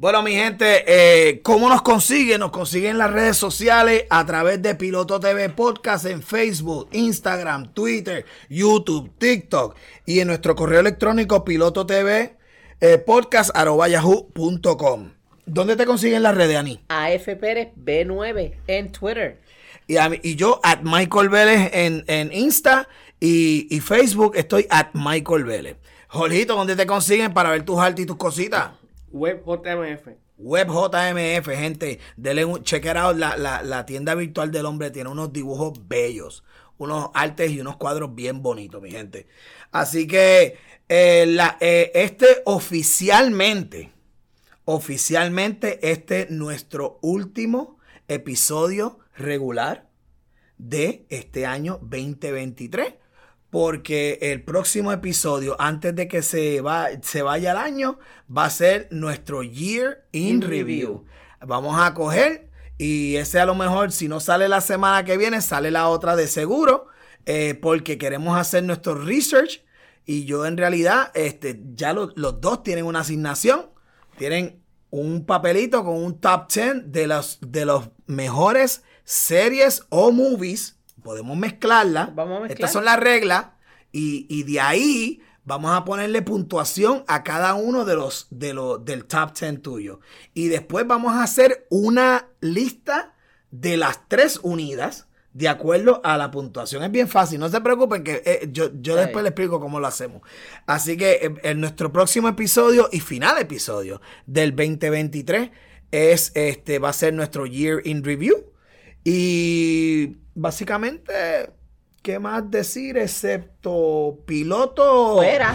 Bueno, 0.00 0.22
mi 0.22 0.30
gente, 0.32 0.84
eh, 0.86 1.40
¿cómo 1.42 1.68
nos 1.68 1.82
consiguen? 1.82 2.38
Nos 2.38 2.52
consiguen 2.52 2.92
en 2.92 2.98
las 2.98 3.10
redes 3.12 3.36
sociales 3.36 4.04
a 4.10 4.24
través 4.24 4.62
de 4.62 4.76
Piloto 4.76 5.18
TV 5.18 5.48
Podcast 5.50 6.06
en 6.06 6.22
Facebook, 6.22 6.88
Instagram, 6.92 7.74
Twitter, 7.74 8.24
YouTube, 8.48 9.10
TikTok 9.18 9.74
y 10.06 10.20
en 10.20 10.28
nuestro 10.28 10.54
correo 10.54 10.78
electrónico 10.78 11.44
piloto 11.44 11.84
TV 11.84 12.36
eh, 12.80 12.98
podcast 12.98 13.50
yahoo.com. 13.56 15.10
¿Dónde 15.46 15.74
te 15.74 15.84
consiguen 15.84 16.22
las 16.22 16.36
redes, 16.36 16.56
Ani? 16.56 16.80
AF 16.88 17.24
Pérez 17.40 17.70
B9 17.74 18.54
en 18.68 18.92
Twitter. 18.92 19.40
Y, 19.88 19.96
a 19.96 20.08
mí- 20.10 20.20
y 20.22 20.36
yo, 20.36 20.60
at 20.62 20.78
Michael 20.84 21.28
Vélez 21.28 21.70
en, 21.72 22.04
en 22.06 22.32
Insta 22.32 22.86
y, 23.18 23.66
y 23.74 23.80
Facebook, 23.80 24.36
estoy 24.36 24.64
at 24.70 24.90
Michael 24.92 25.42
Vélez. 25.42 25.76
Jorgito, 26.06 26.54
¿dónde 26.54 26.76
te 26.76 26.86
consiguen 26.86 27.34
para 27.34 27.50
ver 27.50 27.64
tus 27.64 27.80
artes 27.80 28.04
y 28.04 28.06
tus 28.06 28.16
cositas? 28.16 28.70
Web 29.12 29.42
JMF. 29.46 30.08
Web 30.38 30.68
JMF, 30.68 31.48
gente, 31.56 31.98
denle 32.16 32.44
un 32.44 32.62
check 32.62 32.84
it 32.84 32.96
out. 32.96 33.16
La, 33.16 33.36
la, 33.36 33.62
la 33.62 33.84
tienda 33.86 34.14
virtual 34.14 34.50
del 34.52 34.66
hombre 34.66 34.90
tiene 34.90 35.10
unos 35.10 35.32
dibujos 35.32 35.88
bellos, 35.88 36.44
unos 36.78 37.10
artes 37.14 37.50
y 37.50 37.60
unos 37.60 37.76
cuadros 37.76 38.14
bien 38.14 38.42
bonitos, 38.42 38.80
mi 38.80 38.90
gente. 38.90 39.26
Así 39.72 40.06
que 40.06 40.56
eh, 40.88 41.26
la- 41.26 41.56
eh, 41.60 41.90
este 41.94 42.26
oficialmente, 42.44 43.90
oficialmente, 44.64 45.90
este 45.90 46.22
es 46.22 46.30
nuestro 46.30 46.98
último 47.02 47.78
episodio 48.06 48.98
regular 49.16 49.88
de 50.56 51.04
este 51.08 51.46
año 51.46 51.78
2023. 51.82 52.94
Porque 53.50 54.18
el 54.20 54.42
próximo 54.44 54.92
episodio, 54.92 55.56
antes 55.58 55.94
de 55.94 56.06
que 56.06 56.22
se, 56.22 56.60
va, 56.60 56.88
se 57.02 57.22
vaya 57.22 57.52
el 57.52 57.56
año, 57.58 57.98
va 58.34 58.44
a 58.44 58.50
ser 58.50 58.88
nuestro 58.90 59.42
Year 59.42 60.06
in 60.12 60.26
In 60.36 60.42
Review. 60.42 60.58
Review. 60.58 61.04
Vamos 61.46 61.80
a 61.80 61.94
coger 61.94 62.50
y 62.76 63.16
ese 63.16 63.40
a 63.40 63.46
lo 63.46 63.54
mejor, 63.54 63.90
si 63.92 64.06
no 64.06 64.20
sale 64.20 64.48
la 64.48 64.60
semana 64.60 65.04
que 65.04 65.16
viene, 65.16 65.40
sale 65.40 65.70
la 65.70 65.88
otra 65.88 66.14
de 66.14 66.26
seguro, 66.28 66.86
eh, 67.26 67.54
porque 67.60 67.96
queremos 67.98 68.38
hacer 68.38 68.62
nuestro 68.64 68.94
research. 68.94 69.64
Y 70.04 70.24
yo 70.24 70.46
en 70.46 70.56
realidad, 70.56 71.10
este, 71.14 71.60
ya 71.74 71.92
lo- 71.92 72.12
los 72.16 72.40
dos 72.40 72.62
tienen 72.62 72.84
una 72.86 73.00
asignación, 73.00 73.66
tienen 74.16 74.62
un 74.90 75.26
papelito 75.26 75.84
con 75.84 75.96
un 76.02 76.18
top 76.20 76.48
10 76.52 76.92
de 76.92 77.06
los, 77.06 77.38
de 77.42 77.64
los 77.66 77.90
mejores 78.06 78.82
series 79.04 79.82
o 79.90 80.10
movies. 80.12 80.77
Podemos 81.08 81.38
mezclarlas. 81.38 82.14
Vamos 82.14 82.36
a 82.36 82.40
mezclar. 82.42 82.50
Estas 82.52 82.70
son 82.70 82.84
las 82.84 83.00
reglas. 83.00 83.46
Y, 83.92 84.26
y 84.28 84.42
de 84.42 84.60
ahí 84.60 85.22
vamos 85.46 85.74
a 85.74 85.82
ponerle 85.86 86.20
puntuación 86.20 87.02
a 87.08 87.22
cada 87.22 87.54
uno 87.54 87.86
de 87.86 87.94
los, 87.96 88.26
de 88.28 88.52
los 88.52 88.84
del 88.84 89.06
top 89.06 89.32
10 89.32 89.62
tuyo. 89.62 90.00
Y 90.34 90.48
después 90.48 90.86
vamos 90.86 91.14
a 91.14 91.22
hacer 91.22 91.66
una 91.70 92.26
lista 92.42 93.14
de 93.50 93.78
las 93.78 94.06
tres 94.06 94.38
unidas 94.42 95.06
de 95.32 95.48
acuerdo 95.48 96.02
a 96.04 96.18
la 96.18 96.30
puntuación. 96.30 96.82
Es 96.84 96.90
bien 96.90 97.08
fácil, 97.08 97.40
no 97.40 97.48
se 97.48 97.62
preocupen 97.62 98.04
que 98.04 98.20
eh, 98.26 98.46
yo, 98.52 98.70
yo 98.78 98.92
Sí. 98.92 99.00
después 99.00 99.22
les 99.22 99.30
explico 99.30 99.60
cómo 99.60 99.80
lo 99.80 99.86
hacemos. 99.86 100.20
Así 100.66 100.98
que 100.98 101.12
eh, 101.12 101.34
en 101.42 101.58
nuestro 101.62 101.90
próximo 101.90 102.28
episodio 102.28 102.90
y 102.92 103.00
final 103.00 103.38
episodio 103.38 104.02
del 104.26 104.50
2023 104.54 105.52
es 105.90 106.32
este 106.34 106.78
va 106.78 106.90
a 106.90 106.92
ser 106.92 107.14
nuestro 107.14 107.46
year 107.46 107.80
in 107.86 108.04
review 108.04 108.52
y 109.10 110.18
básicamente 110.34 111.48
qué 112.02 112.18
más 112.18 112.50
decir 112.50 112.98
excepto 112.98 114.18
piloto 114.26 115.14
Fuera. 115.16 115.54